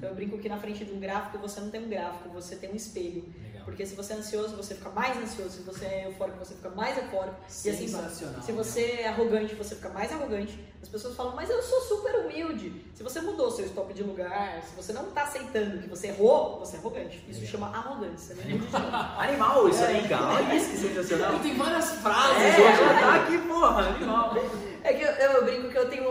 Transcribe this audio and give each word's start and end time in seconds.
Então 0.00 0.08
eu 0.08 0.14
brinco 0.16 0.38
que 0.38 0.48
na 0.48 0.56
frente 0.56 0.82
de 0.82 0.92
um 0.94 0.98
gráfico 0.98 1.36
você 1.36 1.60
não 1.60 1.68
tem 1.68 1.84
um 1.84 1.88
gráfico, 1.90 2.30
você 2.30 2.56
tem 2.56 2.70
um 2.72 2.74
espelho. 2.74 3.22
Legal. 3.44 3.64
Porque 3.66 3.84
se 3.84 3.94
você 3.94 4.14
é 4.14 4.16
ansioso, 4.16 4.56
você 4.56 4.74
fica 4.74 4.88
mais 4.88 5.14
ansioso. 5.18 5.50
Se 5.58 5.62
você 5.62 5.84
é 5.84 6.06
eufórico, 6.06 6.38
você 6.38 6.54
fica 6.54 6.70
mais 6.70 6.96
eufórico. 6.96 7.36
E 7.66 7.68
assim 7.68 7.86
vai. 7.88 8.08
Se 8.40 8.52
você 8.52 8.80
é 9.02 9.08
arrogante, 9.08 9.54
você 9.54 9.74
fica 9.74 9.90
mais 9.90 10.10
arrogante. 10.10 10.58
As 10.82 10.88
pessoas 10.88 11.14
falam, 11.14 11.36
mas 11.36 11.50
eu 11.50 11.62
sou 11.62 11.82
super 11.82 12.14
humilde. 12.20 12.82
Se 12.94 13.02
você 13.02 13.20
mudou 13.20 13.50
seu 13.50 13.66
stop 13.66 13.92
de 13.92 14.02
lugar, 14.02 14.62
se 14.62 14.74
você 14.74 14.94
não 14.94 15.08
está 15.08 15.24
aceitando 15.24 15.76
que 15.82 15.88
você 15.90 16.06
errou, 16.06 16.58
você 16.60 16.76
é 16.76 16.78
arrogante. 16.78 17.22
Isso 17.28 17.40
Legal. 17.40 17.52
chama 17.52 17.66
arrogância. 17.76 18.32
É 18.32 18.46
não. 18.78 19.20
Animal 19.20 19.68
isso 19.68 19.84
É. 19.84 19.86
aí, 19.88 20.08
cara. 20.08 20.26
Olha 20.36 20.54
isso 20.56 20.70
que 20.70 20.76
sensacional. 20.78 21.38
Tem 21.40 21.54
várias 21.58 21.90
frases 21.96 22.42
É, 22.42 22.56
hoje. 22.58 23.00
tá 23.00 23.14
aqui, 23.16 23.38
porra, 23.46 23.88
animal. 23.88 24.34
É 24.82 24.94
que 24.94 25.02
eu, 25.02 25.10
eu 25.10 25.44
brinco 25.44 25.59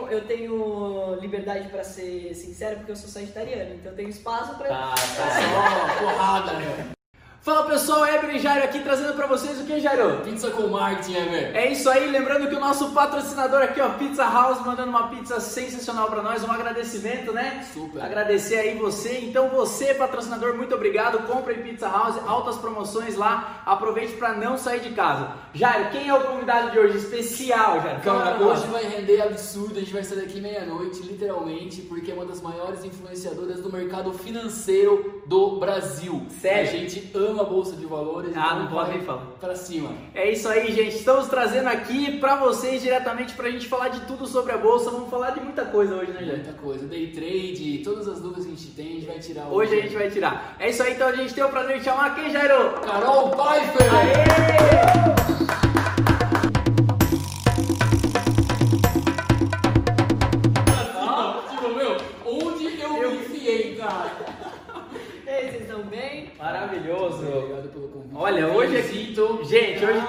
tenho, 0.10 0.12
eu 0.12 0.28
tenho 0.28 1.16
liberdade 1.22 1.70
para 1.70 1.84
ser 1.84 2.34
sincero, 2.34 2.78
porque 2.78 2.92
eu 2.92 2.96
sou 2.96 3.10
sagitariana. 3.10 3.76
Então 3.76 3.92
eu 3.92 3.96
tenho 3.96 4.10
espaço 4.10 4.56
para 4.58 4.68
Tá, 4.68 4.96
tá. 4.96 5.96
Só 5.98 6.04
porrada, 6.04 6.54
meu. 6.60 6.99
Fala 7.42 7.64
pessoal, 7.64 8.06
Eber 8.06 8.36
e 8.36 8.40
Jairo 8.40 8.66
aqui 8.66 8.80
trazendo 8.80 9.14
pra 9.14 9.26
vocês 9.26 9.62
o 9.62 9.64
que, 9.64 9.80
Jairo? 9.80 10.20
Pizza 10.26 10.52
com 10.52 10.68
marketing, 10.68 11.16
Ever. 11.16 11.56
É 11.56 11.72
isso 11.72 11.90
aí, 11.90 12.12
lembrando 12.12 12.50
que 12.50 12.56
o 12.56 12.60
nosso 12.60 12.90
patrocinador 12.90 13.62
aqui, 13.62 13.80
ó, 13.80 13.92
Pizza 13.92 14.26
House, 14.26 14.60
mandando 14.66 14.90
uma 14.90 15.08
pizza 15.08 15.40
sensacional 15.40 16.10
pra 16.10 16.22
nós, 16.22 16.44
um 16.44 16.52
agradecimento, 16.52 17.32
né? 17.32 17.66
Super. 17.74 18.04
Agradecer 18.04 18.58
aí 18.58 18.78
você. 18.78 19.20
Então 19.20 19.48
você, 19.48 19.94
patrocinador, 19.94 20.54
muito 20.56 20.76
obrigado. 20.76 21.26
Compre 21.28 21.54
em 21.54 21.64
Pizza 21.64 21.88
House, 21.88 22.18
altas 22.28 22.58
promoções 22.58 23.16
lá. 23.16 23.64
Aproveite 23.66 24.18
pra 24.18 24.34
não 24.34 24.58
sair 24.58 24.82
de 24.82 24.90
casa. 24.90 25.32
Jairo, 25.54 25.92
quem 25.92 26.10
é 26.10 26.14
o 26.14 26.22
convidado 26.22 26.72
de 26.72 26.78
hoje 26.78 26.98
especial, 26.98 27.82
Jairo? 27.82 28.02
Cara, 28.02 28.38
hoje 28.38 28.68
vai 28.68 28.84
render 28.84 29.22
absurdo, 29.22 29.78
a 29.78 29.80
gente 29.80 29.94
vai 29.94 30.04
sair 30.04 30.20
daqui 30.20 30.42
meia-noite, 30.42 31.02
literalmente, 31.04 31.84
porque 31.84 32.12
é 32.12 32.14
uma 32.14 32.26
das 32.26 32.42
maiores 32.42 32.84
influenciadoras 32.84 33.62
do 33.62 33.72
mercado 33.72 34.12
financeiro 34.12 35.24
do 35.26 35.58
Brasil. 35.58 36.28
Sério? 36.42 36.70
A 36.70 36.74
gente 36.74 37.12
ama 37.16 37.29
a 37.40 37.44
Bolsa 37.44 37.76
de 37.76 37.86
Valores, 37.86 38.32
Ah, 38.36 38.40
então 38.46 38.60
não 38.60 38.68
pode 38.68 38.92
nem 38.92 39.02
falar. 39.02 39.24
pra 39.40 39.56
cima. 39.56 39.92
É 40.16 40.32
isso 40.32 40.48
aí, 40.48 40.72
gente. 40.72 40.96
Estamos 40.96 41.28
trazendo 41.28 41.68
aqui 41.68 42.18
pra 42.20 42.36
vocês 42.38 42.82
diretamente 42.82 43.34
pra 43.34 43.50
gente 43.50 43.68
falar 43.68 43.90
de 43.90 44.00
tudo 44.02 44.26
sobre 44.26 44.54
a 44.54 44.58
bolsa. 44.58 44.90
Vamos 44.90 45.10
falar 45.10 45.32
de 45.32 45.42
muita 45.42 45.66
coisa 45.66 45.96
hoje, 45.96 46.12
né, 46.12 46.20
Jairo? 46.22 46.38
Muita 46.44 46.54
coisa, 46.54 46.88
day 46.88 47.08
trade, 47.08 47.82
todas 47.84 48.08
as 48.08 48.20
dúvidas 48.22 48.46
que 48.46 48.52
a 48.54 48.56
gente 48.56 48.68
tem, 48.72 48.88
a 48.88 48.92
gente 48.92 49.06
vai 49.06 49.20
tirar 49.20 49.48
Hoje 49.50 49.78
a 49.78 49.82
gente 49.82 49.96
vai 49.96 50.10
tirar. 50.10 50.56
É 50.60 50.70
isso 50.70 50.82
aí, 50.84 50.94
então 50.94 51.08
a 51.08 51.16
gente 51.16 51.34
tem 51.34 51.44
o 51.44 51.50
prazer 51.50 51.78
de 51.80 51.84
chamar 51.84 52.16
quem, 52.16 52.30
Jairo? 52.32 52.72
Carol 52.82 53.30
Pfeiffer! 53.32 53.94
Aê! 53.94 54.29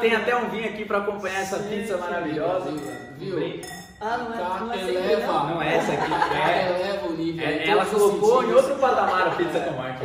Tem 0.00 0.14
até 0.14 0.36
um 0.36 0.48
vinho 0.50 0.64
aqui 0.68 0.84
pra 0.84 0.98
acompanhar 0.98 1.40
essa 1.42 1.58
Gente, 1.62 1.80
pizza 1.82 1.96
maravilhosa. 1.96 2.70
viu? 3.16 3.60
Ah, 4.00 4.16
não 4.18 4.32
é, 4.34 4.38
não 4.38 4.72
é 4.72 4.78
Tá, 4.78 4.84
sempre, 4.86 4.94
eleva. 4.96 5.32
não? 5.32 5.48
Não 5.50 5.62
é 5.62 5.76
essa 5.76 5.92
aqui, 5.92 6.12
Ela 6.12 6.50
é. 6.50 6.80
eleva 6.80 7.06
o 7.08 7.12
nível. 7.12 7.46
é- 7.46 7.66
em 7.66 7.70
ela 7.70 7.84
colocou 7.86 8.42
em 8.44 8.52
outro 8.54 8.74
patamar 8.76 9.28
a 9.28 9.30
pizza 9.36 9.60
com 9.60 9.70
marca. 9.76 10.04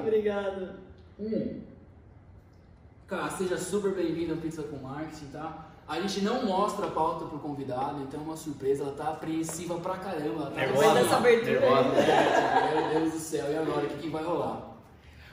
Obrigado. 0.00 0.68
Hum. 1.20 1.60
Cara, 3.06 3.30
seja 3.30 3.56
super 3.56 3.92
bem-vindo 3.94 4.34
ao 4.34 4.38
Pizza 4.38 4.62
com 4.64 4.76
Marketing, 4.86 5.26
tá? 5.32 5.66
A 5.88 5.98
gente 6.00 6.20
não 6.20 6.44
mostra 6.44 6.86
a 6.86 6.90
pauta 6.90 7.24
pro 7.24 7.38
convidado, 7.38 8.02
então 8.02 8.20
é 8.20 8.22
uma 8.22 8.36
surpresa, 8.36 8.82
ela 8.82 8.92
tá 8.92 9.04
apreensiva 9.08 9.76
pra 9.76 9.96
caramba. 9.96 10.42
Ela 10.42 10.50
tá 10.50 10.56
Nervosa, 10.60 10.94
dessa 10.94 11.16
abertura 11.16 11.60
nervosa. 11.60 11.88
Meu 12.74 13.00
Deus 13.00 13.12
do 13.14 13.18
céu, 13.18 13.50
e 13.50 13.56
agora? 13.56 13.86
O 13.86 13.88
que, 13.88 13.96
que 13.96 14.08
vai 14.10 14.22
rolar? 14.22 14.67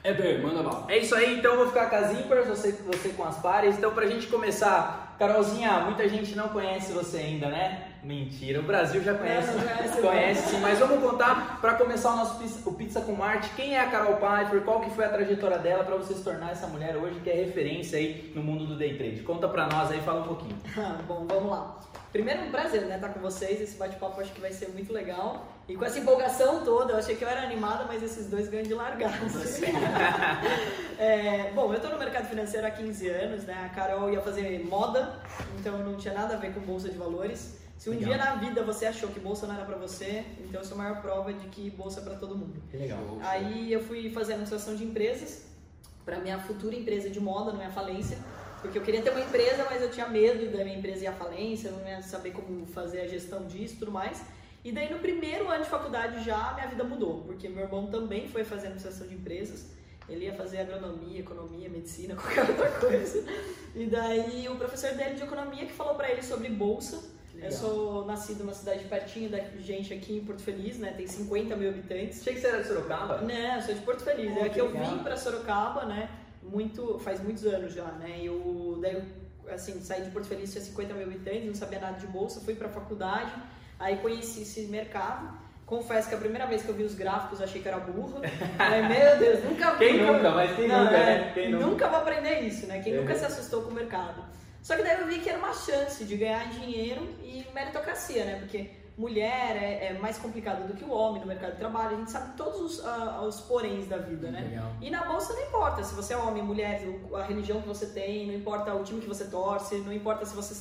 Eber, 0.06 0.40
manda 0.40 0.62
bala. 0.62 0.84
É 0.88 0.98
isso 0.98 1.14
aí, 1.16 1.38
então 1.38 1.52
eu 1.52 1.58
vou 1.58 1.68
ficar 1.68 1.90
com 1.90 1.96
as 1.96 2.12
ímpares, 2.12 2.46
você, 2.46 2.70
você 2.72 3.08
com 3.08 3.24
as 3.24 3.38
pares. 3.38 3.76
Então, 3.76 3.92
pra 3.92 4.06
gente 4.06 4.28
começar, 4.28 5.16
Carolzinha, 5.18 5.80
muita 5.80 6.08
gente 6.08 6.36
não 6.36 6.48
conhece 6.48 6.92
você 6.92 7.18
ainda, 7.18 7.48
né? 7.48 7.88
Mentira, 8.04 8.60
o 8.60 8.62
Brasil 8.62 9.02
já 9.02 9.14
conhece, 9.14 9.48
Não, 9.48 9.54
não 9.54 9.62
conhece, 9.64 10.00
conhece 10.00 10.48
sim, 10.50 10.60
mas 10.60 10.78
vamos 10.78 11.00
contar 11.00 11.58
pra 11.60 11.74
começar 11.74 12.12
o 12.12 12.16
nosso 12.18 12.38
pizza, 12.38 12.68
o 12.68 12.72
Pizza 12.72 13.00
com 13.00 13.12
Marte. 13.14 13.50
Quem 13.56 13.74
é 13.74 13.80
a 13.80 13.90
Carol 13.90 14.16
Pfeiffer? 14.16 14.60
Qual 14.62 14.80
que 14.80 14.90
foi 14.90 15.06
a 15.06 15.08
trajetória 15.08 15.58
dela 15.58 15.82
pra 15.82 15.96
você 15.96 16.14
se 16.14 16.22
tornar 16.22 16.52
essa 16.52 16.68
mulher 16.68 16.96
hoje 16.96 17.18
que 17.18 17.28
é 17.28 17.34
referência 17.34 17.98
aí 17.98 18.30
no 18.32 18.44
mundo 18.44 18.64
do 18.64 18.76
day 18.76 18.96
trade? 18.96 19.22
Conta 19.22 19.48
pra 19.48 19.66
nós 19.66 19.90
aí, 19.90 20.00
fala 20.02 20.20
um 20.20 20.28
pouquinho. 20.28 20.56
Bom, 21.08 21.26
vamos 21.28 21.50
lá. 21.50 21.80
Primeiro, 22.16 22.44
um 22.44 22.50
prazer, 22.50 22.86
né, 22.86 22.94
estar 22.94 23.10
com 23.10 23.20
vocês. 23.20 23.60
Esse 23.60 23.76
bate-papo 23.76 24.18
acho 24.22 24.32
que 24.32 24.40
vai 24.40 24.50
ser 24.50 24.70
muito 24.70 24.90
legal. 24.90 25.46
E 25.68 25.76
com 25.76 25.84
essa 25.84 25.98
empolgação 25.98 26.64
toda, 26.64 26.94
eu 26.94 26.96
achei 26.96 27.14
que 27.14 27.22
eu 27.22 27.28
era 27.28 27.42
animada, 27.42 27.84
mas 27.84 28.02
esses 28.02 28.26
dois 28.30 28.48
ganham 28.48 28.64
de 28.64 28.72
largada. 28.72 29.16
É, 30.98 31.52
bom, 31.52 31.74
eu 31.74 31.78
tô 31.78 31.88
no 31.88 31.98
mercado 31.98 32.26
financeiro 32.26 32.66
há 32.66 32.70
15 32.70 33.08
anos, 33.10 33.44
né? 33.44 33.66
A 33.66 33.68
Carol 33.68 34.10
ia 34.10 34.22
fazer 34.22 34.64
moda, 34.64 35.20
então 35.60 35.76
não 35.76 35.94
tinha 35.96 36.14
nada 36.14 36.32
a 36.32 36.36
ver 36.38 36.54
com 36.54 36.60
bolsa 36.60 36.88
de 36.88 36.96
valores. 36.96 37.58
Se 37.76 37.90
um 37.90 37.92
Legal. 37.92 38.08
dia 38.08 38.16
na 38.16 38.34
vida 38.36 38.62
você 38.62 38.86
achou 38.86 39.10
que 39.10 39.20
bolsa 39.20 39.46
não 39.46 39.56
era 39.56 39.66
pra 39.66 39.76
você, 39.76 40.24
então 40.40 40.62
eu 40.62 40.64
sou 40.64 40.74
a 40.76 40.84
maior 40.84 41.02
prova 41.02 41.34
de 41.34 41.48
que 41.48 41.68
bolsa 41.68 42.00
é 42.00 42.02
pra 42.02 42.14
todo 42.14 42.34
mundo. 42.34 42.62
Que 42.70 42.78
legal. 42.78 42.98
Aí 43.20 43.70
eu 43.70 43.84
fui 43.84 44.10
fazer 44.10 44.32
anunciação 44.34 44.74
de 44.74 44.84
empresas 44.84 45.44
para 46.02 46.18
minha 46.18 46.38
futura 46.38 46.74
empresa 46.74 47.10
de 47.10 47.20
moda, 47.20 47.52
não 47.52 47.60
é 47.60 47.68
falência, 47.68 48.16
porque 48.60 48.78
eu 48.78 48.82
queria 48.82 49.02
ter 49.02 49.10
uma 49.10 49.20
empresa, 49.20 49.66
mas 49.70 49.82
eu 49.82 49.90
tinha 49.90 50.08
medo 50.08 50.50
da 50.56 50.64
minha 50.64 50.76
empresa 50.76 51.04
ir 51.04 51.06
à 51.06 51.12
falência, 51.12 51.68
eu 51.68 51.76
não 51.76 51.88
ia 51.88 52.02
saber 52.02 52.32
como 52.32 52.66
fazer 52.66 53.00
a 53.00 53.06
gestão 53.06 53.46
disso 53.46 53.74
e 53.74 53.78
tudo 53.78 53.92
mais. 53.92 54.22
E 54.64 54.72
daí 54.72 54.90
no 54.92 54.98
primeiro 54.98 55.48
ano 55.48 55.62
de 55.62 55.70
faculdade 55.70 56.24
já 56.24 56.52
minha 56.54 56.66
vida 56.66 56.82
mudou, 56.82 57.22
porque 57.22 57.48
meu 57.48 57.64
irmão 57.64 57.86
também 57.86 58.28
foi 58.28 58.42
fazer 58.44 58.68
anunciação 58.68 59.06
de 59.06 59.14
empresas. 59.14 59.66
Ele 60.08 60.24
ia 60.24 60.34
fazer 60.34 60.58
agronomia, 60.58 61.20
economia, 61.20 61.68
medicina, 61.68 62.14
qualquer 62.16 62.48
outra 62.48 62.70
coisa. 62.72 63.24
E 63.74 63.86
daí 63.86 64.48
o 64.48 64.56
professor 64.56 64.92
dele 64.94 65.14
de 65.14 65.22
economia 65.22 65.66
que 65.66 65.72
falou 65.72 65.94
para 65.94 66.10
ele 66.10 66.22
sobre 66.22 66.48
bolsa. 66.48 67.14
Legal. 67.34 67.50
Eu 67.50 67.56
sou 67.56 68.06
nascido 68.06 68.38
numa 68.38 68.54
cidade 68.54 68.84
pertinho 68.84 69.28
da 69.28 69.38
gente 69.58 69.92
aqui 69.92 70.16
em 70.16 70.24
Porto 70.24 70.42
Feliz, 70.42 70.78
né? 70.78 70.94
Tem 70.96 71.06
50 71.06 71.54
mil 71.54 71.68
habitantes. 71.68 72.20
Achei 72.20 72.34
que 72.34 72.40
você 72.40 72.46
era 72.46 72.62
de 72.62 72.68
Sorocaba? 72.68 73.20
Não, 73.20 73.56
eu 73.56 73.62
sou 73.62 73.74
de 73.74 73.80
Porto 73.82 74.02
Feliz. 74.02 74.32
Oh, 74.34 74.40
é 74.40 74.48
que 74.48 74.54
que 74.54 74.60
eu 74.60 74.70
vim 74.70 74.98
pra 75.02 75.16
Sorocaba, 75.16 75.84
né? 75.84 76.08
Muito, 76.50 76.98
faz 77.00 77.20
muitos 77.22 77.44
anos 77.44 77.72
já, 77.74 77.84
né? 77.84 78.18
Eu, 78.22 78.78
daí, 78.80 78.94
eu, 78.94 79.52
assim, 79.52 79.80
saí 79.80 80.02
de 80.02 80.10
Porto 80.10 80.26
Feliz, 80.26 80.52
tinha 80.52 80.62
50 80.64 80.94
mil 80.94 81.06
habitantes, 81.06 81.46
não 81.46 81.54
sabia 81.54 81.78
nada 81.80 81.98
de 81.98 82.06
bolsa, 82.06 82.40
fui 82.40 82.54
pra 82.54 82.68
faculdade, 82.68 83.32
aí 83.78 83.96
conheci 83.98 84.42
esse 84.42 84.62
mercado. 84.66 85.44
Confesso 85.66 86.08
que 86.08 86.14
a 86.14 86.18
primeira 86.18 86.46
vez 86.46 86.62
que 86.62 86.68
eu 86.68 86.74
vi 86.76 86.84
os 86.84 86.94
gráficos, 86.94 87.42
achei 87.42 87.60
que 87.60 87.66
era 87.66 87.78
burra. 87.78 88.20
Falei, 88.56 88.82
meu 88.82 89.18
Deus, 89.18 89.42
nunca. 89.44 89.74
Quem 89.76 89.98
nunca? 90.00 90.30
Mas 90.30 90.54
quem 90.54 90.68
Não, 90.68 90.84
nunca, 90.84 90.96
é, 90.96 91.18
né? 91.18 91.30
Quem 91.34 91.50
nunca? 91.50 91.66
nunca 91.66 91.88
vou 91.88 91.98
aprender 91.98 92.40
isso, 92.40 92.66
né? 92.68 92.80
Quem 92.80 92.94
É. 92.94 93.00
nunca 93.00 93.14
se 93.16 93.24
assustou 93.24 93.62
com 93.62 93.70
o 93.70 93.74
mercado. 93.74 94.24
Só 94.62 94.76
que 94.76 94.82
daí 94.84 95.00
eu 95.00 95.06
vi 95.08 95.18
que 95.18 95.28
era 95.28 95.38
uma 95.38 95.52
chance 95.52 96.04
de 96.04 96.16
ganhar 96.16 96.48
dinheiro 96.50 97.02
e 97.22 97.44
meritocracia, 97.52 98.24
né? 98.24 98.36
Porque 98.38 98.70
mulher 98.96 99.56
é, 99.56 99.86
é 99.86 99.98
mais 99.98 100.16
complicado 100.18 100.66
do 100.66 100.74
que 100.74 100.84
o 100.84 100.90
homem 100.90 101.20
no 101.20 101.26
mercado 101.26 101.52
de 101.52 101.58
trabalho. 101.58 101.96
A 101.96 101.98
gente 101.98 102.10
sabe 102.10 102.36
todos 102.36 102.60
os, 102.60 102.84
ah, 102.84 103.22
os 103.22 103.40
poréns 103.40 103.86
da 103.86 103.98
vida, 103.98 104.30
né? 104.30 104.40
Legal. 104.40 104.72
E 104.80 104.90
na 104.90 105.04
bolsa 105.04 105.34
não 105.34 105.42
importa 105.42 105.84
se 105.84 105.94
você 105.94 106.14
é 106.14 106.16
homem, 106.16 106.42
mulher, 106.42 106.82
a 107.14 107.22
religião 107.22 107.60
que 107.60 107.68
você 107.68 107.86
tem, 107.86 108.26
não 108.26 108.34
importa 108.34 108.74
o 108.74 108.82
time 108.82 109.00
que 109.00 109.08
você 109.08 109.26
torce, 109.26 109.76
não 109.78 109.92
importa 109.92 110.24
se 110.24 110.34
você 110.34 110.54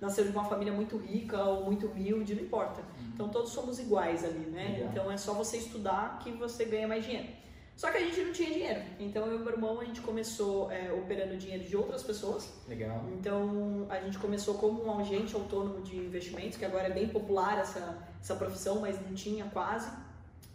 nasceu 0.00 0.24
de 0.24 0.30
uma 0.30 0.44
família 0.44 0.72
muito 0.72 0.96
rica 0.96 1.42
ou 1.42 1.64
muito 1.64 1.86
humilde, 1.86 2.34
não 2.34 2.42
importa. 2.42 2.82
Então 3.14 3.28
todos 3.28 3.50
somos 3.50 3.78
iguais 3.78 4.24
ali, 4.24 4.50
né? 4.50 4.72
Legal. 4.72 4.88
Então 4.90 5.12
é 5.12 5.16
só 5.16 5.32
você 5.32 5.56
estudar 5.56 6.18
que 6.18 6.32
você 6.32 6.64
ganha 6.64 6.88
mais 6.88 7.04
dinheiro. 7.04 7.28
Só 7.76 7.90
que 7.90 7.98
a 7.98 8.00
gente 8.00 8.18
não 8.22 8.32
tinha 8.32 8.50
dinheiro. 8.50 8.80
Então 8.98 9.26
eu 9.26 9.36
e 9.36 9.38
meu 9.38 9.52
irmão 9.52 9.80
a 9.80 9.84
gente 9.84 10.00
começou 10.00 10.70
é, 10.72 10.90
operando 10.92 11.36
dinheiro 11.36 11.62
de 11.62 11.76
outras 11.76 12.02
pessoas. 12.02 12.48
Legal. 12.66 13.04
Então 13.12 13.86
a 13.90 14.00
gente 14.00 14.18
começou 14.18 14.54
como 14.54 14.82
um 14.86 14.98
agente 14.98 15.34
autônomo 15.34 15.82
de 15.82 15.96
investimentos, 15.96 16.56
que 16.56 16.64
agora 16.64 16.86
é 16.86 16.90
bem 16.90 17.08
popular 17.08 17.58
essa, 17.58 17.98
essa 18.20 18.34
profissão, 18.34 18.80
mas 18.80 18.98
não 19.06 19.12
tinha 19.14 19.44
quase. 19.52 19.90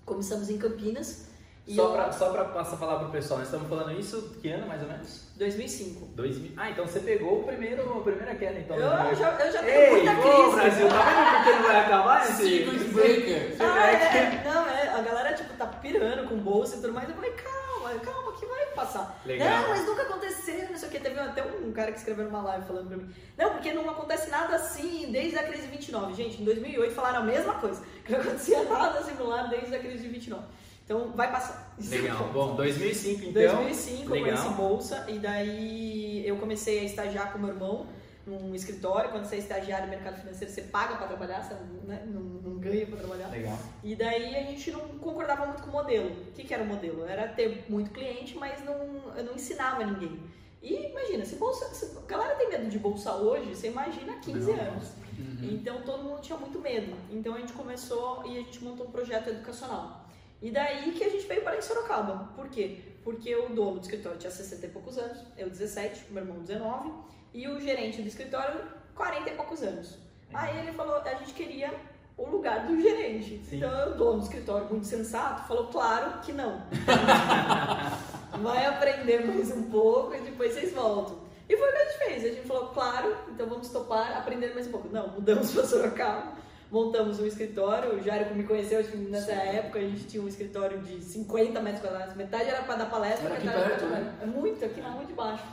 Começamos 0.04 0.50
em 0.50 0.58
Campinas. 0.58 1.30
E 1.68 1.76
Só 1.76 1.90
eu- 1.90 1.92
pra, 1.94 2.12
só 2.12 2.31
pra 2.31 2.45
passar 2.45 2.74
a 2.74 2.80
palavra 2.80 3.04
pro 3.04 3.12
pessoal, 3.12 3.38
nós 3.38 3.48
estamos 3.48 3.69
falando 3.69 3.92
isso 4.00 4.36
que 4.42 4.50
ano 4.50 4.66
mais 4.68 4.81
ou 4.81 4.88
menos? 4.88 5.28
2005. 5.38 6.07
2000. 6.16 6.54
Ah, 6.57 6.72
então 6.72 6.88
você 6.88 7.00
pegou 7.01 7.42
o 7.42 7.44
primeiro, 7.44 8.00
a 8.00 8.01
primeira 8.01 8.34
queda, 8.34 8.60
então. 8.60 8.75
Eu 8.78 8.90
né? 8.90 9.13
já, 9.16 9.30
eu 9.40 9.51
já 9.51 9.60
tenho 9.62 9.80
Ei, 9.80 9.92
muita 9.92 10.16
pô, 10.16 10.22
crise. 10.22 10.56
Brasil, 10.56 10.88
tá 10.90 11.04
vendo 11.04 11.36
por 11.36 11.44
que 11.44 11.60
não 11.60 11.68
vai 11.68 11.80
acabar 11.86 12.30
esse... 12.30 12.63
Breaker. 12.92 13.56
Ah, 13.60 13.92
é, 13.92 14.44
não, 14.44 14.68
é, 14.68 14.88
a 14.90 15.01
galera 15.01 15.31
tá 15.66 15.78
pirando 15.80 16.28
com 16.28 16.38
bolsa 16.38 16.75
e 16.75 16.81
tudo 16.81 16.94
mais. 16.94 17.08
Eu 17.08 17.16
falei, 17.16 17.31
calma, 17.31 18.00
calma, 18.00 18.34
que 18.34 18.46
vai 18.46 18.66
passar. 18.68 19.22
Legal. 19.25 19.48
Não, 19.48 19.69
mas 19.69 19.86
nunca 19.86 20.02
aconteceu, 20.04 20.69
não 20.69 20.78
sei 20.78 20.88
o 20.88 20.92
que. 20.92 21.00
Teve 21.00 21.19
até 21.19 21.44
um 21.44 21.72
cara 21.72 21.92
que 21.92 22.00
escreveu 22.00 22.25
numa 22.25 22.42
live 22.42 22.66
falando 22.66 22.88
pra 22.88 22.98
mim. 22.98 23.10
Não, 23.38 23.52
porque 23.52 23.74
não 23.74 23.90
acontece 23.90 24.30
nada 24.30 24.56
assim 24.56 25.12
desde 25.12 25.38
a 25.38 25.44
crise 25.44 25.63
de 25.63 25.68
29. 25.69 26.13
Gente, 26.13 26.42
em 26.42 26.46
2008 26.46 26.94
falaram 26.94 27.19
a 27.19 27.24
mesma 27.24 27.56
coisa. 27.56 27.81
Que 28.04 28.13
não 28.13 28.19
acontecia 28.22 28.63
nada 28.63 29.04
similar 29.04 29.50
desde 29.50 29.75
a 29.75 29.80
crise 29.80 30.00
de 30.00 30.10
29. 30.10 30.44
Então, 30.84 31.12
vai 31.12 31.31
passar. 31.31 31.74
É 31.80 31.96
Legal. 31.96 32.30
Bom, 32.34 32.56
2005 32.56 33.24
Em 33.24 33.30
então. 33.30 33.64
2005 33.64 34.16
eu 34.16 34.22
conheci 34.22 34.50
bolsa 34.50 35.06
e 35.07 35.19
daí 35.19 36.28
eu 36.28 36.38
comecei 36.38 36.80
a 36.80 36.84
estagiar 36.84 37.31
com 37.31 37.40
meu 37.40 37.50
irmão. 37.50 37.88
Num 38.25 38.53
escritório, 38.53 39.09
quando 39.09 39.25
você 39.25 39.35
é 39.35 39.39
estagiário 39.39 39.85
no 39.85 39.91
mercado 39.91 40.19
financeiro, 40.19 40.53
você 40.53 40.62
paga 40.62 40.95
para 40.95 41.07
trabalhar, 41.07 41.44
você 41.44 41.56
né, 41.85 42.03
não, 42.06 42.21
não 42.21 42.59
ganha 42.59 42.85
para 42.85 42.97
trabalhar. 42.97 43.29
Legal. 43.29 43.57
E 43.83 43.95
daí 43.95 44.35
a 44.35 44.44
gente 44.44 44.71
não 44.71 44.81
concordava 45.00 45.45
muito 45.47 45.63
com 45.63 45.69
o 45.69 45.73
modelo. 45.73 46.09
O 46.09 46.31
que, 46.31 46.44
que 46.44 46.53
era 46.53 46.63
o 46.63 46.68
modelo? 46.68 47.06
Era 47.06 47.27
ter 47.27 47.65
muito 47.68 47.91
cliente, 47.91 48.38
mas 48.38 48.63
não, 48.63 49.12
eu 49.15 49.23
não 49.23 49.33
ensinava 49.33 49.83
ninguém. 49.83 50.19
E 50.62 50.89
imagina, 50.91 51.25
se, 51.25 51.35
bolsa, 51.35 51.73
se 51.73 51.97
a 51.97 52.01
galera 52.07 52.35
tem 52.35 52.50
medo 52.50 52.69
de 52.69 52.77
bolsa 52.77 53.15
hoje, 53.15 53.56
você 53.56 53.68
imagina 53.68 54.13
há 54.13 54.18
15 54.18 54.51
anos. 54.51 54.89
Uhum. 55.18 55.50
Então 55.53 55.81
todo 55.81 56.03
mundo 56.03 56.21
tinha 56.21 56.38
muito 56.38 56.59
medo. 56.59 56.95
Então 57.09 57.33
a 57.33 57.39
gente 57.39 57.53
começou 57.53 58.23
e 58.25 58.38
a 58.38 58.41
gente 58.41 58.63
montou 58.63 58.88
um 58.88 58.91
projeto 58.91 59.29
educacional. 59.29 60.06
E 60.39 60.51
daí 60.51 60.91
que 60.91 61.03
a 61.03 61.09
gente 61.09 61.25
veio 61.27 61.44
para 61.44 61.57
em 61.57 61.62
Sorocaba. 61.62 62.31
Por 62.35 62.50
quê? 62.50 62.79
Porque 63.03 63.35
o 63.35 63.50
dono 63.50 63.79
do 63.79 63.81
escritório 63.81 64.19
tinha 64.19 64.31
60 64.31 64.65
e 64.65 64.69
poucos 64.69 64.97
anos, 64.97 65.19
eu 65.35 65.50
17, 65.50 66.12
meu 66.12 66.23
irmão 66.23 66.39
19, 66.39 66.91
e 67.33 67.48
o 67.48 67.60
gerente 67.60 68.01
do 68.01 68.07
escritório 68.07 68.60
40 68.95 69.30
e 69.30 69.33
poucos 69.36 69.62
anos. 69.63 69.98
Aí 70.33 70.57
ele 70.60 70.72
falou, 70.74 70.98
a 70.98 71.13
gente 71.16 71.33
queria 71.33 71.74
o 72.18 72.30
lugar 72.30 72.66
do 72.68 72.80
gerente. 72.80 73.42
Sim. 73.50 73.57
Então 73.57 73.92
o 73.92 73.95
dono 73.95 74.18
do 74.19 74.24
escritório, 74.24 74.68
muito 74.69 74.86
sensato, 74.88 75.48
falou 75.48 75.68
claro 75.68 76.19
que 76.22 76.31
não. 76.31 76.62
Vai 78.42 78.66
aprender 78.66 79.25
mais 79.25 79.51
um 79.51 79.63
pouco 79.69 80.16
e 80.16 80.22
depois 80.22 80.54
vocês 80.54 80.74
voltam. 80.74 81.19
E 81.50 81.57
foi 81.57 81.68
o 81.68 81.72
que 81.72 81.78
a 81.78 81.86
gente 81.86 81.98
fez. 81.98 82.24
A 82.25 82.28
gente 82.36 82.48
falou, 82.48 82.68
claro, 82.69 83.16
então 83.30 83.48
vamos 83.48 83.69
topar, 83.69 84.18
aprender 84.18 84.54
mais 84.54 84.68
um 84.68 84.72
pouco. 84.72 84.88
Não, 84.89 85.10
mudamos 85.10 85.51
para 85.51 85.66
Sorocaba, 85.66 86.31
montamos 86.72 87.19
um 87.19 87.25
escritório. 87.25 87.95
O 87.95 88.01
Jairo 88.01 88.33
me 88.33 88.44
conheceu, 88.45 88.80
acho 88.80 88.89
que 88.89 88.98
nessa 88.98 89.33
época 89.33 89.80
a 89.80 89.81
gente 89.81 90.06
tinha 90.06 90.24
um 90.24 90.28
escritório 90.30 90.80
de 90.80 91.01
50 91.04 91.60
metros 91.62 91.81
quadrados. 91.81 92.16
Metade 92.16 92.45
era 92.50 92.63
para 92.63 92.75
dar 92.75 92.86
palestra, 92.89 93.25
Era 93.25 93.36
aqui 93.36 93.45
metade 93.48 93.68
perto, 93.68 93.80
pra- 93.88 94.00
né? 94.00 94.16
É 94.22 94.25
muito, 94.25 94.63
aqui 94.63 94.80
na 94.80 94.89
rua 94.92 95.06
de 95.06 95.13
baixo. 95.13 95.44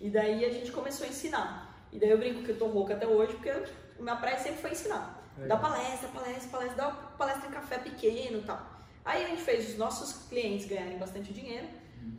E 0.00 0.10
daí 0.10 0.44
a 0.44 0.50
gente 0.50 0.70
começou 0.70 1.06
a 1.06 1.08
ensinar. 1.08 1.86
E 1.92 1.98
daí 1.98 2.10
eu 2.10 2.18
brinco 2.18 2.42
que 2.42 2.50
eu 2.50 2.58
tô 2.58 2.66
rouca 2.66 2.94
até 2.94 3.06
hoje, 3.06 3.32
porque 3.34 3.52
minha 3.98 4.16
praia 4.16 4.38
sempre 4.38 4.60
foi 4.60 4.72
ensinar. 4.72 5.18
Dar 5.46 5.56
palestra, 5.56 6.08
palestra, 6.08 6.48
palestra, 6.50 6.76
dar 6.76 7.14
palestra 7.16 7.48
em 7.48 7.52
café 7.52 7.78
pequeno 7.78 8.38
e 8.38 8.42
tal. 8.42 8.78
Aí 9.04 9.24
a 9.24 9.28
gente 9.28 9.42
fez 9.42 9.70
os 9.70 9.78
nossos 9.78 10.28
clientes 10.28 10.66
ganharem 10.66 10.98
bastante 10.98 11.32
dinheiro, 11.32 11.66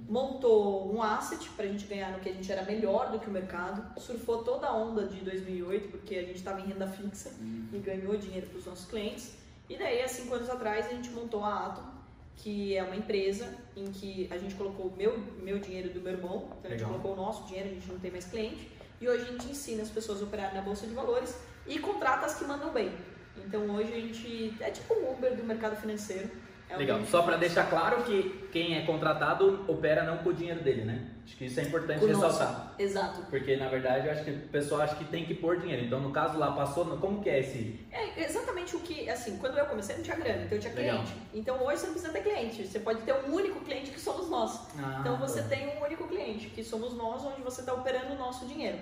montou 0.08 0.92
um 0.94 1.04
asset 1.04 1.50
pra 1.52 1.68
gente 1.68 1.86
ganhar 1.86 2.12
no 2.12 2.20
que 2.20 2.30
a 2.30 2.34
gente 2.34 2.52
era 2.52 2.64
melhor 2.64 3.12
do 3.12 3.20
que 3.20 3.28
o 3.28 3.32
mercado, 3.32 4.00
surfou 4.00 4.44
toda 4.44 4.68
a 4.68 4.76
onda 4.76 5.06
de 5.06 5.20
2008, 5.22 5.90
porque 5.90 6.16
a 6.16 6.22
gente 6.24 6.38
estava 6.38 6.62
em 6.62 6.66
renda 6.66 6.88
fixa 6.88 7.32
e 7.72 7.78
ganhou 7.78 8.18
dinheiro 8.18 8.48
para 8.48 8.58
os 8.58 8.66
nossos 8.66 8.86
clientes. 8.86 9.34
E 9.70 9.78
daí, 9.78 10.02
há 10.02 10.08
cinco 10.08 10.34
anos 10.34 10.50
atrás, 10.50 10.88
a 10.88 10.90
gente 10.90 11.12
montou 11.12 11.44
a 11.44 11.68
Atom, 11.68 11.84
que 12.42 12.76
é 12.76 12.84
uma 12.84 12.96
empresa 12.96 13.54
em 13.76 13.86
que 13.86 14.28
a 14.32 14.38
gente 14.38 14.56
colocou 14.56 14.88
o 14.88 14.96
meu, 14.96 15.18
meu 15.42 15.60
dinheiro 15.60 15.90
do 15.90 16.02
meu 16.02 16.14
irmão, 16.14 16.50
então 16.60 16.72
a 16.72 16.78
gente 16.78 16.86
colocou 16.86 17.14
o 17.14 17.16
nosso 17.16 17.46
dinheiro, 17.48 17.70
a 17.70 17.74
gente 17.74 17.88
não 17.88 18.00
tem 18.00 18.12
mais 18.12 18.26
cliente, 18.26 18.70
e 19.02 19.08
hoje 19.08 19.24
a 19.24 19.32
gente 19.32 19.46
ensina 19.48 19.84
as 19.84 19.90
pessoas 19.90 20.22
a 20.22 20.24
operarem 20.24 20.56
na 20.56 20.62
Bolsa 20.62 20.88
de 20.88 20.94
Valores 20.94 21.38
e 21.68 21.80
contrata 21.80 22.26
as 22.26 22.38
que 22.38 22.46
mandam 22.46 22.72
bem. 22.72 22.92
Então 23.38 23.70
hoje 23.76 23.94
a 23.94 24.00
gente 24.00 24.56
é 24.60 24.72
tipo 24.72 24.94
um 24.94 25.14
Uber 25.14 25.36
do 25.36 25.44
mercado 25.44 25.76
financeiro. 25.76 26.30
É 26.70 26.78
Legal. 26.78 27.00
Só 27.06 27.24
para 27.24 27.36
deixar 27.36 27.68
claro 27.68 28.04
que 28.04 28.48
quem 28.52 28.78
é 28.78 28.86
contratado 28.86 29.66
opera 29.68 30.04
não 30.04 30.20
com 30.20 30.30
o 30.30 30.34
dinheiro 30.34 30.62
dele, 30.64 30.86
né? 30.86 31.08
Acho 31.26 31.36
que 31.36 31.46
isso 31.46 31.60
é 31.60 31.64
importante 31.64 32.04
o 32.04 32.08
nosso. 32.08 32.26
ressaltar. 32.26 32.76
Exato. 32.78 33.22
Porque 33.30 33.56
na 33.56 33.68
verdade 33.68 34.06
eu 34.08 34.12
acho 34.14 34.24
que 34.24 34.32
o 34.32 34.48
pessoal 34.50 34.82
acha 34.82 34.96
que 34.96 35.06
tem 35.06 35.26
que 35.26 35.34
pôr 35.34 35.60
dinheiro. 35.60 35.84
Então 35.86 36.00
no 36.00 36.12
caso 36.12 36.38
lá 36.38 36.52
passou, 36.52 36.86
como 36.98 37.22
que 37.24 37.30
é 37.30 37.40
esse? 37.40 37.80
É 37.92 38.24
exatamente 38.24 38.76
o 38.76 38.80
que, 38.82 39.10
assim, 39.10 39.38
quando 39.38 39.58
eu 39.58 39.66
comecei 39.66 39.96
não 39.96 40.04
tinha 40.04 40.16
grana, 40.16 40.44
então 40.44 40.58
eu 40.58 40.62
tinha 40.62 40.74
Legal. 40.74 40.98
cliente. 40.98 41.14
Então 41.34 41.64
hoje 41.64 41.78
você 41.80 41.86
não 41.88 41.94
precisa 41.94 42.14
ter 42.14 42.22
cliente, 42.22 42.68
você 42.68 42.80
pode 42.80 43.02
ter 43.02 43.14
um 43.14 43.34
único 43.34 43.60
cliente 43.62 43.90
que 43.90 44.00
somos 44.00 44.30
nós. 44.30 44.68
Ah, 44.78 44.98
Então 45.02 45.18
você 45.18 45.42
tá. 45.42 45.48
tem 45.50 45.68
um 45.76 45.84
único 45.84 46.08
cliente, 46.08 46.48
que 46.50 46.64
somos 46.64 46.94
nós, 46.94 47.24
onde 47.26 47.42
você 47.42 47.62
está 47.62 47.74
operando 47.74 48.14
o 48.14 48.18
nosso 48.18 48.46
dinheiro. 48.46 48.78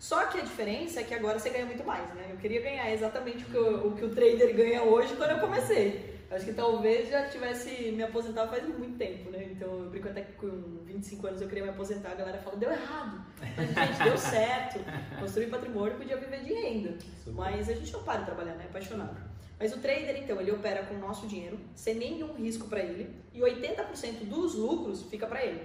Só 0.00 0.26
que 0.26 0.38
a 0.38 0.42
diferença 0.42 1.00
é 1.00 1.04
que 1.04 1.14
agora 1.14 1.38
você 1.38 1.50
ganha 1.50 1.66
muito 1.66 1.84
mais, 1.84 2.08
né? 2.14 2.26
Eu 2.30 2.36
queria 2.36 2.60
ganhar 2.62 2.92
exatamente 2.92 3.44
o 3.44 3.48
que 3.48 3.58
o, 3.58 3.90
que 3.92 4.04
o 4.04 4.08
trader 4.14 4.54
ganha 4.54 4.82
hoje 4.84 5.14
quando 5.16 5.30
eu 5.30 5.38
comecei. 5.38 6.17
Acho 6.30 6.44
que 6.44 6.52
talvez 6.52 7.08
já 7.08 7.26
tivesse 7.28 7.90
me 7.92 8.02
aposentado 8.02 8.50
faz 8.50 8.62
muito 8.68 8.98
tempo, 8.98 9.30
né? 9.30 9.48
Então 9.50 9.68
eu 9.84 9.88
brinco 9.90 10.08
até 10.08 10.20
que 10.22 10.32
com 10.32 10.48
25 10.84 11.26
anos 11.26 11.40
eu 11.40 11.48
queria 11.48 11.64
me 11.64 11.70
aposentar, 11.70 12.10
a 12.12 12.14
galera 12.14 12.38
fala, 12.38 12.56
deu 12.56 12.70
errado. 12.70 13.24
Mas, 13.56 13.68
gente, 13.68 14.04
deu 14.04 14.18
certo. 14.18 14.78
Construir 15.18 15.46
patrimônio 15.46 15.96
podia 15.96 16.16
viver 16.18 16.42
de 16.44 16.52
renda. 16.52 16.98
Mas 17.28 17.68
a 17.70 17.74
gente 17.74 17.90
não 17.92 18.02
para 18.02 18.20
de 18.20 18.26
trabalhar, 18.26 18.54
né? 18.56 18.64
É 18.64 18.68
apaixonado. 18.68 19.16
Mas 19.58 19.74
o 19.74 19.78
trader, 19.78 20.16
então, 20.22 20.40
ele 20.40 20.52
opera 20.52 20.84
com 20.84 20.94
o 20.94 20.98
nosso 20.98 21.26
dinheiro, 21.26 21.58
sem 21.74 21.94
nenhum 21.94 22.32
risco 22.34 22.68
para 22.68 22.80
ele, 22.80 23.10
e 23.34 23.40
80% 23.40 24.24
dos 24.28 24.54
lucros 24.54 25.02
fica 25.04 25.26
para 25.26 25.44
ele. 25.44 25.62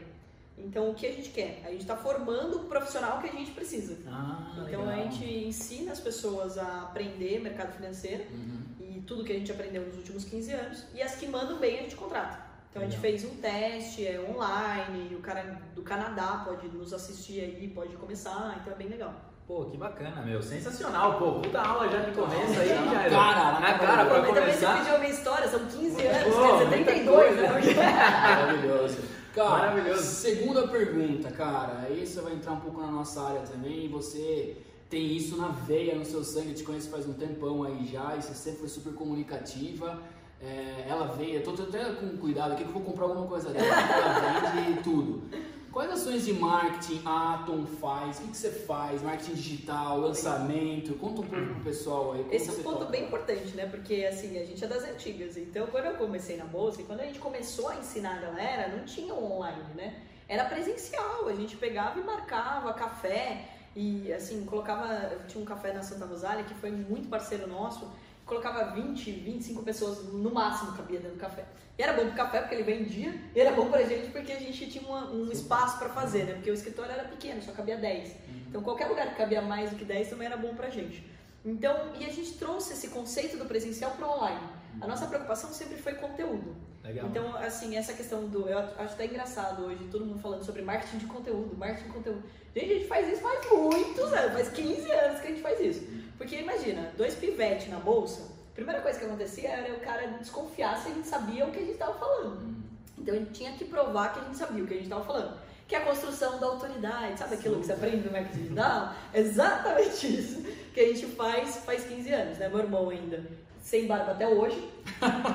Então, 0.58 0.90
o 0.90 0.96
que 0.96 1.06
a 1.06 1.12
gente 1.12 1.30
quer? 1.30 1.62
A 1.66 1.70
gente 1.72 1.82
está 1.82 1.96
formando 1.98 2.58
o 2.58 2.64
profissional 2.66 3.20
que 3.20 3.28
a 3.28 3.32
gente 3.32 3.52
precisa. 3.52 3.98
Ah, 4.08 4.52
Então, 4.54 4.66
legal. 4.86 4.88
a 4.90 4.96
gente 4.96 5.26
ensina 5.26 5.92
as 5.92 6.00
pessoas 6.00 6.58
a 6.58 6.84
aprender 6.84 7.40
mercado 7.40 7.74
financeiro 7.76 8.24
Uhum. 8.32 8.63
Tudo 9.06 9.24
que 9.24 9.32
a 9.32 9.36
gente 9.36 9.52
aprendeu 9.52 9.84
nos 9.86 9.98
últimos 9.98 10.26
15 10.26 10.52
anos, 10.54 10.84
e 10.94 11.02
as 11.02 11.16
que 11.16 11.28
mandam 11.28 11.58
bem 11.58 11.80
a 11.80 11.82
gente 11.84 11.96
contrata. 11.96 12.40
Então, 12.70 12.82
a 12.82 12.86
gente 12.86 12.98
fez 13.00 13.24
um 13.24 13.36
teste 13.36 14.08
é 14.08 14.20
online, 14.20 15.14
o 15.16 15.20
cara 15.20 15.62
do 15.76 15.84
Canadá 15.84 16.42
pode 16.44 16.68
nos 16.70 16.92
assistir 16.92 17.42
aí, 17.42 17.68
pode 17.68 17.96
começar, 17.98 18.58
então 18.60 18.74
é 18.74 18.76
bem 18.76 18.88
legal. 18.88 19.14
Pô, 19.46 19.66
que 19.66 19.78
bacana, 19.78 20.22
meu. 20.22 20.42
Sensacional, 20.42 21.20
pô. 21.20 21.34
Puta 21.34 21.60
aula 21.62 21.88
já 21.92 22.00
de 22.00 22.12
começo 22.12 22.60
aí, 22.60 22.70
Já 22.70 23.10
cara, 23.10 23.10
na 23.12 23.60
na 23.60 23.62
cara. 23.74 23.78
cara 23.78 24.06
pra 24.06 24.20
Mas 24.22 24.28
também 24.30 24.44
você 24.54 24.60
começar. 24.66 24.78
pediu 24.80 24.96
a 24.96 24.98
minha 25.00 25.12
história, 25.12 25.48
são 25.50 25.60
15 25.60 26.08
anos, 26.08 26.34
Pô, 26.36 26.42
quer 26.42 26.52
dizer, 26.54 26.66
muita 26.66 26.92
32, 26.94 27.36
coisa. 27.36 27.42
né? 27.42 27.92
Maravilhoso. 28.22 28.98
Cara, 29.36 29.50
Maravilhoso. 29.50 30.04
segunda 30.04 30.68
pergunta, 30.68 31.32
cara. 31.32 31.80
Aí 31.88 32.06
você 32.08 32.22
vai 32.22 32.34
entrar 32.34 32.54
um 32.54 32.60
pouco 32.60 32.80
na 32.82 32.88
nossa 32.88 33.22
área 33.22 33.42
também. 33.42 33.90
Você 33.90 34.58
tem 34.94 35.18
isso 35.18 35.36
na 35.38 35.48
veia, 35.48 35.96
no 35.96 36.06
seu 36.06 36.24
sangue. 36.24 36.50
Eu 36.50 36.56
te 36.56 36.64
conheço 36.64 36.90
faz 36.90 37.08
um 37.08 37.14
tempão 37.14 37.64
aí 37.64 37.88
já. 37.92 38.16
E 38.16 38.22
você 38.22 38.36
sempre 38.36 38.60
foi 38.60 38.70
super 38.70 38.94
comunicativa. 38.94 40.00
É, 40.40 40.86
ela 40.88 41.08
veio, 41.08 41.38
eu 41.38 41.44
tô 41.44 41.64
até 41.64 41.84
com 41.94 42.16
cuidado 42.18 42.52
aqui 42.52 42.64
que 42.64 42.70
eu 42.70 42.74
vou 42.74 42.84
comprar 42.84 43.06
alguma 43.06 43.26
coisa 43.26 43.50
dela. 43.50 43.66
Ela 43.66 44.50
vende 44.52 44.84
tudo. 44.84 45.24
Quais 45.72 45.90
ações 45.90 46.24
de 46.24 46.34
marketing 46.34 47.02
a 47.04 47.34
Atom 47.34 47.66
faz? 47.66 48.20
O 48.20 48.22
que, 48.22 48.28
que 48.28 48.38
você 48.38 48.52
faz? 48.52 49.02
Marketing 49.02 49.34
digital, 49.34 50.00
lançamento? 50.00 50.94
Conta 51.00 51.22
um 51.22 51.26
pouco 51.26 51.46
pro 51.46 51.64
pessoal 51.64 52.12
aí. 52.12 52.28
Esse 52.30 52.50
é 52.50 52.54
um 52.54 52.62
ponto 52.62 52.80
toca. 52.80 52.92
bem 52.92 53.06
importante, 53.06 53.56
né? 53.56 53.66
Porque 53.66 54.06
assim, 54.06 54.38
a 54.38 54.46
gente 54.46 54.64
é 54.64 54.68
das 54.68 54.84
antigas. 54.84 55.36
Então, 55.38 55.66
quando 55.68 55.86
eu 55.86 55.96
comecei 55.96 56.38
na 56.38 56.46
bolsa 56.46 56.82
e 56.82 56.84
quando 56.84 57.00
a 57.00 57.06
gente 57.06 57.18
começou 57.18 57.70
a 57.70 57.78
ensinar 57.78 58.18
a 58.18 58.22
galera, 58.22 58.78
não 58.78 58.86
tinha 58.86 59.16
o 59.16 59.34
online, 59.34 59.64
né? 59.76 60.04
Era 60.28 60.46
presencial. 60.46 61.28
A 61.28 61.34
gente 61.34 61.56
pegava 61.56 62.00
e 62.00 62.04
marcava 62.04 62.72
café 62.74 63.53
e 63.76 64.12
assim, 64.14 64.46
colocava. 64.46 65.12
Tinha 65.28 65.42
um 65.42 65.46
café 65.46 65.74
na 65.74 65.82
Santa 65.82 66.06
Rosália 66.06 66.44
que 66.44 66.54
foi 66.54 66.72
muito 66.72 67.08
parceiro 67.10 67.48
nosso. 67.48 67.92
Colocava 68.26 68.72
20, 68.74 69.12
25 69.12 69.64
pessoas 69.64 70.06
no 70.14 70.32
máximo 70.32 70.72
cabia 70.74 71.00
dentro 71.00 71.18
do 71.18 71.20
café. 71.20 71.44
E 71.78 71.84
era 71.84 71.92
bom 71.94 72.06
pro 72.06 72.16
café 72.16 72.40
porque 72.40 72.56
ele 72.56 72.64
vendia, 72.64 73.14
e 73.36 73.40
era 73.40 73.52
bom 73.52 73.70
pra 73.70 73.82
gente 73.84 74.12
porque 74.12 74.32
a 74.32 74.40
gente 74.40 74.68
tinha 74.70 74.88
uma- 74.88 75.10
um 75.12 75.30
espaço 75.32 75.78
pra 75.80 75.90
fazer, 75.90 76.24
né? 76.26 76.34
Porque 76.36 76.50
o 76.50 76.54
escritório 76.54 76.92
era 76.92 77.04
pequeno, 77.04 77.42
só 77.42 77.52
cabia 77.52 77.76
10. 77.78 78.16
Então 78.48 78.62
qualquer 78.62 78.88
lugar 78.88 79.10
que 79.10 79.16
cabia 79.16 79.42
mais 79.42 79.72
do 79.72 79.76
que 79.76 79.84
10 79.84 80.10
também 80.10 80.28
era 80.28 80.38
bom 80.38 80.54
pra 80.56 80.70
gente. 80.70 81.06
Então, 81.44 81.76
e 82.00 82.06
a 82.06 82.10
gente 82.10 82.34
trouxe 82.38 82.74
esse 82.74 82.88
conceito 82.90 83.36
do 83.38 83.46
presencial 83.46 83.92
para 83.92 84.08
online. 84.08 84.48
A 84.80 84.88
nossa 84.88 85.06
preocupação 85.08 85.52
sempre 85.52 85.76
foi 85.78 85.96
conteúdo. 85.96 86.56
Legal. 86.84 87.08
Então, 87.08 87.36
assim, 87.38 87.78
essa 87.78 87.94
questão 87.94 88.28
do. 88.28 88.48
Eu 88.50 88.60
acho 88.60 88.94
até 88.94 89.06
engraçado 89.06 89.64
hoje, 89.64 89.86
todo 89.86 90.06
mundo 90.06 90.20
falando 90.20 90.44
sobre 90.44 90.62
marketing 90.62 90.98
de 90.98 91.06
conteúdo, 91.06 91.56
marketing 91.58 91.88
de 91.88 91.94
conteúdo. 91.94 92.24
Gente, 92.54 92.72
a 92.72 92.74
gente 92.76 92.88
faz 92.88 93.12
isso 93.12 93.22
faz 93.22 93.52
muitos 93.52 94.14
anos, 94.14 94.34
faz 94.34 94.50
15 94.50 94.92
anos 94.92 95.22
que 95.22 95.28
a 95.28 95.30
gente 95.30 95.42
faz 95.42 95.60
isso. 95.62 95.88
Porque 96.18 96.36
imagina, 96.36 96.92
dois 96.98 97.16
pivetes 97.16 97.70
na 97.70 97.80
bolsa, 97.80 98.24
a 98.52 98.54
primeira 98.54 98.82
coisa 98.82 99.00
que 99.00 99.06
acontecia 99.06 99.50
era 99.50 99.74
o 99.74 99.80
cara 99.80 100.08
desconfiar 100.20 100.78
se 100.78 100.90
a 100.90 100.94
gente 100.94 101.08
sabia 101.08 101.46
o 101.46 101.52
que 101.52 101.58
a 101.58 101.62
gente 101.62 101.74
estava 101.74 101.94
falando. 101.94 102.54
Então 102.98 103.16
a 103.16 103.18
gente 103.18 103.32
tinha 103.32 103.54
que 103.54 103.66
provar 103.66 104.14
que 104.14 104.20
a 104.20 104.24
gente 104.24 104.38
sabia 104.38 104.64
o 104.64 104.68
que 104.68 104.74
a 104.74 104.78
gente 104.78 104.86
estava 104.86 105.06
falando. 105.06 105.38
Que 105.68 105.76
é 105.76 105.78
a 105.78 105.86
construção 105.86 106.38
da 106.40 106.48
autoridade, 106.48 107.18
sabe 107.18 107.36
aquilo 107.36 107.62
que 107.62 107.66
você 107.66 107.74
aprende 107.74 108.06
no 108.06 108.12
marketing 108.12 108.44
digital? 108.44 108.94
Exatamente 109.14 110.20
isso 110.20 110.42
que 110.74 110.82
a 110.82 110.88
gente 110.88 111.06
faz 111.08 111.56
faz 111.58 111.86
15 111.86 112.12
anos, 112.12 112.38
né? 112.38 112.50
Meu 112.50 112.60
irmão 112.60 112.90
ainda 112.90 113.24
sem 113.64 113.88
barba 113.88 114.12
até 114.12 114.28
hoje. 114.28 114.70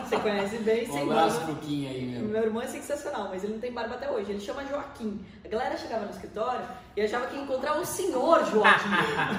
Você 0.05 0.19
conhece 0.19 0.59
bem, 0.59 0.85
Um 0.89 0.93
sem 0.93 1.03
abraço 1.03 1.39
barba. 1.39 1.53
pro 1.55 1.67
Kim 1.67 1.89
aí, 1.89 2.03
meu. 2.03 2.29
Meu 2.29 2.43
irmão 2.43 2.63
é 2.63 2.67
sensacional, 2.67 3.29
mas 3.31 3.43
ele 3.43 3.55
não 3.55 3.61
tem 3.61 3.73
barba 3.73 3.95
até 3.95 4.11
hoje. 4.11 4.31
Ele 4.31 4.41
chama 4.41 4.65
Joaquim. 4.67 5.25
A 5.43 5.49
galera 5.49 5.77
chegava 5.79 6.05
no 6.05 6.11
escritório 6.11 6.65
e 6.95 7.01
achava 7.01 7.27
que 7.27 7.37
ia 7.37 7.43
encontrar 7.43 7.81
o 7.81 7.87
senhor 7.87 8.45
Joaquim. 8.45 8.91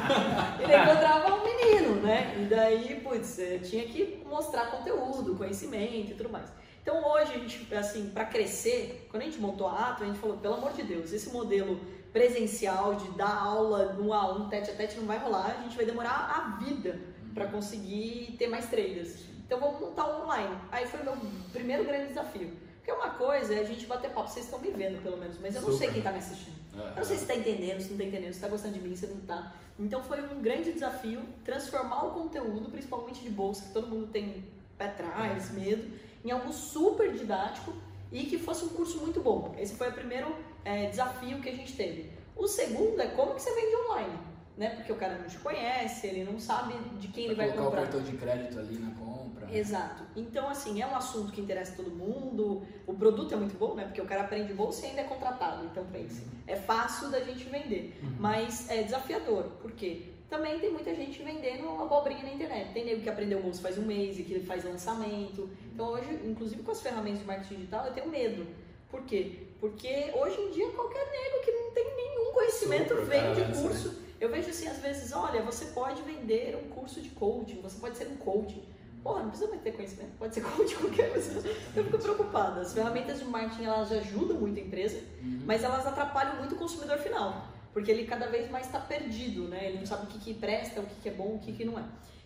ele 0.60 0.76
encontrava 0.76 1.36
um 1.36 1.44
menino, 1.44 2.02
né? 2.02 2.36
E 2.40 2.46
daí, 2.46 3.00
putz, 3.02 3.38
eh, 3.38 3.60
tinha 3.60 3.84
que 3.84 4.24
mostrar 4.28 4.72
conteúdo, 4.72 5.36
conhecimento 5.36 6.12
e 6.12 6.16
tudo 6.16 6.30
mais. 6.30 6.52
Então 6.82 7.08
hoje 7.12 7.32
a 7.36 7.38
gente, 7.38 7.76
assim, 7.76 8.10
para 8.10 8.26
crescer, 8.26 9.08
quando 9.12 9.22
a 9.22 9.26
gente 9.26 9.40
montou 9.40 9.68
a 9.68 9.90
Ato, 9.90 10.04
a 10.04 10.08
gente 10.08 10.18
falou, 10.18 10.38
pelo 10.38 10.56
amor 10.56 10.74
de 10.74 10.82
Deus, 10.82 11.14
esse 11.14 11.32
modelo 11.32 11.80
presencial 12.12 12.96
de 12.96 13.08
dar 13.12 13.38
aula 13.38 13.94
no 13.94 14.12
a 14.12 14.34
um, 14.34 14.50
tete 14.50 14.72
a 14.72 14.74
tete, 14.74 14.98
não 14.98 15.06
vai 15.06 15.20
rolar, 15.20 15.58
a 15.60 15.62
gente 15.62 15.76
vai 15.76 15.86
demorar 15.86 16.32
a 16.36 16.64
vida 16.64 17.00
para 17.40 17.48
conseguir 17.48 18.36
ter 18.38 18.48
mais 18.48 18.70
traders. 18.70 19.24
Então 19.46 19.62
vamos 19.62 19.80
montar 19.80 20.06
um 20.08 20.24
online. 20.24 20.58
Aí 20.70 20.86
foi 20.86 21.00
o 21.00 21.04
meu 21.06 21.18
primeiro 21.54 21.86
grande 21.86 22.10
desafio. 22.10 22.52
Porque 22.76 22.92
uma 22.92 23.12
coisa 23.12 23.54
é 23.54 23.60
a 23.60 23.64
gente 23.64 23.86
bater 23.86 24.12
papo, 24.12 24.30
vocês 24.30 24.44
estão 24.44 24.60
me 24.60 24.70
vendo 24.72 25.02
pelo 25.02 25.16
menos, 25.16 25.38
mas 25.40 25.56
eu 25.56 25.62
não 25.62 25.72
Super. 25.72 25.86
sei 25.86 25.90
quem 25.90 25.98
está 26.00 26.12
me 26.12 26.18
assistindo. 26.18 26.60
Eu 26.76 26.96
não 26.98 27.04
sei 27.04 27.16
se 27.16 27.22
está 27.24 27.36
entendendo, 27.36 27.80
se 27.80 27.88
não 27.88 27.94
está 27.94 28.04
entendendo, 28.04 28.32
se 28.32 28.38
está 28.38 28.48
gostando 28.50 28.74
de 28.74 28.82
mim, 28.82 28.96
se 28.96 29.08
não 29.08 29.20
está. 29.20 29.54
Então 29.80 30.04
foi 30.04 30.22
um 30.22 30.42
grande 30.42 30.74
desafio 30.74 31.22
transformar 31.46 32.08
o 32.08 32.12
conteúdo, 32.12 32.70
principalmente 32.70 33.22
de 33.22 33.30
bolsa, 33.30 33.64
que 33.64 33.74
todo 33.74 33.88
mundo 33.88 34.08
tem 34.08 34.44
pé 34.78 34.86
atrás, 34.86 35.52
medo, 35.52 35.90
em 36.24 36.32
algo 36.32 36.52
super 36.52 37.12
didático 37.14 37.74
e 38.12 38.26
que 38.26 38.38
fosse 38.38 38.66
um 38.66 38.70
curso 38.70 39.00
muito 39.00 39.22
bom. 39.22 39.56
Esse 39.58 39.76
foi 39.76 39.90
o 39.90 39.94
primeiro 39.94 40.36
é, 40.66 40.90
desafio 40.90 41.40
que 41.40 41.48
a 41.48 41.56
gente 41.56 41.74
teve. 41.76 42.12
O 42.36 42.48
segundo 42.48 43.02
é 43.02 43.08
como 43.08 43.36
que 43.36 43.42
você 43.42 43.54
vende 43.54 43.76
online, 43.76 44.20
né? 44.60 44.72
Porque 44.72 44.92
o 44.92 44.96
cara 44.98 45.18
não 45.18 45.26
te 45.26 45.38
conhece, 45.38 46.06
ele 46.06 46.26
não 46.30 46.38
sabe 46.38 46.74
de 47.00 47.08
quem 47.08 47.28
ele 47.28 47.36
vai 47.36 47.48
colocar 47.48 47.64
comprar. 47.64 47.80
o 47.80 47.84
cartão 47.84 48.02
de 48.02 48.18
crédito 48.18 48.60
ali 48.60 48.78
na 48.78 48.92
compra. 48.92 49.48
Exato. 49.50 50.04
Então, 50.18 50.50
assim, 50.50 50.82
é 50.82 50.86
um 50.86 50.96
assunto 50.98 51.32
que 51.32 51.40
interessa 51.40 51.78
todo 51.78 51.90
mundo. 51.90 52.62
O 52.86 52.94
produto 52.94 53.34
é 53.34 53.38
muito 53.38 53.58
bom, 53.58 53.74
né? 53.74 53.86
Porque 53.86 54.02
o 54.02 54.06
cara 54.06 54.24
aprende 54.24 54.54
bolsa 54.54 54.86
e 54.86 54.90
ainda 54.90 55.02
é 55.02 55.04
contratado. 55.06 55.66
Então, 55.66 55.86
pra 55.86 55.98
isso, 56.00 56.22
é 56.46 56.58
fácil 56.58 57.10
da 57.10 57.22
gente 57.22 57.46
vender. 57.46 57.98
Mas 58.20 58.70
é 58.70 58.84
desafiador. 58.84 59.44
Por 59.62 59.72
quê? 59.72 60.08
Também 60.30 60.60
tem 60.60 60.70
muita 60.72 60.94
gente 60.94 61.24
vendendo 61.24 61.82
abobrinha 61.82 62.22
na 62.22 62.34
internet. 62.34 62.74
Tem 62.74 62.84
nego 62.84 63.02
que 63.02 63.10
aprendeu 63.10 63.42
bolsa 63.42 63.62
faz 63.62 63.78
um 63.78 63.86
mês 63.86 64.20
e 64.20 64.24
que 64.24 64.34
ele 64.34 64.46
faz 64.46 64.66
lançamento. 64.66 65.50
Então, 65.74 65.88
hoje, 65.88 66.20
inclusive 66.26 66.62
com 66.62 66.72
as 66.72 66.82
ferramentas 66.82 67.22
de 67.22 67.26
marketing 67.26 67.56
digital, 67.56 67.86
eu 67.86 67.94
tenho 67.94 68.10
medo. 68.10 68.46
Por 68.92 69.04
quê? 69.04 69.48
Porque 69.62 70.12
hoje 70.14 70.40
em 70.40 70.52
dia 70.52 70.70
qualquer 70.72 71.06
nego 71.10 71.46
que 71.46 71.52
não 71.52 71.72
tem 71.72 71.96
nenhum 71.96 72.34
conhecimento 72.34 72.90
Super, 72.90 73.06
vende 73.06 73.42
cara, 73.42 73.54
curso. 73.54 74.09
Eu 74.20 74.30
vejo 74.30 74.50
assim, 74.50 74.68
às 74.68 74.80
vezes, 74.80 75.14
olha, 75.14 75.42
você 75.42 75.66
pode 75.66 76.02
vender 76.02 76.56
um 76.56 76.70
curso 76.70 77.02
de 77.02 77.10
coaching, 77.10 77.62
você 77.62 77.80
pode 77.80 77.98
ser 77.98 78.08
um 78.08 78.18
coaching. 78.18 78.64
Porra, 79.02 79.22
não 79.22 79.30
precisa 79.30 79.50
mais 79.50 79.62
ter 79.62 79.72
conhecimento, 79.72 80.12
pode 80.18 80.36
ser 80.36 80.42
coach 80.44 80.76
qualquer 80.76 81.12
coisa. 81.12 81.50
Eu 81.76 81.86
fico 81.86 81.98
preocupada. 81.98 82.62
As 82.62 82.74
ferramentas 82.74 83.20
de 83.20 83.26
marketing 83.26 83.64
elas 83.64 83.92
ajudam 83.92 84.38
muito 84.38 84.60
a 84.60 84.64
empresa, 84.64 85.02
mas 85.46 85.64
elas 85.64 85.88
atrapalham 85.88 86.36
muito 86.36 86.56
o 86.56 86.58
consumidor 86.58 86.98
final. 86.98 87.48
Porque 87.72 87.92
ele 87.92 88.06
cada 88.06 88.28
vez 88.28 88.50
mais 88.50 88.66
está 88.66 88.80
perdido, 88.80 89.48
né? 89.48 89.70
Ele 89.70 89.80
não 89.80 89.86
sabe 89.86 90.04
o 90.04 90.08
que, 90.08 90.20
que 90.20 90.34
presta, 90.34 90.82
o 90.82 90.86
que, 90.86 90.96
que 91.02 91.10
é 91.10 91.14
bom, 91.14 91.36
o 91.36 91.40
que, 91.40 91.54
que 91.54 91.64
não 91.64 91.80
é. 91.80 91.84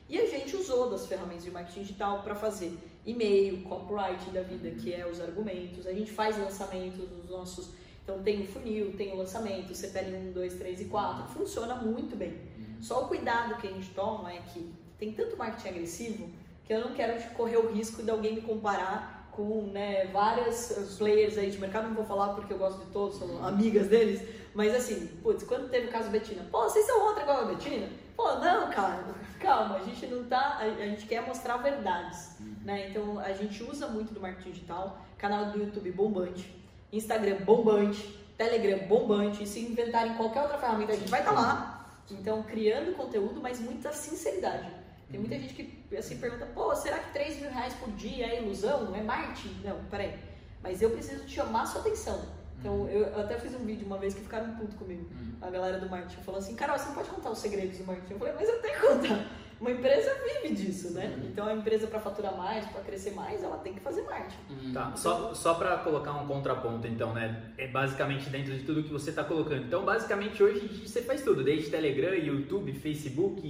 E 0.10 0.20
a 0.20 0.26
gente 0.26 0.56
usou 0.56 0.90
das 0.90 1.06
ferramentas 1.06 1.44
de 1.44 1.52
marketing 1.52 1.82
digital 1.82 2.24
para 2.24 2.36
fazer 2.36 2.78
e-mail, 3.06 3.62
copyright 3.64 4.30
da 4.32 4.42
vida, 4.42 4.72
que 4.72 4.94
é 4.94 5.06
os 5.06 5.20
argumentos. 5.22 5.86
A 5.86 5.94
gente 5.94 6.12
faz 6.12 6.38
lançamentos 6.38 7.08
dos 7.08 7.30
nossos. 7.30 7.72
Então 8.04 8.22
tem 8.22 8.42
o 8.42 8.48
funil, 8.48 8.94
tem 8.98 9.14
o 9.14 9.18
lançamento, 9.18 9.74
CPL 9.74 10.18
1, 10.30 10.32
2, 10.34 10.54
3 10.56 10.82
e 10.82 10.86
4. 10.86 11.34
Funciona 11.34 11.76
muito 11.76 12.16
bem. 12.16 12.38
Só 12.82 13.06
o 13.06 13.08
cuidado 13.08 13.56
que 13.62 13.68
a 13.68 13.72
gente 13.72 13.90
toma 13.92 14.32
é 14.32 14.42
que 14.54 14.74
tem 14.98 15.14
tanto 15.14 15.38
marketing 15.38 15.70
agressivo 15.70 16.30
que 16.66 16.74
eu 16.74 16.82
não 16.82 16.94
quero 16.94 17.22
correr 17.34 17.58
o 17.58 17.72
risco 17.72 18.04
de 18.04 18.10
alguém 18.10 18.36
me 18.36 18.42
comparar 18.42 19.30
com 19.32 19.64
né, 19.72 20.06
várias 20.08 20.96
players 20.98 21.38
aí 21.38 21.50
de 21.50 21.58
mercado, 21.58 21.88
não 21.88 21.96
vou 21.96 22.06
falar 22.06 22.34
porque 22.36 22.54
eu 22.54 22.58
gosto 22.58 22.86
de 22.86 22.92
todos, 22.92 23.18
sou 23.18 23.44
amigas 23.44 23.88
deles, 23.88 24.22
mas 24.54 24.74
assim, 24.76 25.08
putz, 25.24 25.44
quando 25.44 25.70
teve 25.70 25.88
o 25.88 25.92
caso 25.92 26.10
Betina, 26.10 26.46
pô, 26.52 26.64
vocês 26.64 26.86
são 26.86 27.04
outra 27.08 27.24
igual 27.24 27.42
a 27.42 27.46
Betina? 27.46 27.90
Pô, 28.16 28.36
não, 28.36 28.70
cara, 28.70 29.04
calma, 29.42 29.78
a 29.78 29.84
gente 29.84 30.06
não 30.06 30.24
tá, 30.26 30.60
a, 30.60 30.64
a 30.64 30.86
gente 30.86 31.08
quer 31.08 31.26
mostrar 31.26 31.58
verdades, 31.58 32.38
né? 32.64 32.90
Então 32.90 33.20
a 33.20 33.34
gente 33.34 33.64
usa 33.64 33.88
muito 33.88 34.14
do 34.14 34.22
marketing 34.22 34.52
digital, 34.52 35.02
canal 35.18 35.48
do 35.48 35.60
YouTube 35.60 35.92
bombante, 35.92 36.63
Instagram 36.98 37.38
bombante, 37.38 38.02
Telegram 38.38 38.88
bombante, 38.88 39.44
e 39.44 39.48
se 39.48 39.60
inventarem 39.60 40.16
qualquer 40.16 40.42
outra 40.42 40.58
ferramenta 40.58 40.94
a 40.94 40.96
gente 40.96 41.10
vai 41.10 41.20
estar 41.20 41.32
lá. 41.32 41.90
Então 42.12 42.44
criando 42.44 42.96
conteúdo, 42.96 43.42
mas 43.42 43.60
muita 43.60 43.92
sinceridade. 43.92 44.70
Tem 45.10 45.20
muita 45.20 45.38
gente 45.38 45.54
que 45.54 45.96
assim 45.96 46.18
pergunta, 46.18 46.46
pô, 46.48 46.76
será 46.76 47.00
que 47.00 47.14
3 47.14 47.42
mil 47.42 47.52
reais 47.52 47.74
por 47.76 47.92
dia 47.92 48.26
é 48.26 48.42
ilusão? 48.42 48.94
É 48.96 49.02
marketing? 49.02 49.62
Não, 49.64 49.84
peraí. 49.86 50.18
Mas 50.62 50.82
eu 50.82 50.90
preciso 50.90 51.26
te 51.26 51.36
chamar 51.36 51.64
a 51.64 51.66
sua 51.66 51.82
atenção. 51.82 52.22
Então, 52.60 52.88
eu 52.90 53.04
eu 53.14 53.22
até 53.22 53.38
fiz 53.38 53.54
um 53.54 53.66
vídeo 53.66 53.86
uma 53.86 53.98
vez 53.98 54.14
que 54.14 54.22
ficaram 54.22 54.56
puto 54.56 54.76
comigo. 54.76 55.06
A 55.42 55.50
galera 55.50 55.80
do 55.80 55.90
marketing 55.90 56.22
falou 56.24 56.40
assim, 56.40 56.56
Carol, 56.56 56.78
você 56.78 56.86
não 56.86 56.96
pode 56.96 57.10
contar 57.10 57.30
os 57.30 57.38
segredos 57.38 57.78
do 57.78 57.86
marketing. 57.86 58.14
Eu 58.14 58.20
falei, 58.20 58.34
mas 58.34 58.50
eu 58.50 58.62
tenho 58.62 58.74
que 58.74 58.88
contar. 58.88 59.28
Uma 59.60 59.72
empresa 59.72 60.12
vive 60.24 60.56
disso, 60.56 60.92
né? 60.94 61.18
Então, 61.24 61.48
a 61.48 61.54
empresa 61.54 61.88
para 61.88 62.00
faturar 62.00 62.36
mais, 62.38 62.66
para 62.66 62.82
crescer 62.82 63.12
mais, 63.12 63.44
ela 63.44 63.58
tem 63.58 63.74
que 63.74 63.80
fazer 63.80 64.02
marketing. 64.04 64.74
Tá, 64.74 64.94
só, 64.96 65.34
só 65.34 65.54
para 65.54 65.78
colocar 65.78 66.12
um 66.14 66.28
contraponto, 66.28 66.88
então, 66.88 67.14
né? 67.14 67.44
É 67.58 67.68
basicamente 67.68 68.30
dentro 68.30 68.54
de 68.54 68.64
tudo 68.64 68.84
que 68.84 68.92
você 68.92 69.10
está 69.10 69.24
colocando. 69.24 69.64
Então, 69.64 69.86
basicamente, 69.86 70.42
hoje 70.42 70.68
você 70.86 71.02
faz 71.02 71.22
tudo, 71.24 71.44
desde 71.44 71.70
Telegram, 71.70 72.14
YouTube, 72.14 72.74
Facebook, 72.74 73.42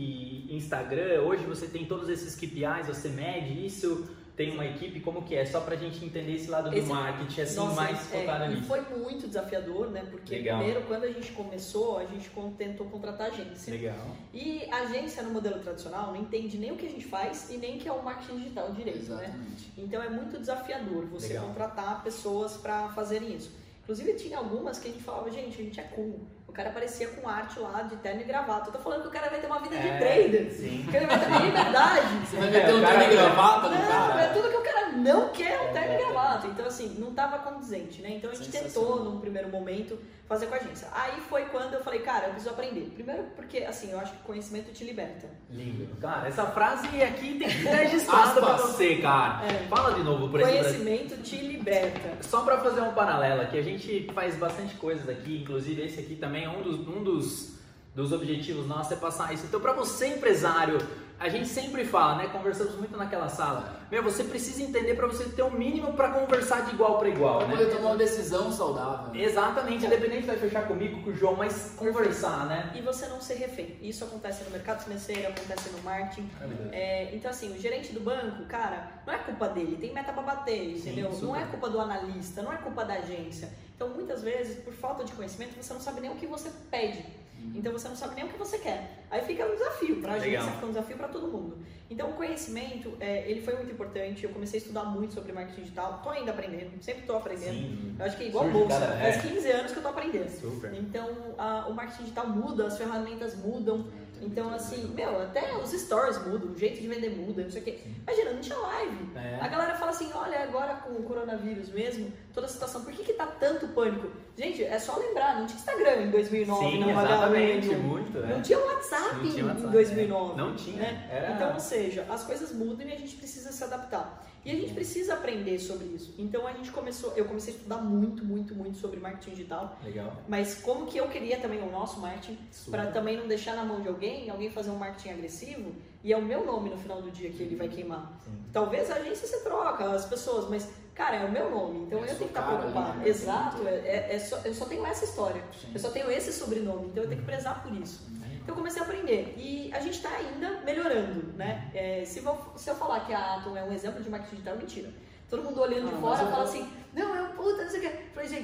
Instagram. 0.49 1.21
Hoje 1.21 1.43
você 1.45 1.67
tem 1.67 1.85
todos 1.85 2.09
esses 2.09 2.35
KPIs, 2.35 2.87
você 2.87 3.09
mede 3.09 3.65
isso, 3.65 4.07
tem 4.35 4.51
uma 4.51 4.65
equipe, 4.65 4.99
como 4.99 5.21
que 5.21 5.35
é? 5.35 5.45
Só 5.45 5.61
pra 5.61 5.75
gente 5.75 6.03
entender 6.03 6.33
esse 6.35 6.49
lado 6.49 6.69
do 6.71 6.75
Esse- 6.77 6.87
marketing, 6.89 7.41
assim, 7.41 7.55
Nossa, 7.55 7.75
mais 7.75 8.13
é, 8.13 8.19
focado 8.19 8.45
e 8.45 8.55
nisso. 8.55 8.63
foi 8.67 8.81
muito 8.81 9.27
desafiador, 9.27 9.91
né? 9.91 10.07
Porque 10.09 10.35
Legal. 10.35 10.57
primeiro, 10.57 10.81
quando 10.87 11.03
a 11.03 11.11
gente 11.11 11.31
começou, 11.33 11.99
a 11.99 12.05
gente 12.05 12.31
tentou 12.57 12.87
contratar 12.87 13.27
agência. 13.27 13.71
Legal. 13.73 14.07
E 14.33 14.63
a 14.71 14.77
agência 14.81 15.21
no 15.21 15.29
modelo 15.29 15.59
tradicional 15.59 16.07
não 16.07 16.15
entende 16.15 16.57
nem 16.57 16.71
o 16.71 16.75
que 16.75 16.87
a 16.87 16.89
gente 16.89 17.05
faz 17.05 17.49
e 17.51 17.57
nem 17.57 17.77
que 17.77 17.87
é 17.87 17.91
o 17.91 18.03
marketing 18.03 18.37
digital 18.39 18.71
direito, 18.71 19.09
né? 19.11 19.23
Exatamente. 19.25 19.71
Então 19.77 20.01
é 20.01 20.09
muito 20.09 20.39
desafiador 20.39 21.05
você 21.05 21.27
Legal. 21.27 21.45
contratar 21.47 22.03
pessoas 22.03 22.57
para 22.57 22.89
fazerem 22.89 23.35
isso. 23.35 23.51
Inclusive 23.83 24.13
tinha 24.13 24.37
algumas 24.37 24.79
que 24.79 24.87
a 24.87 24.91
gente 24.91 25.03
falava, 25.03 25.29
gente, 25.29 25.61
a 25.61 25.63
gente 25.63 25.79
é 25.79 25.83
cool. 25.83 26.21
O 26.53 26.55
cara 26.55 26.69
aparecia 26.69 27.07
com 27.07 27.27
arte 27.27 27.59
lá 27.59 27.81
de 27.81 27.95
terno 27.95 28.21
e 28.21 28.25
gravata. 28.25 28.69
Eu 28.69 28.73
tô 28.73 28.77
falando 28.77 29.01
que 29.01 29.07
o 29.07 29.11
cara 29.11 29.27
vai 29.27 29.39
ter 29.39 29.47
uma 29.47 29.57
vida 29.59 29.73
É, 29.75 29.79
de 29.81 29.97
trader. 29.97 30.51
sim. 30.53 30.85
Que 30.87 30.97
ele 30.97 31.07
vai 31.07 31.19
ter 31.19 31.25
uma 31.25 31.39
liberdade. 31.39 32.07
Você 32.27 32.37
vai 32.37 32.47
É, 32.47 32.51
meter 32.51 32.73
o 32.73 32.77
um 32.77 32.81
terno 32.85 33.03
e 33.03 33.07
gravata 33.07 33.69
no 33.69 33.75
Não, 33.75 33.87
cara? 33.87 34.21
é 34.21 34.27
tudo 34.27 34.49
que 34.49 34.57
o 34.57 34.61
cara 34.61 34.89
não 34.91 35.29
quer 35.29 35.59
um 35.61 35.73
terno 35.73 35.93
e 35.95 35.97
gravata. 35.97 36.45
Então, 36.45 36.65
assim, 36.67 36.95
não 36.99 37.11
tava 37.11 37.39
condizente, 37.39 38.03
né? 38.03 38.11
Então 38.11 38.29
a 38.29 38.35
gente 38.35 38.51
tentou, 38.51 39.03
num 39.03 39.19
primeiro 39.19 39.49
momento, 39.49 39.97
fazer 40.27 40.45
com 40.45 40.53
a 40.53 40.57
agência. 40.59 40.87
Aí 40.93 41.19
foi 41.27 41.45
quando 41.45 41.73
eu 41.73 41.83
falei, 41.83 42.01
cara, 42.01 42.25
eu 42.27 42.29
preciso 42.33 42.53
aprender. 42.53 42.91
Primeiro 42.93 43.23
porque, 43.35 43.57
assim, 43.63 43.91
eu 43.91 43.99
acho 43.99 44.11
que 44.11 44.19
conhecimento 44.19 44.71
te 44.71 44.83
liberta. 44.83 45.27
Lindo. 45.49 45.87
Cara, 45.99 46.27
essa 46.27 46.45
frase 46.45 46.85
aqui 47.01 47.39
tem 47.39 47.49
que 47.49 47.63
ser 47.63 47.69
registrada 47.69 48.39
pra 48.39 48.57
você, 48.57 48.97
cara. 48.97 49.43
É. 49.47 49.65
Fala 49.67 49.95
de 49.95 50.03
novo 50.03 50.29
por. 50.29 50.39
Conhecimento 50.39 51.17
te 51.23 51.35
liberta. 51.37 52.09
Só 52.21 52.41
para 52.43 52.59
fazer 52.59 52.81
um 52.81 52.93
paralelo 52.93 53.41
aqui, 53.41 53.57
a 53.57 53.63
gente 53.63 54.07
faz 54.13 54.35
bastante 54.35 54.75
coisas 54.75 55.09
aqui, 55.09 55.41
inclusive 55.41 55.81
esse 55.83 55.99
aqui 55.99 56.15
também 56.15 56.42
um 56.49 56.61
dos, 56.61 56.87
um 56.87 57.03
dos, 57.03 57.53
dos 57.95 58.11
objetivos 58.11 58.67
nossos 58.67 58.91
é 58.91 58.95
passar 58.95 59.33
isso. 59.33 59.45
Então, 59.45 59.59
para 59.59 59.73
você 59.73 60.07
empresário, 60.07 60.77
a 61.23 61.29
gente 61.29 61.47
sempre 61.47 61.85
fala, 61.85 62.17
né? 62.17 62.27
Conversamos 62.27 62.75
muito 62.75 62.97
naquela 62.97 63.29
sala. 63.29 63.79
Meu, 63.89 64.03
você 64.03 64.25
precisa 64.25 64.61
entender 64.61 64.93
para 64.93 65.07
você 65.07 65.23
ter 65.23 65.41
o 65.41 65.45
um 65.45 65.51
mínimo 65.51 65.93
para 65.93 66.09
conversar 66.09 66.65
de 66.65 66.73
igual 66.73 66.99
para 66.99 67.07
igual, 67.07 67.37
Pra 67.37 67.47
né? 67.47 67.55
poder 67.55 67.73
tomar 67.73 67.91
uma 67.91 67.97
decisão 67.97 68.51
saudável. 68.51 69.15
Exatamente, 69.15 69.85
independente 69.85 70.27
vai 70.27 70.35
fechar 70.35 70.67
comigo, 70.67 71.01
com 71.01 71.11
o 71.11 71.15
João, 71.15 71.37
mas 71.37 71.75
conversar, 71.77 72.45
né? 72.47 72.73
E 72.75 72.81
você 72.81 73.07
não 73.07 73.21
ser 73.21 73.35
refém. 73.35 73.77
Isso 73.81 74.03
acontece 74.03 74.43
no 74.43 74.51
mercado 74.51 74.83
financeiro, 74.83 75.29
acontece 75.29 75.69
no 75.69 75.81
marketing. 75.81 76.29
É, 76.73 77.15
então, 77.15 77.31
assim, 77.31 77.55
o 77.55 77.57
gerente 77.57 77.93
do 77.93 78.01
banco, 78.01 78.43
cara, 78.47 78.91
não 79.07 79.13
é 79.13 79.17
culpa 79.19 79.47
dele, 79.47 79.77
tem 79.79 79.93
meta 79.93 80.11
pra 80.11 80.23
bater, 80.23 80.75
Sim, 80.75 80.89
entendeu? 80.89 81.13
super. 81.13 81.25
Não 81.25 81.35
é 81.37 81.45
culpa 81.45 81.69
do 81.69 81.79
analista, 81.79 82.41
não 82.41 82.51
é 82.51 82.57
culpa 82.57 82.83
da 82.83 82.95
agência. 82.95 83.49
Então, 83.77 83.87
muitas 83.87 84.21
vezes, 84.21 84.61
por 84.61 84.73
falta 84.73 85.05
de 85.05 85.13
conhecimento, 85.13 85.55
você 85.55 85.73
não 85.73 85.79
sabe 85.79 86.01
nem 86.01 86.11
o 86.11 86.15
que 86.15 86.27
você 86.27 86.51
pede. 86.69 87.22
Então, 87.55 87.71
você 87.71 87.87
não 87.87 87.95
sabe 87.95 88.15
nem 88.15 88.25
o 88.25 88.27
que 88.29 88.37
você 88.37 88.57
quer. 88.57 89.05
Aí 89.11 89.21
fica 89.21 89.45
um 89.45 89.51
desafio 89.53 90.01
pra 90.01 90.13
agência, 90.13 90.39
Legal. 90.39 90.53
fica 90.55 90.65
um 90.65 90.69
desafio 90.69 90.97
pra 90.97 91.07
todo 91.07 91.27
mundo. 91.27 91.57
Então, 91.89 92.09
o 92.09 92.13
conhecimento, 92.13 92.93
é, 92.99 93.29
ele 93.29 93.41
foi 93.41 93.55
muito 93.55 93.71
importante. 93.71 94.23
Eu 94.23 94.31
comecei 94.31 94.59
a 94.59 94.61
estudar 94.61 94.83
muito 94.85 95.13
sobre 95.13 95.31
marketing 95.31 95.61
digital. 95.61 95.99
Tô 96.03 96.09
ainda 96.09 96.31
aprendendo, 96.31 96.81
sempre 96.81 97.03
tô 97.03 97.15
aprendendo. 97.15 97.53
Sim. 97.53 97.95
Eu 97.99 98.05
acho 98.05 98.17
que 98.17 98.23
é 98.23 98.27
igual 98.27 98.45
Surge 98.45 98.57
bolsa. 98.59 98.79
cada- 98.79 98.97
Faz 98.97 99.15
é. 99.17 99.27
15 99.27 99.51
anos 99.51 99.71
que 99.71 99.77
eu 99.77 99.83
tô 99.83 99.89
aprendendo. 99.89 100.29
Super. 100.29 100.73
Então, 100.73 101.09
a- 101.37 101.67
o 101.69 101.73
marketing 101.73 102.03
digital 102.03 102.27
muda, 102.27 102.65
as 102.67 102.77
ferramentas 102.77 103.35
mudam. 103.37 103.85
Então, 104.25 104.53
assim, 104.53 104.87
meu, 104.95 105.21
até 105.21 105.53
os 105.57 105.71
stories 105.71 106.17
mudam, 106.25 106.51
o 106.51 106.57
jeito 106.57 106.81
de 106.81 106.87
vender 106.87 107.09
muda, 107.09 107.43
não 107.43 107.51
sei 107.51 107.61
o 107.61 107.65
quê. 107.65 107.79
Imagina, 108.07 108.31
não 108.31 108.41
tinha 108.41 108.57
live. 108.57 108.97
É. 109.15 109.37
A 109.41 109.47
galera 109.47 109.75
fala 109.75 109.91
assim, 109.91 110.09
olha, 110.13 110.43
agora 110.43 110.75
com 110.75 110.93
o 110.93 111.03
coronavírus 111.03 111.69
mesmo, 111.69 112.11
toda 112.33 112.47
a 112.47 112.49
situação, 112.49 112.83
por 112.83 112.93
que 112.93 113.03
que 113.03 113.13
tá 113.13 113.25
tanto 113.27 113.67
pânico? 113.69 114.07
Gente, 114.37 114.63
é 114.63 114.79
só 114.79 114.97
lembrar, 114.97 115.39
não 115.39 115.45
tinha 115.45 115.59
Instagram 115.59 116.01
em 116.03 116.11
2009, 116.11 116.65
Sim, 116.71 116.79
não 116.79 116.89
exatamente, 116.89 117.67
Magalu, 117.67 117.83
muito. 117.87 118.17
é. 118.17 118.27
Não 118.27 118.41
tinha 118.41 118.59
WhatsApp, 118.59 119.15
Não 119.17 119.31
tinha 119.31 119.45
WhatsApp, 119.45 119.67
em 119.67 119.71
2009. 119.71 120.33
é. 120.33 120.35
Não 120.37 120.55
tinha, 120.55 120.77
né? 120.81 121.09
era- 121.11 121.31
Então, 121.33 121.53
ou 121.53 121.59
seja, 121.59 122.05
as 122.09 122.23
coisas 122.23 122.51
mudam 122.53 122.87
e 122.87 122.93
a 122.93 122.97
gente 122.97 123.15
precisa 123.15 123.51
se 123.51 123.63
adaptar. 123.63 124.25
E 124.45 124.51
a 124.51 124.55
gente 124.55 124.73
precisa 124.73 125.13
aprender 125.13 125.57
sobre 125.57 125.85
isso. 125.87 126.13
Então, 126.17 126.45
a 126.45 126.51
gente 126.51 126.69
começou, 126.71 127.13
eu 127.15 127.23
comecei 127.25 127.53
a 127.53 127.57
estudar 127.57 127.77
muito, 127.77 128.25
muito, 128.25 128.53
muito 128.53 128.77
sobre 128.77 128.99
marketing 128.99 129.31
digital. 129.31 129.79
Legal. 129.83 130.17
Mas 130.27 130.55
como 130.55 130.85
que 130.85 130.97
eu 130.97 131.07
queria 131.07 131.37
também 131.39 131.61
o 131.61 131.71
nosso 131.71 131.99
marketing, 132.01 132.37
para 132.69 132.87
também 132.87 133.15
não 133.17 133.25
deixar 133.27 133.55
na 133.55 133.63
mão 133.63 133.79
de 133.81 133.87
alguém, 133.87 134.29
alguém 134.29 134.49
fazer 134.51 134.69
um 134.71 134.75
marketing 134.75 135.11
agressivo, 135.11 135.71
e 136.03 136.11
é 136.11 136.17
o 136.17 136.21
meu 136.21 136.45
nome 136.45 136.69
no 136.69 136.77
final 136.77 137.01
do 137.01 137.09
dia 137.09 137.29
que 137.29 137.41
ele 137.41 137.55
vai 137.55 137.69
queimar. 137.69 138.11
Sim. 138.25 138.31
Talvez 138.51 138.91
a 138.91 138.95
agência 138.95 139.25
você 139.25 139.39
troca, 139.39 139.85
as 139.91 140.05
pessoas, 140.05 140.49
mas, 140.49 140.67
cara, 140.93 141.15
é 141.15 141.25
o 141.25 141.31
meu 141.31 141.49
nome, 141.49 141.85
então 141.85 141.99
É 141.99 142.01
eu 142.01 142.05
tenho 142.07 142.17
que 142.17 142.25
estar 142.25 142.41
preocupado. 142.45 142.97
né? 142.99 143.07
Exato, 143.07 143.65
é, 143.65 143.71
é- 143.75 144.15
é 144.15 144.19
só- 144.19 144.41
eu 144.43 144.53
só 144.53 144.65
tenho 144.65 144.85
essa 144.85 145.05
história, 145.05 145.41
Sim. 145.61 145.69
eu 145.73 145.79
só 145.79 145.89
tenho 145.89 146.11
esse 146.11 146.33
sobrenome, 146.33 146.87
então 146.87 147.03
eu 147.03 147.07
tenho 147.09 147.21
que 147.21 147.25
prezar 147.25 147.63
por 147.63 147.71
isso. 147.81 148.03
Então 148.43 148.53
eu 148.53 148.55
comecei 148.55 148.81
a 148.81 148.85
aprender 148.85 149.33
e 149.37 149.71
a 149.73 149.79
gente 149.79 149.95
está 149.95 150.09
ainda 150.09 150.61
melhorando, 150.61 151.33
né? 151.37 151.71
É, 151.73 152.03
se, 152.05 152.19
vou- 152.19 152.53
se 152.55 152.69
eu 152.69 152.75
falar 152.75 152.99
que 153.01 153.13
a 153.13 153.35
Atom 153.37 153.55
é 153.57 153.63
um 153.63 153.71
exemplo 153.73 154.03
de 154.03 154.09
marketing 154.09 154.35
digital, 154.35 154.57
mentira. 154.57 154.89
Todo 155.29 155.41
mundo 155.43 155.61
olhando 155.61 155.87
de 155.89 155.95
Ah, 155.95 155.97
fora 155.97 156.21
eu 156.23 156.29
fala 156.29 156.43
assim, 156.43 156.69
não, 156.93 157.13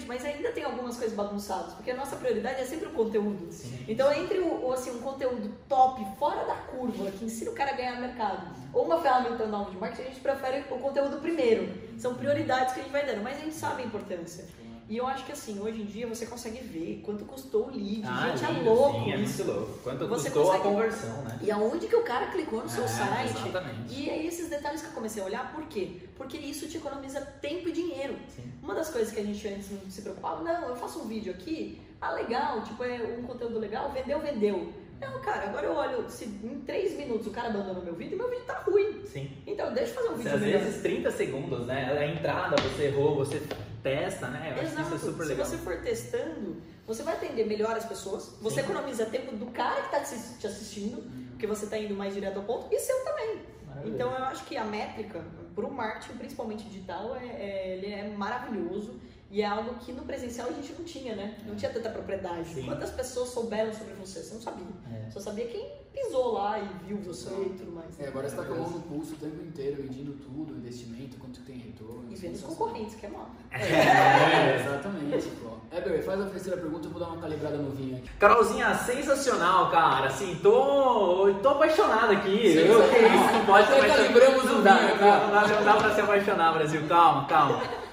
mas 0.09 0.25
ainda 0.25 0.51
tem 0.51 0.63
algumas 0.63 0.97
coisas 0.97 1.15
bagunçadas, 1.15 1.73
porque 1.75 1.91
a 1.91 1.95
nossa 1.95 2.15
prioridade 2.15 2.59
é 2.59 2.65
sempre 2.65 2.87
o 2.87 2.91
conteúdo. 2.93 3.51
Sim. 3.51 3.85
Então, 3.87 4.11
entre 4.11 4.39
o, 4.39 4.65
o, 4.65 4.73
assim, 4.73 4.89
um 4.89 4.99
conteúdo 5.01 5.55
top, 5.69 6.03
fora 6.17 6.45
da 6.45 6.55
curva, 6.55 7.11
que 7.11 7.25
ensina 7.25 7.51
o 7.51 7.53
cara 7.53 7.71
a 7.71 7.75
ganhar 7.75 8.01
mercado, 8.01 8.47
ou 8.73 8.85
uma 8.85 8.99
ferramenta 8.99 9.45
nova 9.45 9.69
de 9.69 9.77
marketing, 9.77 10.01
a 10.01 10.05
gente 10.05 10.19
prefere 10.19 10.65
o 10.71 10.79
conteúdo 10.79 11.21
primeiro. 11.21 11.71
São 11.99 12.15
prioridades 12.15 12.73
que 12.73 12.79
a 12.79 12.83
gente 12.83 12.91
vai 12.91 13.05
dando, 13.05 13.21
mas 13.21 13.37
a 13.37 13.41
gente 13.41 13.53
sabe 13.53 13.83
a 13.83 13.85
importância. 13.85 14.45
E 14.89 14.97
eu 14.97 15.05
acho 15.05 15.23
que 15.23 15.31
assim, 15.31 15.59
hoje 15.59 15.81
em 15.83 15.85
dia 15.85 16.07
você 16.07 16.25
consegue 16.25 16.57
ver 16.63 17.01
quanto 17.05 17.23
custou 17.23 17.67
o 17.67 17.69
lead. 17.69 18.01
Ah, 18.05 18.35
gente, 18.35 18.43
é 18.57 18.63
louco 18.63 19.03
sim, 19.05 19.11
é 19.11 19.17
isso. 19.17 19.43
muito 19.45 19.55
louco. 19.59 19.79
Quanto 19.83 20.07
Você 20.07 20.29
custou 20.31 20.45
consegue- 20.47 20.67
a 20.67 20.71
conversão, 20.71 21.21
né? 21.21 21.39
E 21.43 21.51
aonde 21.51 21.85
que 21.87 21.95
o 21.95 22.03
cara 22.03 22.27
clicou 22.27 22.63
no 22.63 22.69
seu 22.69 22.83
É, 22.83 22.87
site. 22.87 23.37
exatamente. 23.47 23.93
E 23.93 24.09
aí 24.09 24.25
esses 24.25 24.49
detalhes 24.49 24.81
que 24.81 24.87
eu 24.87 24.93
comecei 24.93 25.21
a 25.21 25.25
olhar, 25.27 25.53
por 25.53 25.63
quê? 25.67 25.97
Porque 26.17 26.37
isso 26.37 26.67
te 26.67 26.77
economiza 26.77 27.21
tempo 27.21 27.69
e 27.69 27.71
dinheiro. 27.71 28.15
Sim. 28.35 28.51
Uma 28.63 28.73
das 28.73 28.89
coisas 28.89 29.13
que 29.13 29.19
a 29.19 29.23
gente 29.23 29.47
antes 29.47 29.69
não 29.71 29.91
se 29.91 30.01
preocupava, 30.01 30.41
não, 30.43 30.69
eu 30.69 30.75
faço 30.75 30.99
um 30.99 31.07
vídeo 31.07 31.31
aqui, 31.33 31.79
ah, 32.01 32.11
legal, 32.13 32.63
tipo, 32.63 32.83
é 32.83 33.15
um 33.19 33.23
conteúdo 33.23 33.59
legal, 33.59 33.91
vendeu, 33.91 34.19
vendeu. 34.19 34.73
Não, 34.99 35.21
cara, 35.21 35.49
agora 35.49 35.65
eu 35.67 35.73
olho, 35.73 36.09
se 36.09 36.25
em 36.25 36.61
3 36.65 36.97
minutos 36.97 37.27
o 37.27 37.31
cara 37.31 37.47
abandonou 37.49 37.81
meu 37.83 37.93
vídeo, 37.93 38.17
meu 38.17 38.27
vídeo 38.29 38.43
tá 38.45 38.63
ruim. 38.65 39.01
Sim. 39.05 39.31
Então, 39.47 39.71
deixa 39.71 39.91
eu 39.91 39.95
fazer 39.95 40.09
um 40.09 40.17
vídeo 40.17 40.33
às 40.33 40.41
melhor. 40.41 40.61
vezes 40.61 40.81
30 40.81 41.11
segundos, 41.11 41.65
né? 41.67 41.95
A 41.97 42.05
entrada, 42.07 42.55
você 42.61 42.85
errou, 42.87 43.15
você 43.15 43.39
testa, 43.81 44.27
né? 44.27 44.49
Eu 44.55 44.61
acho 44.63 44.75
que 44.75 44.81
Exato. 44.81 44.95
isso 44.95 45.07
é 45.07 45.11
super 45.11 45.23
Se 45.23 45.29
legal. 45.29 45.45
você 45.45 45.57
for 45.57 45.77
testando, 45.81 46.61
você 46.85 47.03
vai 47.03 47.15
atender 47.15 47.45
melhor 47.45 47.75
as 47.75 47.85
pessoas, 47.85 48.35
você 48.41 48.55
Sim. 48.61 48.69
economiza 48.69 49.05
tempo 49.05 49.35
do 49.35 49.47
cara 49.47 49.81
que 49.83 49.91
tá 49.91 49.99
te 50.01 50.47
assistindo, 50.47 51.01
porque 51.31 51.45
você 51.47 51.67
tá 51.67 51.77
indo 51.77 51.93
mais 51.95 52.13
direto 52.13 52.37
ao 52.37 52.43
ponto, 52.43 52.67
e 52.73 52.79
seu 52.79 53.03
também. 53.03 53.41
Maravilhoso. 53.67 53.95
Então 53.95 54.11
eu 54.11 54.23
acho 54.25 54.43
que 54.45 54.57
a 54.57 54.63
métrica, 54.65 55.23
para 55.55 55.65
o 55.65 55.71
marketing, 55.73 56.17
principalmente 56.17 56.63
digital, 56.65 57.15
é, 57.15 57.25
é- 57.25 57.75
ele 57.77 57.93
é 57.93 58.07
maravilhoso 58.09 58.99
e 59.31 59.41
é 59.41 59.45
algo 59.45 59.75
que 59.75 59.91
no 59.91 60.01
presencial 60.03 60.47
a 60.49 60.51
gente 60.51 60.73
não 60.73 60.83
tinha, 60.83 61.15
né? 61.15 61.37
Não 61.45 61.55
tinha 61.55 61.71
tanta 61.71 61.89
propriedade. 61.89 62.49
Sim. 62.49 62.65
Quantas 62.65 62.89
pessoas 62.89 63.29
souberam 63.29 63.71
sobre 63.71 63.93
você? 63.93 64.23
Você 64.23 64.33
não 64.33 64.41
sabia. 64.41 64.65
É. 64.91 65.11
Só 65.11 65.19
sabia 65.19 65.45
quem 65.45 65.69
pisou 65.93 66.33
lá 66.33 66.57
e 66.57 66.67
viu 66.87 66.97
você 66.97 67.29
e 67.29 67.49
tudo 67.57 67.71
mais. 67.71 67.99
É, 67.99 68.07
agora 68.07 68.27
você 68.27 68.35
tá 68.35 68.43
com 68.43 68.53
a 68.53 68.57
mão 68.57 68.69
no 68.69 68.79
pulso 68.81 69.13
o 69.13 69.17
tempo 69.17 69.41
inteiro, 69.43 69.83
medindo 69.83 70.13
tudo, 70.13 70.55
investimento, 70.57 71.17
quanto 71.17 71.41
que 71.41 71.45
tem 71.45 71.57
retorno. 71.57 72.05
E 72.09 72.15
vendo 72.15 72.35
os 72.35 72.41
concorrentes, 72.41 72.95
que 72.95 73.05
é 73.05 73.09
mal. 73.09 73.29
É, 73.51 74.61
exatamente, 74.61 75.29
pô. 75.41 75.49
Eber, 75.75 76.03
faz 76.03 76.21
a 76.21 76.25
terceira 76.25 76.57
pergunta, 76.59 76.87
eu 76.87 76.91
vou 76.91 76.99
dar 76.99 77.09
uma 77.09 77.21
calibrada 77.21 77.57
no 77.57 77.69
vinho 77.71 77.97
aqui. 77.97 78.09
Carolzinha, 78.17 78.73
sensacional, 78.75 79.69
cara. 79.69 80.07
Assim, 80.07 80.39
tô, 80.41 81.31
tô 81.43 81.49
apaixonado 81.49 82.13
aqui. 82.13 82.53
Sensacional. 82.53 82.81
Eu, 82.81 82.89
que 82.89 82.97
isso, 82.97 83.33
não 83.33 83.45
pode 83.45 83.67
ser 83.67 83.73
apaixonado. 83.73 83.97
calibramos 83.97 84.43
o 84.43 84.47
vinho, 84.47 84.57
não 84.57 84.63
cara. 84.63 84.95
dá, 84.97 85.47
não 85.47 85.63
dá 85.65 85.77
pra 85.77 85.93
se 85.93 86.01
apaixonar, 86.01 86.53
Brasil. 86.53 86.81
Calma, 86.87 87.27
calma. 87.27 87.88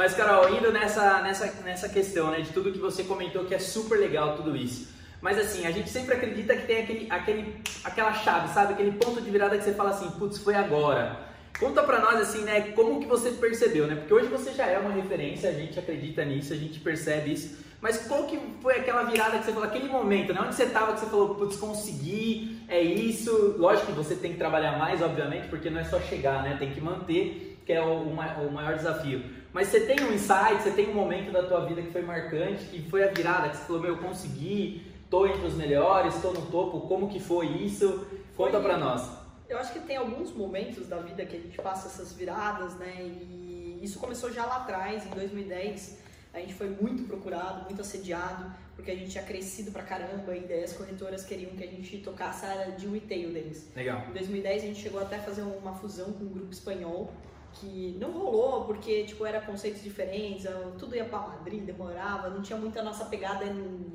Mas, 0.00 0.14
Carol, 0.14 0.48
indo 0.56 0.72
nessa, 0.72 1.20
nessa, 1.20 1.44
nessa 1.62 1.86
questão, 1.86 2.30
né, 2.30 2.40
de 2.40 2.50
tudo 2.52 2.72
que 2.72 2.78
você 2.78 3.04
comentou, 3.04 3.44
que 3.44 3.54
é 3.54 3.58
super 3.58 3.98
legal 3.98 4.34
tudo 4.34 4.56
isso. 4.56 4.88
Mas 5.20 5.38
assim, 5.38 5.66
a 5.66 5.70
gente 5.70 5.90
sempre 5.90 6.14
acredita 6.14 6.56
que 6.56 6.66
tem 6.66 6.78
aquele, 6.82 7.06
aquele, 7.10 7.54
aquela 7.84 8.14
chave, 8.14 8.48
sabe? 8.48 8.72
Aquele 8.72 8.92
ponto 8.92 9.20
de 9.20 9.30
virada 9.30 9.58
que 9.58 9.62
você 9.62 9.74
fala 9.74 9.90
assim, 9.90 10.10
putz, 10.12 10.38
foi 10.38 10.54
agora. 10.54 11.18
Conta 11.58 11.82
pra 11.82 11.98
nós, 12.00 12.18
assim, 12.18 12.44
né, 12.44 12.72
como 12.74 12.98
que 12.98 13.06
você 13.06 13.32
percebeu, 13.32 13.86
né? 13.86 13.94
Porque 13.96 14.14
hoje 14.14 14.28
você 14.28 14.54
já 14.54 14.64
é 14.64 14.78
uma 14.78 14.90
referência, 14.90 15.50
a 15.50 15.52
gente 15.52 15.78
acredita 15.78 16.24
nisso, 16.24 16.54
a 16.54 16.56
gente 16.56 16.80
percebe 16.80 17.34
isso. 17.34 17.58
Mas 17.82 17.98
qual 18.06 18.24
que 18.24 18.40
foi 18.62 18.76
aquela 18.76 19.02
virada 19.02 19.36
que 19.38 19.44
você 19.44 19.52
falou, 19.52 19.68
aquele 19.68 19.86
momento, 19.88 20.32
né? 20.32 20.40
Onde 20.42 20.54
você 20.54 20.64
tava 20.64 20.94
que 20.94 21.00
você 21.00 21.06
falou, 21.10 21.34
putz, 21.34 21.56
consegui, 21.56 22.58
é 22.68 22.80
isso. 22.80 23.54
Lógico 23.58 23.88
que 23.88 23.92
você 23.92 24.14
tem 24.14 24.32
que 24.32 24.38
trabalhar 24.38 24.78
mais, 24.78 25.02
obviamente, 25.02 25.48
porque 25.48 25.68
não 25.68 25.78
é 25.78 25.84
só 25.84 26.00
chegar, 26.00 26.42
né? 26.42 26.56
Tem 26.58 26.70
que 26.70 26.80
manter, 26.80 27.58
que 27.66 27.72
é 27.74 27.82
o, 27.82 28.04
o 28.04 28.14
ma- 28.16 28.38
o 28.38 28.50
maior 28.50 28.76
desafio. 28.76 29.38
Mas 29.52 29.68
você 29.68 29.80
tem 29.80 30.00
um 30.04 30.12
insight, 30.12 30.62
você 30.62 30.70
tem 30.70 30.88
um 30.90 30.94
momento 30.94 31.32
da 31.32 31.42
tua 31.42 31.64
vida 31.66 31.82
que 31.82 31.90
foi 31.90 32.02
marcante, 32.02 32.64
que 32.66 32.88
foi 32.88 33.02
a 33.02 33.08
virada, 33.12 33.48
que 33.48 33.56
você 33.56 33.64
falou, 33.64 33.82
meu, 33.82 33.98
consegui, 33.98 34.82
tô 35.08 35.26
entre 35.26 35.44
os 35.46 35.54
melhores, 35.54 36.14
tô 36.22 36.30
no 36.32 36.42
topo, 36.46 36.82
como 36.82 37.08
que 37.08 37.18
foi 37.18 37.46
isso? 37.46 38.06
Conta 38.36 38.52
Foi- 38.52 38.62
pra 38.62 38.78
nós. 38.78 39.10
Eu 39.48 39.58
acho 39.58 39.72
que 39.72 39.80
tem 39.80 39.96
alguns 39.96 40.32
momentos 40.32 40.86
da 40.86 40.98
vida 40.98 41.26
que 41.26 41.36
a 41.36 41.40
gente 41.40 41.60
passa 41.60 41.88
essas 41.88 42.12
viradas, 42.12 42.76
né? 42.76 42.94
E 43.02 43.80
isso 43.82 43.98
começou 43.98 44.32
já 44.32 44.46
lá 44.46 44.58
atrás, 44.58 45.04
em 45.04 45.10
2010. 45.10 45.98
A 46.32 46.38
gente 46.38 46.54
foi 46.54 46.70
muito 46.70 47.02
procurado, 47.08 47.64
muito 47.64 47.80
assediado, 47.80 48.46
porque 48.76 48.92
a 48.92 48.94
gente 48.94 49.10
tinha 49.10 49.24
crescido 49.24 49.72
pra 49.72 49.82
caramba 49.82 50.36
e 50.36 50.62
as 50.62 50.72
corretoras 50.74 51.24
queriam 51.24 51.50
que 51.56 51.64
a 51.64 51.66
gente 51.66 51.98
tocasse 51.98 52.46
a 52.46 52.50
área 52.50 52.72
de 52.72 52.86
retail 52.86 53.32
deles. 53.32 53.68
Legal. 53.74 54.04
Em 54.08 54.12
2010 54.12 54.62
a 54.62 54.66
gente 54.66 54.80
chegou 54.80 55.00
até 55.00 55.16
a 55.16 55.22
fazer 55.22 55.42
uma 55.42 55.74
fusão 55.74 56.12
com 56.12 56.22
um 56.22 56.28
grupo 56.28 56.52
espanhol 56.52 57.12
que 57.54 57.96
não 58.00 58.12
rolou 58.12 58.64
porque 58.64 59.04
tipo 59.04 59.26
era 59.26 59.40
conceitos 59.40 59.82
diferentes, 59.82 60.46
tudo 60.78 60.94
ia 60.94 61.04
pra 61.04 61.20
Madrid, 61.20 61.64
demorava, 61.64 62.30
não 62.30 62.42
tinha 62.42 62.58
muita 62.58 62.82
nossa 62.82 63.04
pegada 63.06 63.44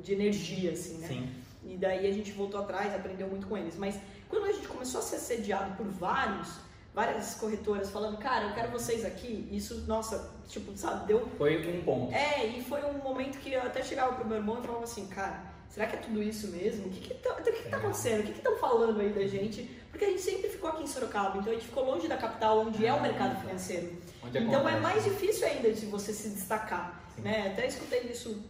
de 0.02 0.12
energia 0.12 0.72
assim, 0.72 0.98
né? 0.98 1.08
Sim. 1.08 1.28
E 1.64 1.76
daí 1.76 2.06
a 2.06 2.12
gente 2.12 2.30
voltou 2.32 2.60
atrás, 2.60 2.94
aprendeu 2.94 3.26
muito 3.28 3.46
com 3.46 3.56
eles. 3.56 3.76
Mas 3.76 3.98
quando 4.28 4.44
a 4.44 4.52
gente 4.52 4.68
começou 4.68 5.00
a 5.00 5.02
ser 5.02 5.18
sediado 5.18 5.74
por 5.76 5.86
vários, 5.86 6.60
várias 6.94 7.34
corretoras 7.34 7.90
falando, 7.90 8.18
cara, 8.18 8.46
eu 8.46 8.54
quero 8.54 8.70
vocês 8.70 9.04
aqui, 9.04 9.48
isso, 9.50 9.84
nossa, 9.86 10.32
tipo, 10.48 10.76
sabe, 10.76 11.06
deu. 11.06 11.26
Foi 11.36 11.76
um 11.76 11.82
ponto. 11.82 12.14
É, 12.14 12.46
e 12.46 12.62
foi 12.62 12.84
um 12.84 12.98
momento 12.98 13.38
que 13.38 13.52
eu 13.52 13.62
até 13.62 13.82
chegava 13.82 14.14
pro 14.14 14.26
meu 14.26 14.36
irmão 14.36 14.60
e 14.60 14.66
falava 14.66 14.84
assim, 14.84 15.06
cara, 15.08 15.42
será 15.68 15.86
que 15.86 15.96
é 15.96 15.98
tudo 15.98 16.22
isso 16.22 16.48
mesmo? 16.48 16.86
O 16.86 16.90
que 16.90 17.00
que 17.00 17.14
tá, 17.14 17.32
o 17.34 17.42
que 17.42 17.52
que 17.52 17.68
tá 17.68 17.76
acontecendo? 17.76 18.20
O 18.20 18.22
que 18.24 18.32
estão 18.32 18.56
falando 18.56 19.00
aí 19.00 19.12
da 19.12 19.26
gente? 19.26 19.62
Porque 19.90 20.04
a 20.04 20.08
gente 20.08 20.22
sempre 20.22 20.50
ficou 20.50 20.70
aqui 20.70 20.82
em 20.82 20.86
Sorocaba, 20.86 21.38
então 21.38 21.50
a 21.52 21.54
gente 21.54 21.66
ficou 21.66 21.84
longe 21.84 22.06
da 22.06 22.16
capital, 22.16 22.60
onde 22.60 22.84
é 22.84 22.92
o 22.92 23.00
mercado 23.00 23.40
financeiro. 23.40 23.96
Onde 24.22 24.38
Então 24.38 24.68
é 24.68 24.78
mais 24.78 25.04
difícil 25.04 25.46
ainda 25.46 25.72
de 25.72 25.86
você 25.86 26.12
se 26.12 26.28
destacar, 26.28 27.02
Sim. 27.14 27.22
né? 27.22 27.48
Até 27.52 27.66
escutei 27.66 28.00
isso 28.02 28.42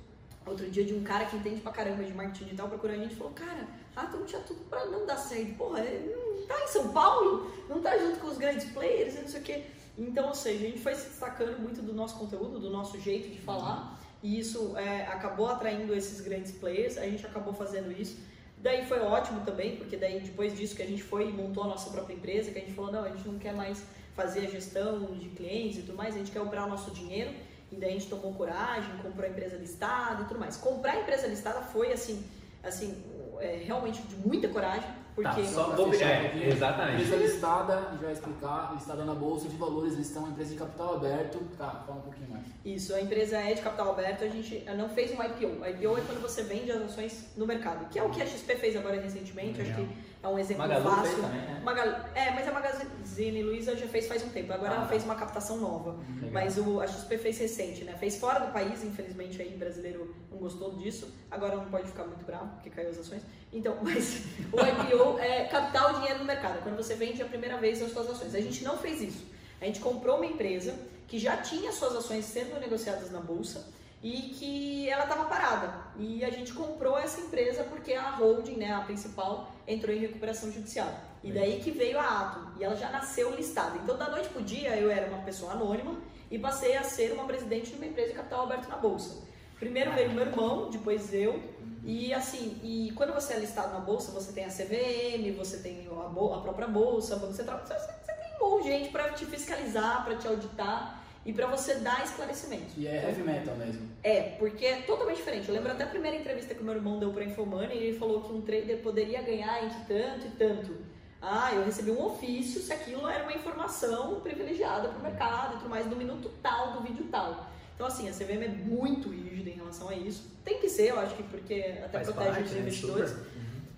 outro 0.47 0.69
dia 0.71 0.85
de 0.85 0.95
um 0.95 1.03
cara 1.03 1.25
que 1.27 1.37
entende 1.37 1.61
pra 1.61 1.73
caramba 1.73 2.05
de 2.05 2.15
marketing 2.15 2.45
digital 2.45 2.69
procurando 2.69 3.01
a 3.01 3.03
gente 3.03 3.15
e 3.15 3.17
falou, 3.17 3.33
cara, 3.33 3.67
ah, 3.95 4.07
tu 4.07 4.19
não 4.19 4.27
tinha 4.27 4.41
tudo 4.43 4.61
pra 4.71 4.85
não 4.87 5.05
dar 5.05 5.17
certo. 5.17 5.55
Porra, 5.57 5.83
não 5.83 6.47
tá 6.47 6.63
em 6.63 6.69
São 6.69 6.89
Paulo, 6.89 7.51
não 7.69 7.81
tá 7.81 7.97
junto 7.99 8.21
com 8.21 8.29
os 8.29 8.39
grandes 8.39 8.71
players, 8.71 9.15
não 9.21 9.29
sei 9.29 9.41
o 9.41 9.43
quê. 9.43 9.65
Então, 9.99 10.29
ou 10.29 10.35
seja, 10.35 10.67
a 10.67 10.69
gente 10.69 10.79
foi 10.79 10.95
se 10.95 11.09
destacando 11.09 11.59
muito 11.59 11.81
do 11.83 11.93
nosso 11.93 12.17
conteúdo, 12.17 12.59
do 12.61 12.71
nosso 12.71 13.01
jeito 13.01 13.29
de 13.29 13.41
falar, 13.41 13.96
e 14.23 14.39
isso 14.39 14.77
é, 14.77 15.07
acabou 15.07 15.49
atraindo 15.49 15.95
esses 15.95 16.21
grandes 16.21 16.53
players, 16.53 16.99
a 16.99 17.03
gente 17.03 17.25
acabou 17.25 17.53
fazendo 17.53 17.93
isso. 17.93 18.19
Daí 18.59 18.87
foi 18.87 19.01
ótimo 19.01 19.45
também, 19.45 19.77
porque 19.77 19.97
daí 19.97 20.21
depois 20.21 20.57
disso 20.57 20.75
que 20.75 20.83
a 20.83 20.87
gente 20.87 21.03
foi 21.03 21.29
e 21.29 21.33
montou 21.33 21.65
a 21.65 21.69
nossa 21.69 21.91
própria 21.91 22.15
empresa, 22.15 22.51
que 22.51 22.59
a 22.59 22.63
gente 22.63 22.73
falou, 22.73 22.91
não, 22.91 23.05
a 23.05 23.09
gente 23.09 23.29
não 23.29 23.39
quer 23.39 23.55
mais 23.55 23.83
fazer 24.15 24.47
a 24.47 24.51
gestão 24.51 25.15
de 25.15 25.29
clientes 25.29 25.79
e 25.79 25.83
tudo 25.83 25.97
mais, 25.97 26.15
a 26.15 26.19
gente 26.19 26.33
quer 26.33 26.41
operar 26.41 26.67
o 26.67 26.71
nosso 26.71 26.91
dinheiro. 26.91 27.33
E 27.71 27.77
daí 27.77 27.91
a 27.91 27.93
gente 27.93 28.09
tomou 28.09 28.33
coragem, 28.33 28.91
comprou 29.03 29.27
a 29.27 29.29
empresa 29.29 29.57
listada 29.57 30.23
e 30.23 30.25
tudo 30.27 30.39
mais. 30.39 30.57
Comprar 30.57 30.93
a 30.93 31.01
empresa 31.01 31.27
listada 31.27 31.61
foi 31.61 31.93
assim, 31.93 32.25
assim, 32.63 33.03
é, 33.41 33.63
realmente 33.65 34.01
de 34.03 34.17
muita 34.17 34.49
coragem, 34.49 34.89
porque 35.17 35.41
Tá, 35.41 35.49
só 35.49 35.65
Pra 35.65 35.77
vou 35.77 35.91
fechar 35.91 36.11
é, 36.11 36.49
exatamente. 36.49 37.03
Empresa 37.03 37.17
listada, 37.17 37.75
a 37.79 37.91
gente 37.93 38.03
vai 38.03 38.13
explicar, 38.13 38.73
listada 38.75 39.05
na 39.05 39.15
Bolsa 39.15 39.49
de 39.49 39.57
Valores, 39.57 39.95
eles 39.95 40.07
estão 40.09 40.25
uma 40.25 40.31
empresa 40.31 40.53
de 40.53 40.59
capital 40.59 40.97
aberto. 40.97 41.41
Tá, 41.57 41.83
fala 41.87 41.99
um 41.99 42.03
pouquinho 42.03 42.29
mais. 42.31 42.45
Isso, 42.63 42.95
a 42.95 43.01
empresa 43.01 43.39
é 43.39 43.55
de 43.55 43.63
capital 43.63 43.91
aberto, 43.93 44.25
a 44.25 44.29
gente 44.29 44.63
não 44.77 44.91
fez 44.91 45.11
um 45.13 45.23
IPO. 45.23 45.63
O 45.63 45.67
IPO 45.67 45.99
é 45.99 46.01
quando 46.03 46.21
você 46.21 46.43
vende 46.43 46.71
as 46.71 46.83
ações 46.83 47.33
no 47.35 47.47
mercado, 47.47 47.89
que 47.89 47.99
é 47.99 48.03
o 48.03 48.11
que 48.11 48.21
a 48.21 48.27
XP 48.27 48.57
fez 48.57 48.77
agora 48.77 49.01
recentemente, 49.01 49.59
acho 49.59 49.71
Legal. 49.71 49.87
que 49.87 50.16
é 50.23 50.29
um 50.29 50.39
exemplo 50.39 50.63
Magalu 50.67 50.85
fácil. 50.91 51.03
fez 51.05 51.21
também, 51.21 51.41
né? 51.41 51.61
Magal- 51.65 52.01
É, 52.15 52.31
mas 52.33 52.49
a 52.49 52.53
Magazine 52.53 53.43
Luiza 53.43 53.77
já 53.77 53.87
fez 53.87 54.07
faz 54.07 54.23
um 54.25 54.29
tempo, 54.31 54.53
agora 54.53 54.71
Ah, 54.71 54.75
ela 54.75 54.83
tá. 54.85 54.89
fez 54.89 55.05
uma 55.05 55.15
captação 55.15 55.59
nova. 55.59 55.97
Legal. 56.15 56.31
Mas 56.33 56.59
o, 56.59 56.81
a 56.81 56.87
XP 56.87 57.19
fez 57.19 57.39
recente, 57.39 57.85
né? 57.85 57.95
Fez 57.99 58.17
fora 58.17 58.41
do 58.41 58.53
país, 58.53 58.83
infelizmente 58.83 59.41
aí 59.41 59.51
brasileiro 59.57 60.15
não 60.31 60.39
gostou 60.39 60.75
disso. 60.77 61.13
Agora 61.31 61.57
não 61.57 61.67
pode 61.67 61.89
ficar 61.89 62.05
muito 62.05 62.25
bravo, 62.25 62.49
porque 62.55 62.71
caiu 62.71 62.91
as 62.91 62.99
ações. 62.99 63.23
Então, 63.53 63.77
mas 63.83 64.23
o 64.53 64.57
IPO 64.61 65.19
é 65.19 65.45
capital 65.45 65.95
dinheiro 65.95 66.19
no 66.19 66.25
mercado, 66.25 66.59
é 66.59 66.61
quando 66.63 66.77
você 66.77 66.95
vende 66.95 67.23
a 67.23 67.27
primeira 67.27 67.57
vez 67.59 67.81
as 67.83 67.93
suas 67.93 68.11
ações. 68.11 68.35
A 68.35 68.41
gente 68.41 68.65
não 68.65 68.77
fez 68.77 69.01
isso. 69.01 69.25
A 69.61 69.65
gente 69.65 69.81
comprou 69.81 70.17
uma 70.17 70.27
empresa 70.27 70.75
que 71.09 71.19
já 71.19 71.37
tinha 71.37 71.73
suas 71.73 71.95
ações 71.97 72.25
sendo 72.25 72.59
negociadas 72.61 73.11
na 73.13 73.21
bolsa 73.21 73.65
e 74.03 74.35
que 74.39 74.89
ela 74.89 75.05
estava 75.05 75.25
parada. 75.25 75.75
E 75.99 76.25
a 76.25 76.31
gente 76.31 76.53
comprou 76.53 76.99
essa 76.99 77.21
empresa 77.21 77.65
porque 77.65 77.95
a 77.95 78.11
holding, 78.11 78.57
né, 78.57 78.73
a 78.73 78.81
principal, 78.81 79.51
entrou 79.67 79.95
em 79.95 79.99
recuperação 79.99 80.51
judicial. 80.53 80.89
E 81.23 81.33
daí 81.33 81.61
que 81.61 81.71
veio 81.71 81.99
a 81.99 82.05
Atom. 82.05 82.53
E 82.59 82.65
ela 82.65 82.77
já 82.77 82.91
nasceu 82.91 83.35
listada. 83.35 83.79
Então, 83.83 83.97
da 83.97 84.09
noite 84.11 84.29
pro 84.29 84.43
dia, 84.43 84.77
eu 84.77 84.91
era 84.91 85.09
uma 85.09 85.23
pessoa 85.25 85.53
anônima 85.53 85.97
e 86.31 86.39
passei 86.39 86.77
a 86.77 86.83
ser 86.83 87.13
uma 87.13 87.25
presidente 87.25 87.71
de 87.71 87.77
uma 87.77 87.87
empresa 87.87 88.11
de 88.11 88.17
capital 88.17 88.45
aberto 88.45 88.69
na 88.69 88.77
bolsa. 88.77 89.25
Primeiro 89.59 89.93
veio 89.93 90.13
meu 90.13 90.27
irmão, 90.27 90.71
depois 90.71 91.13
eu. 91.15 91.43
E 91.83 92.13
assim, 92.13 92.61
e 92.63 92.93
quando 92.95 93.15
você 93.15 93.35
é 93.35 93.39
listado 93.39 93.73
na 93.73 93.81
bolsa, 93.81 94.13
você 94.13 94.33
tem 94.33 94.45
a 94.45 94.49
CVM, 94.49 95.35
você 95.37 95.59
tem 95.59 95.89
a, 95.89 96.37
a 96.37 96.41
própria 96.41 96.67
bolsa, 96.69 97.17
você, 97.17 97.43
você, 97.43 97.75
você 97.75 98.13
tem 98.13 98.37
um 98.43 98.61
de 98.61 98.69
gente 98.69 98.91
para 98.91 99.13
te 99.13 99.25
fiscalizar, 99.25 100.05
para 100.05 100.17
te 100.17 100.29
auditar 100.29 101.06
e 101.27 101.33
para 101.33 101.47
você 101.49 101.75
dar 101.75 102.05
esclarecimento. 102.05 102.67
E 102.77 102.87
é 102.87 103.03
heavy 103.03 103.23
metal 103.23 103.57
mesmo. 103.57 103.83
É, 104.03 104.21
porque 104.39 104.65
é 104.65 104.83
totalmente 104.83 105.17
diferente. 105.17 105.49
Eu 105.49 105.55
lembro 105.55 105.73
até 105.73 105.83
a 105.83 105.89
primeira 105.89 106.17
entrevista 106.17 106.55
que 106.55 106.62
o 106.62 106.65
meu 106.65 106.75
irmão 106.75 107.01
deu 107.01 107.12
para 107.12 107.25
Infomoney, 107.25 107.77
e 107.77 107.87
ele 107.89 107.99
falou 107.99 108.23
que 108.23 108.33
um 108.33 108.41
trader 108.41 108.79
poderia 108.79 109.21
ganhar 109.23 109.65
entre 109.65 109.81
tanto 109.89 110.27
e 110.29 110.31
tanto. 110.31 110.77
Ah, 111.21 111.53
eu 111.53 111.65
recebi 111.65 111.91
um 111.91 112.07
ofício 112.07 112.61
se 112.61 112.73
aquilo 112.73 113.09
era 113.09 113.25
uma 113.25 113.33
informação 113.33 114.21
privilegiada 114.21 114.89
para 114.89 114.99
o 115.01 115.03
mercado 115.03 115.55
e 115.55 115.59
tudo 115.59 115.69
mais, 115.69 115.85
no 115.87 115.97
minuto 115.97 116.31
tal 116.41 116.75
do 116.75 116.83
vídeo 116.83 117.07
tal. 117.11 117.51
Então, 117.75 117.89
assim, 117.89 118.09
a 118.09 118.12
CVM 118.12 118.45
é 118.45 118.49
muito 118.49 119.09
rígida 119.09 119.51
em 119.51 119.55
relação 119.55 119.89
a 119.89 119.95
isso. 119.97 120.31
Tem 120.45 120.61
que 120.61 120.69
ser, 120.69 120.91
eu 120.91 121.01
acho 121.01 121.17
que 121.17 121.25
porque 121.25 121.75
até 121.85 122.05
Faz 122.05 122.11
protege 122.11 122.31
parte, 122.31 122.45
os 122.45 122.53
né? 122.53 122.61
investidores. 122.61 123.11
Uhum. 123.11 123.25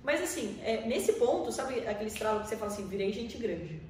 Mas, 0.05 0.23
assim, 0.23 0.61
é, 0.63 0.87
nesse 0.87 1.15
ponto, 1.15 1.51
sabe 1.51 1.81
aquele 1.87 2.11
estralo 2.11 2.41
que 2.41 2.49
você 2.49 2.57
fala 2.57 2.71
assim, 2.71 2.87
virei 2.87 3.11
gente 3.11 3.39
grande. 3.39 3.81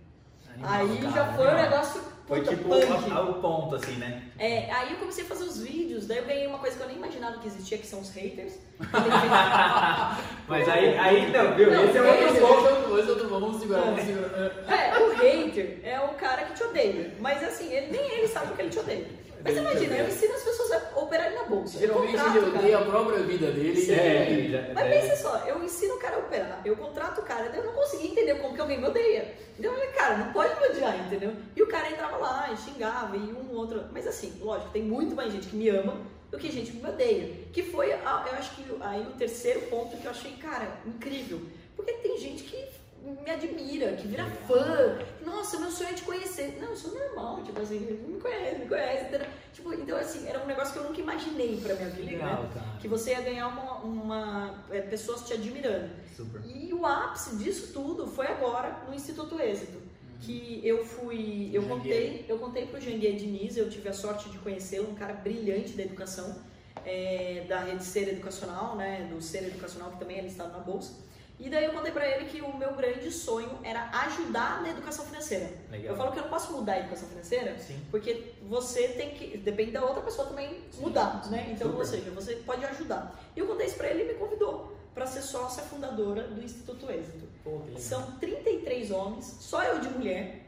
Aí 0.63 0.99
cara, 0.99 1.13
já 1.13 1.33
foi 1.33 1.47
um 1.47 1.51
animal. 1.51 1.71
negócio 1.71 2.03
Foi 2.27 2.43
tipo 2.43 2.75
o 2.75 3.35
ponto, 3.41 3.75
assim, 3.75 3.95
né? 3.95 4.23
É, 4.39 4.71
aí 4.71 4.93
eu 4.93 4.99
comecei 4.99 5.25
a 5.25 5.27
fazer 5.27 5.45
os 5.45 5.63
vídeos, 5.63 6.07
daí 6.07 6.19
eu 6.19 6.27
ganhei 6.27 6.47
uma 6.47 6.59
coisa 6.59 6.77
que 6.77 6.83
eu 6.83 6.89
nem 6.89 6.97
imaginava 6.97 7.39
que 7.39 7.47
existia, 7.47 7.79
que 7.79 7.87
são 7.87 8.01
os 8.01 8.11
haters. 8.11 8.59
Mas 10.47 10.69
aí, 10.69 10.99
aí 10.99 11.33
não, 11.33 11.55
viu? 11.55 11.71
Não, 11.71 11.85
Esse 11.85 11.99
é 11.99 12.25
esse 12.29 12.41
outro 12.43 12.67
é 12.67 12.75
ponto. 12.75 12.91
Hoje 12.93 13.09
eu 13.09 13.19
tô 13.19 13.29
bom, 13.29 13.41
vamos 13.41 13.61
segurar, 13.61 13.81
vamos 13.81 14.05
segurar. 14.05 14.53
É, 14.69 14.99
o 14.99 15.11
hater 15.17 15.81
é 15.83 16.01
o 16.01 16.09
cara 16.15 16.43
que 16.45 16.55
te 16.55 16.65
odeia. 16.65 17.15
Mas 17.19 17.43
assim, 17.43 17.73
ele, 17.73 17.93
nem 17.93 18.19
ele 18.19 18.29
sabe 18.29 18.55
que 18.55 18.61
ele 18.61 18.71
te 18.71 18.79
odeia. 18.79 19.07
Mas 19.45 19.55
te 19.55 19.61
imagina, 19.61 19.97
eu 19.97 20.09
ensino 20.09 20.35
as 20.35 20.43
pessoas 20.43 20.73
a 20.73 20.99
operarem 21.01 21.35
na 21.39 21.45
bolsa. 21.45 21.79
Geralmente 21.79 22.11
contrato 22.13 22.37
ele 22.37 22.47
cara. 22.47 22.59
odeia 22.59 22.79
a 22.79 22.85
própria 22.85 23.19
vida 23.21 23.51
dele. 23.53 23.77
Sim. 23.81 23.93
É, 23.93 24.49
já- 24.51 24.75
Mas 24.75 24.87
é. 24.87 24.91
pensa 25.01 25.17
só, 25.17 25.37
eu 25.47 25.63
ensino 25.65 25.95
o 25.95 25.99
cara 25.99 26.17
a 26.17 26.19
operar, 26.21 26.61
eu 26.65 26.77
contrato 26.77 27.21
o 27.21 27.23
cara, 27.25 27.47
eu 27.55 27.65
não 27.65 27.73
consegui 27.73 28.09
entender 28.09 28.35
como 28.37 28.55
que 28.55 28.61
alguém 28.61 28.79
me 28.81 28.87
odeia. 28.87 29.35
Então 29.59 29.73
eu 29.73 29.79
falei, 29.79 29.93
cara, 29.95 30.17
não 30.19 30.33
pode 30.33 30.59
me 30.61 30.67
odiar, 30.69 31.07
entendeu? 31.07 31.33
E 31.57 31.63
o 31.63 31.67
cara 31.67 31.91
entrava 31.91 32.17
lá 32.17 32.51
e 32.53 32.57
xingava 32.57 33.17
e 33.17 33.21
um 33.21 33.53
outro. 33.57 33.85
Mas 33.93 34.07
assim, 34.07 34.39
lógico, 34.41 34.71
tem 34.71 34.83
muito 34.83 35.15
mais 35.15 35.33
gente 35.33 35.47
que 35.49 35.57
me 35.57 35.69
ama 35.69 35.97
do 36.31 36.39
que 36.39 36.51
gente 36.51 36.71
que 36.73 36.77
me 36.83 36.89
odeia. 36.91 37.33
Que 37.53 37.63
foi, 37.63 37.93
eu 37.93 37.99
acho 38.39 38.55
que 38.57 38.65
aí 38.81 39.01
o 39.03 39.13
terceiro 39.17 39.61
ponto 39.63 39.97
que 39.97 40.05
eu 40.05 40.11
achei, 40.11 40.33
cara, 40.33 40.69
incrível. 40.87 41.41
Porque 41.77 41.93
tem 41.95 42.19
gente 42.19 42.43
que 42.43 42.65
me 43.11 43.31
admira, 43.31 43.93
que 43.93 44.07
vira 44.07 44.25
fã. 44.47 44.99
Nossa, 45.25 45.59
meu 45.59 45.71
sonho 45.71 45.91
é 45.91 45.93
te 45.95 46.03
conhecer. 46.03 46.59
Não, 46.61 46.73
isso 46.73 46.95
é 46.95 47.07
normal, 47.09 47.43
tipo 47.43 47.61
assim, 47.61 47.79
me 47.79 48.21
conhece, 48.21 48.59
me 48.59 48.67
conhece? 48.67 49.21
Tipo, 49.53 49.75
então 49.75 49.97
assim, 49.99 50.27
era 50.27 50.43
um 50.43 50.47
negócio 50.47 50.73
que 50.73 50.79
eu 50.79 50.85
nunca 50.85 51.01
imaginei 51.01 51.61
pra 51.61 51.75
minha 51.75 51.91
vida, 51.91 52.11
Legal, 52.11 52.43
né? 52.45 52.51
cara. 52.55 52.67
Que 52.81 52.89
você 52.89 53.11
ia 53.11 53.21
ganhar 53.21 53.49
uma, 53.49 53.75
uma 53.79 54.65
é, 54.71 54.81
pessoas 54.81 55.27
te 55.27 55.33
admirando. 55.35 55.91
Super. 56.17 56.41
E 56.47 56.73
o 56.73 56.87
ápice 56.87 57.37
disso 57.37 57.73
tudo 57.73 58.07
foi 58.07 58.27
agora 58.27 58.85
no 58.87 58.95
Instituto 58.95 59.41
Êxito. 59.41 59.79
Que 60.21 60.61
eu 60.65 60.85
fui. 60.85 61.51
Eu 61.53 61.63
contei, 61.63 62.25
eu 62.29 62.39
contei 62.39 62.67
pro 62.67 62.81
Janguier 62.81 63.17
Diniz, 63.17 63.57
eu 63.57 63.71
tive 63.71 63.89
a 63.89 63.93
sorte 63.93 64.29
de 64.31 64.39
conhecê-lo, 64.39 64.91
um 64.91 64.95
cara 64.95 65.13
brilhante 65.15 65.75
da 65.75 65.85
educação, 65.85 66.37
é, 66.85 67.45
da 67.49 67.61
rede 67.61 67.85
Ser 67.85 68.09
Educacional, 68.09 68.75
né? 68.75 69.09
Do 69.13 69.23
Ser 69.23 69.45
Educacional, 69.45 69.93
que 69.93 69.99
também 69.99 70.19
é 70.19 70.23
listado 70.23 70.51
na 70.53 70.59
Bolsa. 70.59 70.93
E 71.39 71.49
daí 71.49 71.65
eu 71.67 71.73
contei 71.73 71.93
pra 71.93 72.07
ele 72.07 72.25
que 72.25 72.41
o 72.41 72.57
meu 72.57 72.75
grande 72.75 73.11
sonho 73.13 73.61
era 73.63 73.89
ajudar 74.07 74.61
na 74.61 74.71
educação 74.71 75.05
financeira. 75.05 75.51
Legal. 75.71 75.93
Eu 75.93 75.97
falo 75.97 76.11
que 76.13 76.19
eu 76.19 76.25
não 76.25 76.31
posso 76.31 76.53
mudar 76.53 76.73
a 76.73 76.81
educação 76.81 77.09
financeira, 77.09 77.57
Sim. 77.59 77.81
porque 77.91 78.33
você 78.49 78.89
tem 78.89 79.11
que. 79.11 79.39
Depende 79.39 79.71
da 79.71 79.85
outra 79.85 80.03
pessoa 80.03 80.27
também 80.29 80.61
mudar, 80.79 81.29
né? 81.31 81.49
Então, 81.53 81.69
Super. 81.69 81.79
ou 81.79 81.85
seja, 81.85 82.11
você 82.11 82.37
pode 82.37 82.65
ajudar. 82.65 83.19
E 83.37 83.39
eu 83.39 83.47
contei 83.47 83.67
isso 83.67 83.77
pra 83.77 83.89
ele 83.89 84.01
e 84.01 84.03
ele 84.03 84.13
me 84.15 84.19
convidou 84.19 84.77
para 84.95 85.07
ser 85.07 85.23
sócia 85.23 85.63
fundadora 85.63 86.25
do 86.25 86.43
Instituto 86.43 86.91
Êxito. 86.91 87.29
Pô. 87.45 87.61
São 87.79 88.03
33 88.19 88.91
homens, 88.91 89.37
só 89.39 89.63
eu 89.63 89.79
de 89.79 89.89
mulher, 89.91 90.41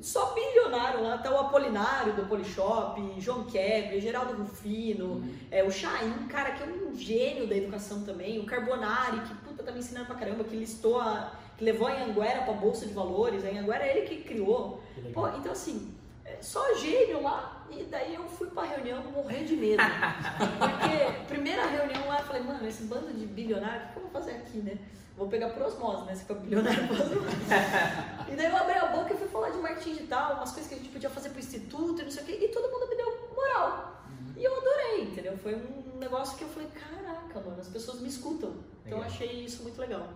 só 0.00 0.34
bilionário 0.34 1.02
lá, 1.02 1.18
tá 1.18 1.30
o 1.30 1.40
Apolinário 1.40 2.12
do 2.14 2.26
Polishop, 2.26 3.00
João 3.18 3.44
Kevin, 3.44 4.00
Geraldo 4.00 4.34
Rufino, 4.34 5.24
é, 5.50 5.64
o 5.64 5.70
Chain, 5.70 6.26
cara, 6.28 6.52
que 6.52 6.62
é 6.62 6.66
um 6.66 6.94
gênio 6.94 7.46
da 7.46 7.56
educação 7.56 8.04
também, 8.04 8.38
o 8.38 8.46
Carbonari, 8.46 9.20
que 9.20 9.34
puta 9.36 9.62
tá 9.62 9.72
me 9.72 9.78
ensinando 9.78 10.06
pra 10.06 10.16
caramba, 10.16 10.44
que 10.44 10.56
listou 10.56 11.00
a. 11.00 11.32
que 11.56 11.64
levou 11.64 11.88
a 11.88 11.92
Anhanguera 11.92 12.42
pra 12.42 12.52
Bolsa 12.52 12.86
de 12.86 12.92
Valores, 12.92 13.44
a 13.44 13.48
Anhanguera 13.48 13.84
é 13.84 13.96
ele 13.96 14.06
que 14.06 14.22
criou. 14.22 14.82
Que. 14.94 15.12
Pô, 15.12 15.28
então 15.28 15.52
assim, 15.52 15.94
é, 16.24 16.36
só 16.42 16.74
gênio 16.74 17.22
lá, 17.22 17.66
e 17.70 17.84
daí 17.84 18.14
eu 18.14 18.24
fui 18.28 18.48
pra 18.48 18.64
reunião 18.64 19.02
morrer 19.04 19.44
de 19.44 19.56
medo. 19.56 19.82
Porque, 20.58 21.26
primeira 21.28 21.66
reunião 21.66 22.06
lá, 22.06 22.18
eu 22.18 22.24
falei, 22.24 22.42
mano, 22.42 22.66
esse 22.66 22.84
bando 22.84 23.12
de 23.12 23.26
bilionário, 23.26 23.88
o 23.88 23.92
que 23.92 23.96
eu 23.96 24.02
vou 24.02 24.10
fazer 24.10 24.32
aqui, 24.32 24.58
né? 24.58 24.76
Vou 25.16 25.28
pegar 25.28 25.48
por 25.50 25.62
osmose, 25.62 26.04
né? 26.04 26.14
Se 26.14 26.24
for 26.24 26.36
bilionário, 26.36 26.86
por 26.88 27.00
osmose. 27.00 27.26
E 28.28 28.34
daí 28.34 28.50
eu 28.50 28.56
abri 28.56 28.76
a 28.76 28.86
boca 28.86 29.14
e 29.14 29.16
fui 29.16 29.28
falar 29.28 29.50
de 29.50 29.58
marketing 29.58 29.94
digital, 29.94 30.34
umas 30.34 30.50
coisas 30.50 30.68
que 30.68 30.74
a 30.74 30.78
gente 30.78 30.90
podia 30.90 31.08
fazer 31.08 31.28
pro 31.28 31.38
instituto 31.38 32.00
e 32.00 32.04
não 32.04 32.10
sei 32.10 32.22
o 32.24 32.26
quê, 32.26 32.38
e 32.42 32.48
todo 32.48 32.68
mundo 32.70 32.88
me 32.88 32.96
deu 32.96 33.30
moral. 33.34 34.02
E 34.36 34.44
eu 34.44 34.56
adorei, 34.56 35.04
entendeu? 35.04 35.38
Foi 35.38 35.54
um 35.54 35.98
negócio 35.98 36.36
que 36.36 36.42
eu 36.42 36.48
falei, 36.48 36.68
caraca, 36.68 37.40
mano, 37.40 37.60
as 37.60 37.68
pessoas 37.68 38.00
me 38.00 38.08
escutam. 38.08 38.50
Então 38.84 38.98
eu 38.98 39.04
Legal. 39.04 39.10
achei 39.12 39.44
isso 39.44 39.62
muito 39.62 39.80
legal. 39.80 40.08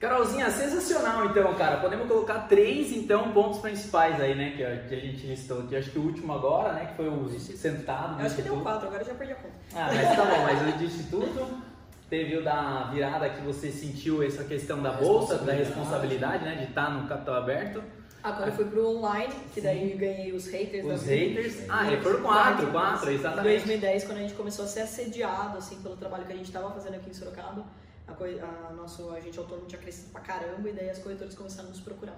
Carolzinha, 0.00 0.48
sensacional 0.50 1.26
então, 1.26 1.52
cara. 1.54 1.78
Podemos 1.78 2.06
colocar 2.06 2.46
três 2.46 2.92
então 2.92 3.32
pontos 3.32 3.58
principais 3.58 4.20
aí, 4.20 4.34
né? 4.34 4.54
Que 4.56 4.64
a, 4.64 4.98
gente 5.00 5.26
listou 5.26 5.60
aqui. 5.60 5.74
Acho 5.74 5.90
que 5.90 5.98
o 5.98 6.02
último 6.02 6.32
agora, 6.32 6.72
né? 6.72 6.86
Que 6.86 6.94
foi 6.94 7.08
o 7.08 7.28
sentado. 7.28 8.14
do 8.14 8.20
Eu 8.20 8.26
acho 8.26 8.36
que 8.36 8.42
deu 8.42 8.60
quatro, 8.60 8.86
agora 8.86 9.02
eu 9.02 9.06
já 9.06 9.14
perdi 9.14 9.32
a 9.32 9.36
conta. 9.36 9.54
Ah, 9.74 9.90
mas 9.92 10.16
tá 10.16 10.24
bom, 10.24 10.42
mas 10.44 10.74
o 10.74 10.78
de 10.78 10.84
instituto 10.84 11.62
teve 12.08 12.36
o 12.36 12.42
da 12.42 12.84
virada 12.92 13.28
que 13.30 13.40
você 13.42 13.70
sentiu 13.70 14.22
essa 14.22 14.44
questão 14.44 14.82
da 14.82 14.92
bolsa, 14.92 15.38
da 15.38 15.52
responsabilidade, 15.52 16.44
né? 16.44 16.54
De 16.56 16.64
estar 16.64 16.90
no 16.90 17.08
capital 17.08 17.34
aberto. 17.36 17.82
Agora 18.22 18.50
eu 18.50 18.52
fui 18.56 18.64
pro 18.64 18.88
online, 18.96 19.32
que 19.54 19.60
daí 19.60 19.92
eu 19.92 19.98
ganhei 19.98 20.32
os 20.32 20.46
haters 20.48 20.86
da 20.86 20.94
Os 20.94 21.02
vida. 21.04 21.40
haters. 21.40 21.64
Ah, 21.68 21.86
ele 21.86 22.02
foram 22.02 22.22
quatro, 22.22 22.66
quatro, 22.72 23.10
Em 23.10 23.14
exatamente. 23.14 23.56
2010, 23.58 24.04
quando 24.04 24.18
a 24.18 24.20
gente 24.22 24.34
começou 24.34 24.64
a 24.64 24.68
ser 24.68 24.80
assediado 24.80 25.56
assim, 25.58 25.80
pelo 25.80 25.96
trabalho 25.96 26.24
que 26.26 26.32
a 26.32 26.36
gente 26.36 26.46
estava 26.46 26.70
fazendo 26.72 26.94
aqui 26.96 27.10
em 27.10 27.14
Sorocaba, 27.14 27.64
a, 28.08 28.12
coi- 28.14 28.40
a 28.40 28.72
nosso 28.76 29.08
agente 29.10 29.38
autônomo 29.38 29.66
tinha 29.66 29.80
crescido 29.80 30.10
pra 30.10 30.20
caramba 30.20 30.68
e 30.68 30.72
daí 30.72 30.90
as 30.90 30.98
corretoras 30.98 31.34
começaram 31.34 31.68
a 31.68 31.70
nos 31.70 31.80
procurar. 31.80 32.16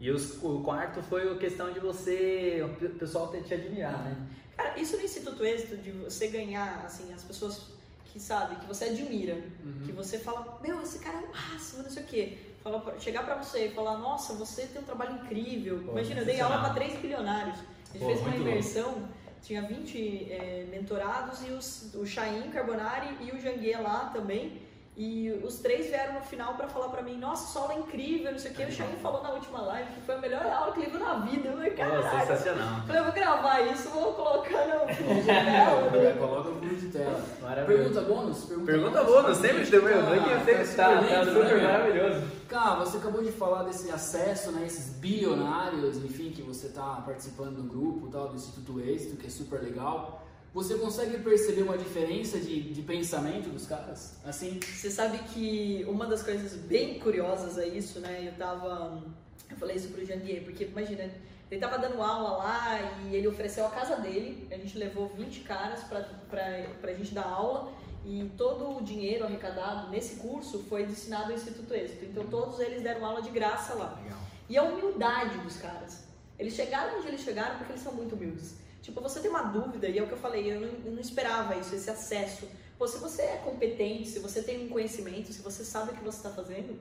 E 0.00 0.10
os- 0.10 0.42
o 0.42 0.60
quarto 0.60 1.02
foi 1.02 1.30
a 1.30 1.34
questão 1.36 1.70
de 1.72 1.80
você, 1.80 2.64
o 2.64 2.74
pe- 2.76 2.88
pessoal 2.88 3.28
ter 3.28 3.42
te 3.42 3.52
admirar, 3.54 4.02
né? 4.04 4.16
Cara, 4.56 4.78
isso 4.78 4.96
no 4.96 5.02
Instituto 5.04 5.44
Êxito, 5.44 5.76
de 5.76 5.90
você 5.92 6.28
ganhar, 6.28 6.82
assim, 6.86 7.12
as 7.12 7.22
pessoas 7.22 7.72
que 8.12 8.20
sabem, 8.20 8.58
que 8.58 8.66
você 8.66 8.84
admira, 8.84 9.34
Uhum. 9.64 9.82
que 9.86 9.92
você 9.92 10.18
fala, 10.18 10.58
meu, 10.62 10.82
esse 10.82 10.98
cara 10.98 11.16
é 11.18 11.20
o 11.22 11.30
máximo, 11.30 11.82
não 11.82 11.90
sei 11.90 12.02
o 12.02 12.06
quê. 12.06 12.38
Fala, 12.62 12.94
chegar 13.00 13.24
pra 13.24 13.36
você 13.42 13.66
e 13.66 13.70
falar, 13.70 13.96
nossa, 13.98 14.34
você 14.34 14.66
tem 14.66 14.82
um 14.82 14.84
trabalho 14.84 15.14
incrível. 15.16 15.82
Pô, 15.84 15.92
Imagina, 15.92 16.20
eu 16.20 16.26
dei 16.26 16.40
aula 16.40 16.60
pra 16.60 16.70
três 16.74 16.98
bilionários. 17.00 17.56
A 17.58 17.92
gente 17.92 18.00
Pô, 18.00 18.06
fez 18.06 18.20
uma 18.20 18.36
imersão, 18.36 19.08
tinha 19.42 19.62
20 19.62 20.28
eh, 20.30 20.66
mentorados 20.70 21.40
e 21.46 21.50
os, 21.50 21.92
o 21.94 22.04
Chain 22.06 22.50
Carbonari 22.50 23.08
e 23.20 23.32
o 23.32 23.40
Janguier 23.40 23.82
lá 23.82 24.10
também. 24.10 24.62
E 25.04 25.32
os 25.42 25.58
três 25.58 25.86
vieram 25.86 26.14
no 26.14 26.20
final 26.20 26.54
pra 26.54 26.68
falar 26.68 26.88
pra 26.90 27.02
mim, 27.02 27.18
nossa, 27.18 27.52
sua 27.52 27.62
aula 27.62 27.74
é 27.74 27.78
incrível, 27.78 28.30
não 28.30 28.38
sei 28.38 28.52
o 28.52 28.54
quê. 28.54 28.66
O 28.66 28.70
Chain 28.70 28.86
falou 29.02 29.20
na 29.20 29.30
última 29.30 29.60
live 29.60 29.90
que 29.94 30.00
foi 30.02 30.14
a 30.14 30.18
melhor 30.18 30.46
aula 30.46 30.72
que 30.72 30.80
ele 30.80 30.90
viu 30.92 31.00
na 31.00 31.14
vida. 31.14 31.48
Eu 31.48 31.54
falei, 31.54 31.70
caralho. 31.72 32.20
sensacional. 32.20 32.82
Falei, 32.86 33.00
eu 33.00 33.04
vou 33.06 33.12
gravar 33.12 33.60
isso, 33.62 33.88
vou 33.88 34.12
colocar 34.12 34.64
no 34.68 34.86
né? 35.26 36.16
Coloca 36.16 36.50
o 36.50 36.54
fundo 36.54 36.76
de 36.76 36.86
tela. 36.86 37.20
Maravilhoso. 37.40 37.82
Pergunta 37.82 38.00
bônus? 38.02 38.44
Pergunta 38.64 39.02
bônus, 39.02 39.38
sempre 39.38 39.66
tem 39.66 39.80
Ah, 39.80 39.90
eu 39.90 40.22
que 40.22 40.44
você 40.44 40.54
que 40.54 40.76
tá, 40.76 41.00
super 41.00 41.08
tá 41.08 41.24
super 41.24 41.44
né, 41.46 41.54
meu? 41.54 41.62
maravilhoso. 41.62 42.22
Cara, 42.48 42.74
você 42.76 42.96
acabou 42.98 43.22
de 43.24 43.32
falar 43.32 43.64
desse 43.64 43.90
acesso, 43.90 44.52
né, 44.52 44.64
esses 44.66 44.94
bilionários, 44.98 45.96
enfim, 45.96 46.30
que 46.30 46.42
você 46.42 46.68
está 46.68 47.02
participando 47.04 47.56
do 47.56 47.64
grupo, 47.64 48.08
tal, 48.08 48.28
do 48.28 48.36
Instituto 48.36 48.78
Êxito, 48.78 49.16
que 49.16 49.26
é 49.26 49.30
super 49.30 49.60
legal. 49.60 50.21
Você 50.54 50.74
consegue 50.74 51.18
perceber 51.18 51.62
uma 51.62 51.78
diferença 51.78 52.38
de, 52.38 52.60
de 52.74 52.82
pensamento 52.82 53.48
dos 53.48 53.66
caras? 53.66 54.16
Assim, 54.24 54.60
Você 54.60 54.90
sabe 54.90 55.18
que 55.30 55.84
uma 55.88 56.06
das 56.06 56.22
coisas 56.22 56.54
bem 56.54 56.98
curiosas 56.98 57.56
a 57.56 57.66
isso, 57.66 58.00
né? 58.00 58.28
Eu 58.28 58.32
tava. 58.36 59.02
Eu 59.50 59.56
falei 59.56 59.76
isso 59.76 59.88
pro 59.88 60.04
Janguier, 60.04 60.44
porque 60.44 60.64
imagina, 60.64 61.10
ele 61.50 61.60
tava 61.60 61.78
dando 61.78 62.02
aula 62.02 62.36
lá 62.36 63.00
e 63.04 63.16
ele 63.16 63.28
ofereceu 63.28 63.66
a 63.66 63.70
casa 63.70 63.96
dele. 63.96 64.46
A 64.50 64.56
gente 64.56 64.76
levou 64.76 65.08
20 65.08 65.40
caras 65.40 65.84
pra, 65.84 66.00
pra, 66.28 66.66
pra 66.80 66.92
gente 66.92 67.14
dar 67.14 67.26
aula 67.26 67.72
e 68.04 68.30
todo 68.36 68.76
o 68.76 68.82
dinheiro 68.82 69.24
arrecadado 69.24 69.88
nesse 69.90 70.16
curso 70.16 70.64
foi 70.68 70.84
destinado 70.84 71.26
ao 71.26 71.32
Instituto 71.32 71.72
Êxito. 71.72 72.04
Então 72.04 72.26
todos 72.26 72.60
eles 72.60 72.82
deram 72.82 73.06
aula 73.06 73.22
de 73.22 73.30
graça 73.30 73.74
lá. 73.74 73.98
Legal. 74.02 74.18
E 74.50 74.58
a 74.58 74.62
humildade 74.62 75.38
dos 75.38 75.56
caras. 75.56 76.04
Eles 76.38 76.54
chegaram 76.54 76.98
onde 76.98 77.08
eles 77.08 77.20
chegaram 77.20 77.56
porque 77.56 77.72
eles 77.72 77.82
são 77.82 77.94
muito 77.94 78.14
humildes. 78.14 78.56
Tipo, 78.82 79.00
você 79.00 79.20
tem 79.20 79.30
uma 79.30 79.42
dúvida, 79.42 79.88
e 79.88 79.96
é 79.96 80.02
o 80.02 80.06
que 80.06 80.12
eu 80.12 80.18
falei, 80.18 80.52
eu 80.52 80.60
não, 80.60 80.68
eu 80.84 80.92
não 80.92 81.00
esperava 81.00 81.56
isso, 81.56 81.74
esse 81.74 81.88
acesso. 81.88 82.48
Pô, 82.76 82.86
se 82.86 82.98
você 82.98 83.22
é 83.22 83.36
competente, 83.36 84.08
se 84.08 84.18
você 84.18 84.42
tem 84.42 84.66
um 84.66 84.68
conhecimento, 84.68 85.32
se 85.32 85.40
você 85.40 85.64
sabe 85.64 85.92
o 85.92 85.94
que 85.94 86.02
você 86.02 86.16
está 86.16 86.30
fazendo, 86.30 86.76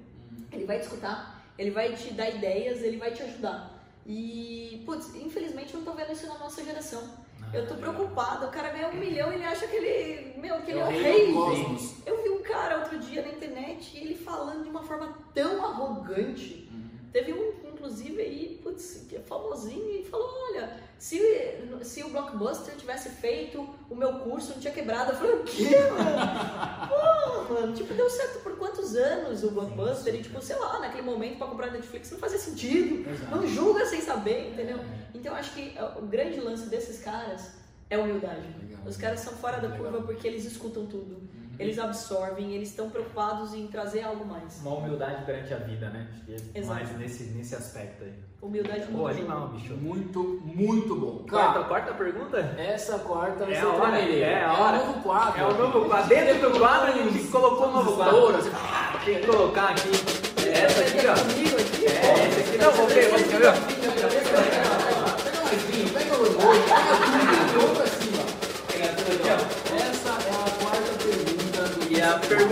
ele 0.52 0.66
vai 0.66 0.80
te 0.80 0.84
escutar, 0.84 1.46
ele 1.58 1.70
vai 1.70 1.94
te 1.94 2.12
dar 2.14 2.30
ideias, 2.30 2.82
ele 2.82 2.98
vai 2.98 3.12
te 3.14 3.22
ajudar. 3.22 3.80
E, 4.06 4.82
putz, 4.84 5.14
infelizmente 5.16 5.74
eu 5.74 5.82
não 5.82 5.86
tô 5.86 5.94
vendo 5.94 6.12
isso 6.12 6.26
na 6.28 6.40
nossa 6.40 6.64
geração. 6.64 7.04
Eu 7.54 7.68
tô 7.68 7.76
preocupada, 7.76 8.48
o 8.48 8.52
cara 8.52 8.70
ganha 8.70 8.88
um 8.90 8.96
milhão 8.96 9.32
e 9.32 9.36
ele 9.36 9.46
acha 9.46 9.68
que 9.68 9.76
ele, 9.76 10.40
meu, 10.40 10.62
que 10.62 10.72
ele 10.72 10.80
é 10.80 10.86
o 10.86 10.90
rei. 10.90 11.34
cosmos. 11.34 11.96
Eu 12.06 12.24
vi 12.24 12.30
um 12.30 12.42
cara 12.42 12.80
outro 12.80 12.98
dia 12.98 13.22
na 13.22 13.30
internet 13.30 13.96
e 13.96 14.00
ele 14.00 14.16
falando 14.16 14.64
de 14.64 14.70
uma 14.70 14.84
forma 14.84 15.18
tão 15.34 15.64
arrogante. 15.64 16.70
Teve 17.12 17.34
um, 17.34 17.54
inclusive, 17.82 18.22
aí, 18.22 18.60
putz, 18.62 19.06
que 19.10 19.16
é 19.16 19.20
famosinho 19.20 19.90
e 19.90 20.06
falou: 20.06 20.30
olha, 20.50 20.80
se, 21.00 21.20
se 21.82 22.04
o 22.04 22.10
Blockbuster 22.10 22.76
tivesse 22.76 23.10
feito 23.10 23.68
o 23.90 23.96
meu 23.96 24.20
curso, 24.20 24.52
não 24.52 24.60
tinha 24.60 24.74
quebrado. 24.74 25.12
Eu 25.12 25.18
falei: 25.18 25.36
o 25.36 25.44
quê, 25.44 25.70
mano? 25.90 26.88
Pô, 26.88 27.54
mano, 27.54 27.74
tipo, 27.74 27.94
deu 27.94 28.10
certo 28.10 28.44
por 28.44 28.56
quantos 28.58 28.96
anos 28.96 29.44
o 29.44 29.52
Blockbuster? 29.52 30.14
E, 30.16 30.22
tipo, 30.22 30.42
sei 30.42 30.56
lá, 30.58 30.80
naquele 30.80 31.02
momento 31.02 31.38
pra 31.40 31.48
comprar 31.48 31.72
Netflix 31.72 32.12
não 32.12 32.20
fazia 32.20 32.38
sentido. 32.38 33.10
Exato. 33.10 33.36
Não 33.36 33.48
julga 33.48 33.86
sem 33.86 34.02
saber, 34.02 34.52
entendeu? 34.52 34.78
Então, 35.14 35.34
eu 35.34 35.38
acho 35.38 35.54
que 35.54 35.76
ó, 35.80 36.00
o 36.00 36.04
grande 36.04 36.40
lance 36.40 36.70
desses 36.70 37.04
caras 37.04 37.52
é 37.90 37.98
humildade. 37.98 38.48
Legal. 38.62 38.82
Os 38.86 38.96
caras 38.96 39.20
são 39.20 39.34
fora 39.34 39.58
da 39.58 39.70
Legal. 39.70 39.92
curva 39.92 40.06
porque 40.06 40.28
eles 40.28 40.46
escutam 40.46 40.86
tudo, 40.86 41.22
eles 41.62 41.80
absorvem, 41.80 42.54
eles 42.54 42.70
estão 42.70 42.90
preocupados 42.90 43.54
em 43.54 43.68
trazer 43.68 44.04
algo 44.04 44.26
mais. 44.26 44.60
Uma 44.62 44.76
humildade 44.78 45.24
perante 45.26 45.54
a 45.54 45.58
vida, 45.58 45.90
né? 45.90 46.08
É 46.54 46.60
Exato. 46.60 46.74
mais 46.80 46.98
nesse, 46.98 47.24
nesse 47.26 47.56
aspecto 47.56 48.04
aí. 48.04 48.14
Humildade 48.42 48.86
Pô, 48.88 48.92
muito 49.04 49.08
animal, 49.20 49.48
bicho. 49.50 49.74
Muito, 49.76 50.42
muito 50.44 50.96
bom. 50.96 51.24
Quarta, 51.30 51.54
Cara, 51.54 51.66
quarta 51.66 51.94
pergunta? 51.94 52.38
essa 52.58 52.98
quarta 53.00 53.44
É 53.44 53.60
a 53.60 53.68
hora, 53.68 53.92
tremedeira. 53.98 54.26
é 54.26 54.44
a 54.46 54.54
hora. 54.54 54.82
o 54.82 54.86
novo 54.88 55.02
quadro. 55.04 55.40
É 55.42 55.46
o 55.46 55.58
novo 55.58 55.86
quadro. 55.88 56.10
Dentro 56.10 56.50
do 56.52 56.60
quadro 56.60 56.92
a 56.92 56.98
gente 56.98 57.28
colocou 57.28 57.68
um 57.68 57.72
novo 57.72 57.96
quadro. 57.96 58.34
Tem 59.06 59.20
que 59.22 59.28
colocar 59.28 59.70
aqui. 59.70 59.90
Essa 60.52 60.82
aqui, 60.82 61.08
ó. 61.08 61.14
Comigo 61.34 61.56
aqui, 61.56 61.86
É, 61.86 62.28
esse 62.30 62.40
aqui 62.50 62.58
não, 62.58 62.72
vou 62.72 62.88
ver, 62.88 63.10
vou 63.10 63.20
ver, 63.20 63.48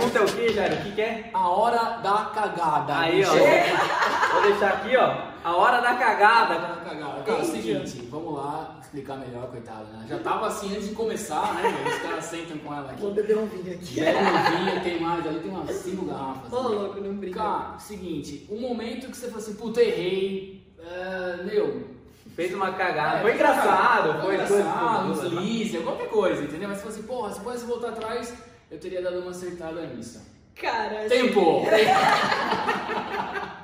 pergunta 0.00 0.18
é 0.18 0.22
o 0.22 0.26
que, 0.26 0.52
Jairo? 0.52 0.74
O 0.74 0.78
que, 0.82 0.92
que 0.92 1.00
é? 1.02 1.30
A 1.34 1.48
hora 1.48 1.98
da 1.98 2.30
cagada. 2.34 2.98
Aí, 2.98 3.22
ó. 3.24 4.32
Vou 4.32 4.42
deixar 4.42 4.68
aqui, 4.68 4.96
ó. 4.96 5.30
A 5.42 5.56
hora 5.56 5.80
da 5.80 5.90
A 5.90 5.96
cagada. 5.96 6.54
hora 6.54 6.74
da 6.74 6.80
cagada. 6.80 7.22
Cara, 7.22 7.38
é 7.38 7.42
o 7.42 7.44
seguinte, 7.44 8.08
vamos 8.10 8.34
lá 8.34 8.76
explicar 8.80 9.16
melhor, 9.16 9.46
coitada, 9.48 9.84
né? 9.92 10.06
Já 10.08 10.18
tava 10.18 10.48
assim 10.48 10.74
antes 10.74 10.88
de 10.88 10.94
começar, 10.94 11.54
né? 11.54 11.62
meu? 11.62 11.92
Os 11.92 11.98
caras 12.02 12.24
sentam 12.24 12.58
com 12.58 12.74
ela 12.74 12.90
aqui. 12.90 13.00
Vou 13.00 13.12
beber 13.12 13.38
um 13.38 13.46
vinho 13.46 13.74
aqui. 13.74 14.00
Bebe 14.00 14.18
um 14.18 14.64
vinho, 14.66 14.82
tem 14.82 15.00
mais, 15.00 15.26
ali 15.26 15.40
tem 15.40 15.50
umas 15.50 15.70
cinco 15.76 16.04
garrafas. 16.06 16.52
Ô, 16.52 16.68
né? 16.68 16.74
louco, 16.76 17.00
não 17.00 17.14
brinca. 17.14 17.38
Cara, 17.38 17.78
seguinte, 17.78 18.46
um 18.50 18.60
momento 18.60 19.10
que 19.10 19.16
você 19.16 19.28
fala 19.28 19.38
assim, 19.38 19.54
puta, 19.54 19.80
errei, 19.80 20.62
é, 20.78 21.42
meu, 21.44 22.00
Fez 22.36 22.54
uma 22.54 22.72
cagada. 22.72 23.18
É, 23.18 23.22
Foi 23.22 23.34
engraçado, 23.34 24.22
foi 24.22 24.34
engraçado, 24.34 25.14
foi- 25.14 25.26
um 25.26 25.30
deslize, 25.30 25.78
qualquer 25.78 26.08
coisa, 26.08 26.42
entendeu? 26.44 26.68
Mas 26.68 26.78
você 26.78 26.84
fala 26.84 26.94
assim, 26.94 27.02
porra, 27.02 27.32
se 27.32 27.40
pudesse 27.40 27.64
voltar 27.66 27.88
atrás, 27.88 28.32
eu 28.70 28.78
teria 28.78 29.02
dado 29.02 29.20
uma 29.20 29.30
acertada 29.30 29.86
nisso. 29.86 30.20
Cara, 30.54 31.00
assim, 31.00 31.08
Tempo! 31.08 31.62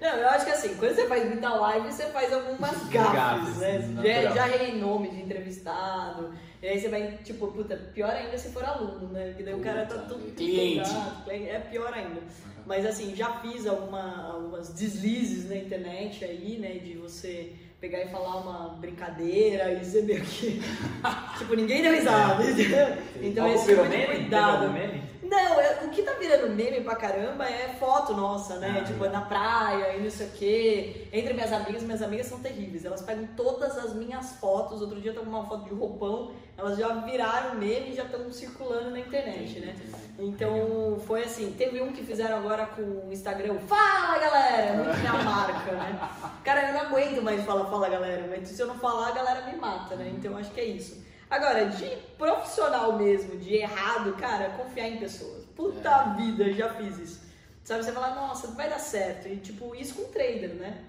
Não, 0.00 0.16
eu 0.16 0.28
acho 0.28 0.44
que 0.44 0.52
assim, 0.52 0.76
quando 0.76 0.94
você 0.94 1.06
faz 1.08 1.28
muita 1.28 1.52
live, 1.54 1.92
você 1.92 2.04
faz 2.06 2.32
algumas 2.32 2.88
gafes, 2.88 3.56
né? 3.56 3.78
natural. 3.78 4.04
Já, 4.04 4.30
já 4.30 4.48
errei 4.54 4.78
nome 4.78 5.10
de 5.10 5.20
entrevistado. 5.22 6.32
E 6.62 6.68
aí 6.68 6.80
você 6.80 6.88
vai, 6.88 7.18
tipo, 7.24 7.48
puta, 7.48 7.76
pior 7.76 8.10
ainda 8.10 8.38
se 8.38 8.50
for 8.50 8.64
aluno, 8.64 9.08
né? 9.08 9.28
Porque 9.28 9.42
daí 9.42 9.54
o 9.54 9.60
cara 9.60 9.86
tá 9.86 9.96
Puta, 9.96 10.06
todo 10.08 10.20
empolgado, 10.20 11.24
cliente, 11.24 11.48
É 11.48 11.58
pior 11.58 11.92
ainda. 11.92 12.20
Mas 12.64 12.86
assim, 12.86 13.14
já 13.16 13.40
fiz 13.40 13.66
alguma, 13.66 14.32
algumas 14.32 14.72
deslizes 14.72 15.48
na 15.48 15.56
internet 15.56 16.24
aí, 16.24 16.58
né? 16.58 16.72
De 16.78 16.96
você 16.96 17.52
pegar 17.80 18.02
e 18.02 18.08
falar 18.08 18.36
uma 18.38 18.68
brincadeira 18.70 19.72
e 19.72 19.80
dizer 19.80 20.02
meio 20.02 20.20
que. 20.22 20.60
tipo, 21.38 21.54
ninguém 21.54 21.82
deu 21.82 21.92
risada, 21.92 22.44
entendeu? 22.44 22.96
Então 23.22 23.46
esse 23.54 23.66
tipo 23.66 23.82
de 23.82 23.88
meme? 23.88 24.06
cuidado. 24.06 24.72
Não, 25.28 25.60
é- 25.60 25.84
o 25.84 25.90
que 25.90 26.02
tá 26.02 26.12
virando 26.14 26.48
meme 26.54 26.80
pra 26.80 26.96
caramba 26.96 27.44
é 27.44 27.68
foto 27.78 28.14
nossa, 28.14 28.56
né? 28.56 28.78
Ah, 28.80 28.84
tipo, 28.84 29.04
é. 29.04 29.08
na 29.10 29.20
praia 29.20 29.96
e 29.96 30.02
não 30.02 30.10
sei 30.10 30.26
o 30.26 30.30
quê. 30.30 31.06
Entre 31.12 31.34
minhas 31.34 31.52
amigas, 31.52 31.82
minhas 31.82 32.02
amigas 32.02 32.26
são 32.26 32.38
terríveis. 32.40 32.84
Elas 32.84 33.02
pegam 33.02 33.26
todas 33.36 33.76
as 33.76 33.92
minhas 33.94 34.32
fotos. 34.40 34.80
Outro 34.80 35.00
dia 35.00 35.10
eu 35.10 35.14
tava 35.14 35.26
com 35.26 35.32
uma 35.32 35.44
foto 35.46 35.64
de 35.64 35.74
roupão, 35.74 36.32
elas 36.56 36.78
já 36.78 36.88
viraram 36.88 37.56
meme 37.56 37.90
e 37.90 37.94
já 37.94 38.04
estão 38.04 38.30
circulando 38.32 38.90
na 38.90 39.00
internet, 39.00 39.60
né? 39.60 39.76
Então 40.18 40.98
foi 41.06 41.22
assim, 41.24 41.52
teve 41.56 41.80
um 41.80 41.92
que 41.92 42.02
fizeram 42.02 42.38
agora 42.38 42.66
com 42.66 42.82
o 42.82 43.08
Instagram, 43.12 43.58
fala 43.60 44.18
galera, 44.18 44.72
muito 44.82 44.98
minha 44.98 45.12
marca, 45.22 45.72
né? 45.72 46.10
Cara, 46.42 46.68
eu 46.68 46.74
não 46.74 46.80
aguento 46.80 47.22
mais 47.22 47.44
falar 47.44 47.66
fala 47.66 47.88
galera, 47.88 48.26
mas 48.28 48.48
se 48.48 48.60
eu 48.60 48.66
não 48.66 48.74
falar, 48.78 49.08
a 49.08 49.12
galera 49.12 49.42
me 49.46 49.56
mata, 49.56 49.94
né? 49.94 50.12
Então 50.16 50.36
acho 50.36 50.50
que 50.50 50.60
é 50.60 50.64
isso. 50.64 51.06
Agora, 51.30 51.66
de 51.66 51.96
profissional 52.16 52.96
mesmo, 52.96 53.36
de 53.36 53.54
errado, 53.54 54.14
cara, 54.14 54.50
confiar 54.50 54.88
em 54.88 54.98
pessoas. 54.98 55.44
Puta 55.54 56.14
vida, 56.14 56.52
já 56.52 56.72
fiz 56.74 56.98
isso. 56.98 57.20
Sabe, 57.64 57.84
você 57.84 57.92
fala, 57.92 58.14
nossa, 58.14 58.48
vai 58.48 58.70
dar 58.70 58.78
certo. 58.78 59.28
E 59.28 59.36
tipo, 59.36 59.74
isso 59.74 59.94
com 59.94 60.10
trader, 60.10 60.54
né? 60.54 60.84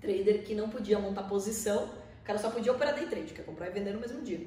Trader 0.00 0.44
que 0.44 0.54
não 0.54 0.68
podia 0.68 0.98
montar 0.98 1.24
posição, 1.24 1.84
o 2.22 2.24
cara 2.24 2.38
só 2.38 2.50
podia 2.50 2.70
operar 2.70 2.94
day 2.94 3.06
trade, 3.06 3.32
que 3.32 3.40
é 3.40 3.44
comprar 3.44 3.68
e 3.68 3.70
vender 3.70 3.92
no 3.92 4.00
mesmo 4.00 4.22
dia. 4.22 4.38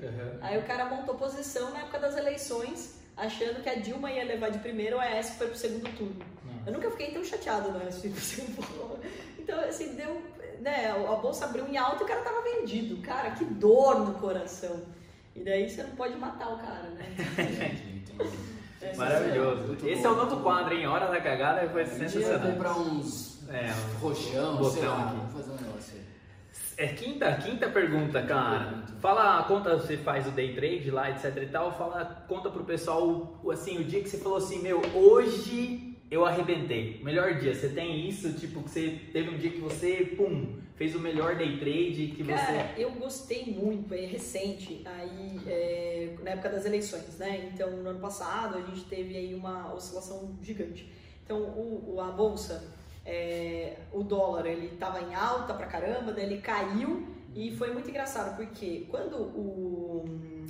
Aí 0.42 0.58
o 0.58 0.64
cara 0.64 0.86
montou 0.86 1.16
posição 1.16 1.72
na 1.72 1.80
época 1.80 2.00
das 2.00 2.16
eleições, 2.16 3.00
achando 3.18 3.62
que 3.62 3.70
a 3.70 3.76
Dilma 3.76 4.12
ia 4.12 4.24
levar 4.24 4.50
de 4.50 4.60
primeiro, 4.60 4.98
o 4.98 5.00
Aécio 5.00 5.36
foi 5.36 5.48
pro 5.48 5.58
segundo 5.58 5.90
turno. 5.98 6.26
Eu 6.66 6.72
nunca 6.72 6.90
fiquei 6.92 7.12
tão 7.12 7.22
no 7.22 7.82
ir 7.90 8.12
pro 8.12 8.22
segundo 8.22 8.66
turno. 8.66 9.00
Então, 9.38 9.60
assim, 9.60 9.96
deu. 9.96 10.22
Né, 10.62 10.90
a 10.92 11.16
bolsa 11.16 11.44
abriu 11.44 11.68
em 11.68 11.76
alta 11.76 12.04
e 12.04 12.06
o 12.06 12.08
cara 12.08 12.22
tava 12.22 12.42
vendido. 12.42 13.02
Cara, 13.02 13.32
que 13.32 13.44
dor 13.44 14.00
no 14.00 14.14
coração. 14.14 14.82
E 15.36 15.44
daí 15.44 15.70
você 15.70 15.84
não 15.84 15.92
pode 15.96 16.16
matar 16.18 16.54
o 16.54 16.58
cara, 16.58 16.90
né? 16.92 17.16
É 18.82 18.96
Maravilhoso. 18.98 19.68
Muito 19.68 19.88
Esse 19.88 20.04
bom, 20.04 20.10
é 20.10 20.12
o 20.12 20.16
novo 20.18 20.44
quadro, 20.44 20.74
hein? 20.74 20.86
Hora 20.86 21.08
da 21.08 21.22
cagada 21.22 21.68
foi 21.70 21.84
A 21.84 21.86
gente 21.86 22.02
ia 22.02 22.10
sensacional. 22.10 22.52
comprar 22.52 22.78
uns 22.78 23.48
É, 23.50 23.72
um 23.72 23.98
rojão, 24.00 24.58
botão 24.58 24.70
sei 24.72 24.86
lá, 24.88 25.04
aqui. 25.06 25.16
vamos 25.16 25.34
fazer 25.34 25.52
um 25.52 25.66
negócio 25.68 25.94
aí. 25.96 26.04
É 26.76 26.88
quinta, 26.94 27.32
quinta 27.38 27.70
pergunta, 27.70 28.22
cara. 28.24 28.84
Fala, 29.00 29.42
conta, 29.44 29.78
você 29.78 29.96
faz 29.96 30.28
o 30.28 30.32
day 30.32 30.54
trade 30.54 30.92
lá, 30.92 31.10
etc 31.12 31.38
e 31.42 31.46
tal. 31.46 31.72
Fala, 31.78 32.26
conta 32.28 32.50
pro 32.50 32.66
pessoal, 32.66 33.40
o- 33.42 33.52
assim, 33.52 33.78
o 33.80 33.86
dia 33.86 34.02
que 34.04 34.10
você 34.10 34.18
falou 34.18 34.38
assim, 34.38 34.62
meu, 34.62 34.82
hoje 34.94 35.93
eu 36.14 36.26
arrebentei. 36.26 37.00
Melhor 37.04 37.34
dia. 37.40 37.56
Você 37.56 37.70
tem 37.70 38.08
isso, 38.08 38.34
tipo, 38.34 38.62
que 38.62 38.70
você 38.70 39.00
teve 39.12 39.30
um 39.32 39.38
dia 39.38 39.50
que 39.50 39.60
você, 39.60 40.14
pum, 40.16 40.58
fez 40.76 40.96
o 40.96 41.00
melhor 41.00 41.36
day 41.36 41.58
trade 41.58 42.14
que 42.16 42.24
Cara, 42.24 42.70
você. 42.76 42.84
eu 42.84 42.92
gostei 42.92 43.46
muito, 43.46 43.92
é 43.94 44.06
recente, 44.06 44.84
aí 44.86 45.40
é, 45.48 46.16
na 46.24 46.32
época 46.32 46.50
das 46.50 46.66
eleições, 46.66 47.18
né? 47.18 47.50
Então, 47.52 47.72
no 47.72 47.90
ano 47.90 48.00
passado, 48.00 48.58
a 48.58 48.62
gente 48.62 48.86
teve 48.86 49.18
aí 49.18 49.34
uma 49.34 49.74
oscilação 49.74 50.38
gigante. 50.42 50.88
Então, 51.26 51.40
o, 51.40 52.00
a 52.00 52.12
bolsa, 52.12 52.64
é, 53.04 53.78
o 53.92 54.04
dólar, 54.04 54.46
ele 54.46 54.68
tava 54.78 55.02
em 55.02 55.16
alta 55.16 55.54
pra 55.56 55.66
caramba, 55.66 56.12
daí 56.12 56.26
ele 56.26 56.42
caiu 56.42 57.08
e 57.36 57.56
foi 57.56 57.74
muito 57.74 57.90
engraçado, 57.90 58.36
porque 58.36 58.86
quando 58.90 59.16
o, 59.16 60.06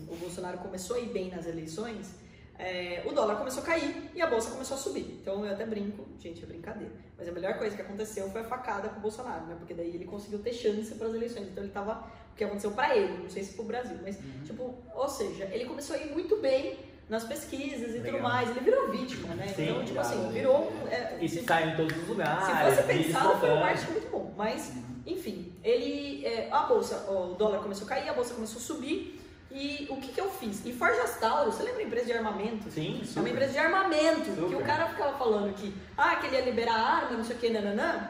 o 0.10 0.16
Bolsonaro 0.18 0.58
começou 0.58 0.98
a 0.98 1.00
ir 1.00 1.08
bem 1.08 1.30
nas 1.30 1.46
eleições, 1.46 2.16
é, 2.58 3.02
o 3.06 3.12
dólar 3.12 3.36
começou 3.38 3.64
a 3.64 3.66
cair 3.66 4.12
e 4.14 4.22
a 4.22 4.28
bolsa 4.28 4.52
começou 4.52 4.78
a 4.78 4.80
subir. 4.80 5.18
Então 5.22 5.46
eu 5.46 5.52
até 5.54 5.66
brinco, 5.66 6.06
gente, 6.20 6.44
é 6.44 6.46
brincadeira. 6.46 6.94
Mas 7.18 7.28
a 7.28 7.32
melhor 7.32 7.58
coisa 7.58 7.76
que 7.76 7.82
aconteceu 7.82 8.30
foi 8.30 8.42
a 8.42 8.44
facada 8.44 8.90
com 8.90 8.98
o 8.98 9.02
Bolsonaro, 9.02 9.46
né? 9.46 9.56
Porque 9.58 9.74
daí 9.74 9.90
ele 9.90 10.06
conseguiu 10.06 10.40
ter 10.40 10.54
chance 10.54 10.94
para 10.96 11.08
as 11.08 11.14
eleições. 11.14 11.48
Então 11.48 11.64
ele 11.64 11.74
tava. 11.74 12.24
O 12.32 12.36
que 12.36 12.44
aconteceu 12.44 12.72
para 12.72 12.96
ele, 12.98 13.22
não 13.22 13.30
sei 13.30 13.44
se 13.44 13.54
pro 13.54 13.64
Brasil, 13.64 13.96
mas, 14.02 14.18
tipo, 14.44 14.74
ou 14.96 15.08
seja, 15.08 15.46
ele 15.52 15.66
começou 15.66 15.96
a 15.96 16.00
ir 16.00 16.12
muito 16.12 16.38
bem 16.38 16.80
nas 17.08 17.24
pesquisas 17.26 17.90
e 17.90 18.00
Legal. 18.00 18.14
tudo 18.14 18.24
mais. 18.24 18.50
Ele 18.50 18.60
virou 18.62 18.90
vítima, 18.90 19.36
né? 19.36 19.48
Sim, 19.56 19.64
então, 19.66 19.84
tipo 19.84 19.94
claro, 20.00 20.20
assim, 20.20 20.32
virou. 20.32 20.74
é, 20.90 21.18
E 21.22 21.30
se 21.30 21.40
em 21.42 21.76
todos 21.76 21.96
os 21.96 22.08
lugares. 22.08 22.44
se 22.46 22.76
fosse 22.76 22.88
pensado, 22.88 23.40
foi 23.40 23.52
um 23.52 23.60
marketing 23.60 23.92
muito 23.92 24.12
bom. 24.12 24.34
Mas, 24.36 24.74
enfim, 25.06 25.54
ele. 25.64 26.26
é, 26.26 26.50
a 26.52 26.64
bolsa, 26.64 27.10
o 27.12 27.36
dólar 27.36 27.60
começou 27.60 27.86
a 27.86 27.90
cair, 27.90 28.10
a 28.10 28.14
bolsa 28.14 28.34
começou 28.34 28.58
a 28.58 28.62
subir. 28.62 29.20
E 29.54 29.86
o 29.90 29.98
que, 29.98 30.12
que 30.12 30.20
eu 30.20 30.30
fiz? 30.32 30.66
E 30.66 30.74
Forjas 30.74 31.20
Tauro, 31.20 31.52
você 31.52 31.62
lembra 31.62 31.82
a 31.82 31.86
empresa 31.86 32.06
de 32.08 32.14
armamento? 32.14 32.72
Sim, 32.72 33.04
É 33.16 33.20
uma 33.20 33.30
empresa 33.30 33.52
de 33.52 33.60
armamento, 33.60 34.22
que 34.32 34.36
Super. 34.36 34.56
o 34.56 34.66
cara 34.66 34.88
ficava 34.88 35.16
falando 35.16 35.54
que, 35.54 35.72
ah, 35.96 36.16
que 36.16 36.26
ele 36.26 36.38
ia 36.38 36.42
liberar 36.46 36.76
arma, 36.76 37.18
não 37.18 37.24
sei 37.24 37.36
o 37.36 37.40
que, 37.40 37.50
nananã. 37.52 38.10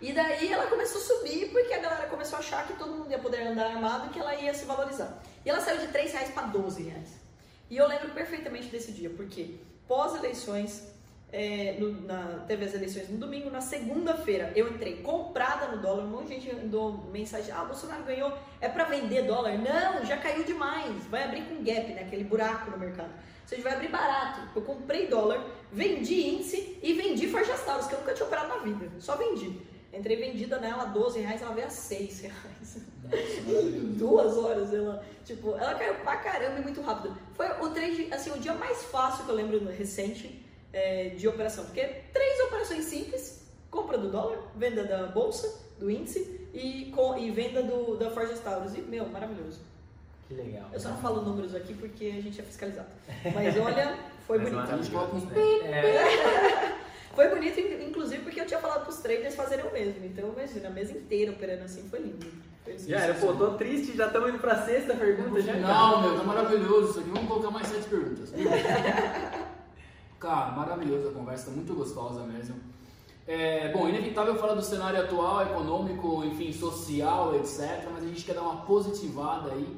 E 0.00 0.12
daí 0.14 0.50
ela 0.50 0.66
começou 0.66 1.00
a 1.00 1.04
subir 1.04 1.50
porque 1.50 1.74
a 1.74 1.78
galera 1.78 2.06
começou 2.08 2.36
a 2.36 2.40
achar 2.40 2.66
que 2.66 2.72
todo 2.74 2.90
mundo 2.92 3.10
ia 3.10 3.18
poder 3.18 3.46
andar 3.46 3.66
armado 3.66 4.06
e 4.06 4.10
que 4.10 4.18
ela 4.18 4.34
ia 4.34 4.54
se 4.54 4.64
valorizar. 4.64 5.22
E 5.44 5.50
ela 5.50 5.60
saiu 5.60 5.78
de 5.80 5.88
3 5.88 6.12
reais 6.12 6.30
para 6.30 6.46
12 6.46 6.82
reais. 6.84 7.08
E 7.68 7.76
eu 7.76 7.86
lembro 7.86 8.08
perfeitamente 8.10 8.68
desse 8.68 8.92
dia, 8.92 9.10
porque 9.10 9.56
pós-eleições, 9.86 10.84
é, 11.32 11.76
no- 11.78 12.02
na- 12.02 12.44
teve 12.46 12.64
as 12.64 12.74
eleições 12.74 13.08
no 13.08 13.18
domingo, 13.18 13.50
na 13.50 13.60
segunda-feira 13.60 14.52
eu 14.54 14.68
entrei 14.72 14.96
comprada 15.02 15.68
no 15.68 15.82
dólar, 15.82 16.04
um 16.04 16.08
monte 16.08 16.28
de 16.28 16.34
gente 16.40 16.54
mandou 16.54 17.08
mensagem, 17.12 17.52
ah, 17.52 17.62
o 17.64 17.66
Bolsonaro 17.66 18.04
ganhou, 18.04 18.32
é 18.60 18.68
para 18.68 18.84
vender 18.84 19.22
dólar? 19.22 19.58
Não, 19.58 20.04
já 20.04 20.16
caiu 20.16 20.44
demais, 20.44 21.04
vai 21.06 21.24
abrir 21.24 21.42
com 21.42 21.62
gap, 21.64 21.92
né, 21.92 22.02
aquele 22.02 22.24
buraco 22.24 22.70
no 22.70 22.78
mercado. 22.78 23.10
Ou 23.10 23.48
seja, 23.48 23.62
vai 23.62 23.74
abrir 23.74 23.88
barato. 23.88 24.40
Eu 24.56 24.62
comprei 24.62 25.06
dólar, 25.06 25.44
vendi 25.72 26.26
índice 26.28 26.78
e 26.82 26.92
vendi 26.94 27.28
Forjas 27.28 27.64
Taurus, 27.64 27.86
que 27.86 27.94
eu 27.94 27.98
nunca 28.00 28.12
tinha 28.14 28.26
operado 28.26 28.48
na 28.48 28.58
vida, 28.58 28.90
só 28.98 29.16
vendi. 29.16 29.60
Entrei 29.92 30.16
vendida 30.16 30.58
nela 30.58 30.82
a 30.82 30.86
12 30.86 31.20
reais, 31.20 31.40
ela 31.42 31.54
veio 31.54 31.66
a 31.66 31.70
6 31.70 32.20
reais. 32.20 32.78
Em 33.46 33.92
duas 33.92 34.36
horas 34.36 34.74
ela, 34.74 35.02
tipo, 35.24 35.50
ela 35.56 35.74
caiu 35.76 35.94
pra 35.96 36.16
caramba 36.16 36.58
e 36.58 36.62
muito 36.62 36.80
rápido. 36.82 37.16
Foi 37.34 37.46
o 37.60 37.70
trade, 37.70 38.08
assim, 38.12 38.30
o 38.30 38.38
dia 38.38 38.52
mais 38.52 38.82
fácil 38.84 39.24
que 39.24 39.30
eu 39.30 39.34
lembro 39.36 39.64
recente 39.70 40.44
é, 40.76 41.08
de 41.16 41.26
operação, 41.26 41.64
porque 41.64 41.80
três 42.12 42.40
operações 42.40 42.84
simples, 42.84 43.42
compra 43.70 43.96
do 43.96 44.10
dólar, 44.10 44.38
venda 44.54 44.84
da 44.84 45.06
bolsa, 45.06 45.64
do 45.78 45.90
índice 45.90 46.48
e, 46.52 46.92
com, 46.94 47.16
e 47.16 47.30
venda 47.30 47.62
do, 47.62 47.96
da 47.96 48.10
Forjas 48.10 48.40
Taurus. 48.40 48.74
E, 48.74 48.82
meu, 48.82 49.06
maravilhoso. 49.08 49.60
Que 50.28 50.34
legal. 50.34 50.68
Eu 50.72 50.78
só 50.78 50.90
não 50.90 50.98
falo 50.98 51.22
números 51.22 51.54
aqui 51.54 51.72
porque 51.72 52.06
a 52.06 52.20
gente 52.20 52.38
é 52.40 52.44
fiscalizado. 52.44 52.88
Mas 53.34 53.56
olha, 53.56 53.96
foi 54.26 54.38
Mas 54.38 54.50
bonito. 54.88 55.26
Né? 55.30 55.96
É, 55.96 56.76
Foi 57.16 57.30
bonito, 57.30 57.58
inclusive, 57.58 58.22
porque 58.22 58.42
eu 58.42 58.46
tinha 58.46 58.60
falado 58.60 58.84
pros 58.84 58.98
traders 58.98 59.34
fazerem 59.34 59.64
o 59.64 59.72
mesmo. 59.72 60.04
Então, 60.04 60.30
imagina, 60.36 60.68
a 60.68 60.70
mesa 60.70 60.92
inteira 60.92 61.32
operando 61.32 61.64
assim, 61.64 61.88
foi 61.88 62.00
lindo. 62.00 62.26
Foi. 62.62 62.76
Já 62.76 63.00
era, 63.00 63.14
pô, 63.14 63.32
tô 63.32 63.52
triste, 63.52 63.96
já 63.96 64.08
estamos 64.08 64.28
indo 64.28 64.38
pra 64.38 64.66
sexta 64.66 64.94
pergunta 64.94 65.40
já. 65.40 65.54
Não, 65.54 66.02
meu, 66.02 66.18
tá 66.18 66.24
maravilhoso 66.24 66.90
isso 66.90 67.00
aqui. 67.00 67.08
Vamos 67.08 67.26
colocar 67.26 67.50
mais 67.50 67.68
sete 67.68 67.88
perguntas. 67.88 68.34
Cara, 70.18 70.52
maravilhosa 70.52 71.10
a 71.10 71.12
conversa, 71.12 71.50
muito 71.50 71.74
gostosa 71.74 72.24
mesmo. 72.24 72.56
É, 73.26 73.72
bom, 73.72 73.88
inevitável 73.88 74.36
falar 74.36 74.54
do 74.54 74.62
cenário 74.62 75.00
atual, 75.00 75.42
econômico, 75.42 76.24
enfim, 76.24 76.52
social, 76.52 77.34
etc. 77.36 77.88
Mas 77.92 78.04
a 78.04 78.06
gente 78.06 78.24
quer 78.24 78.34
dar 78.34 78.42
uma 78.42 78.64
positivada 78.64 79.52
aí. 79.52 79.76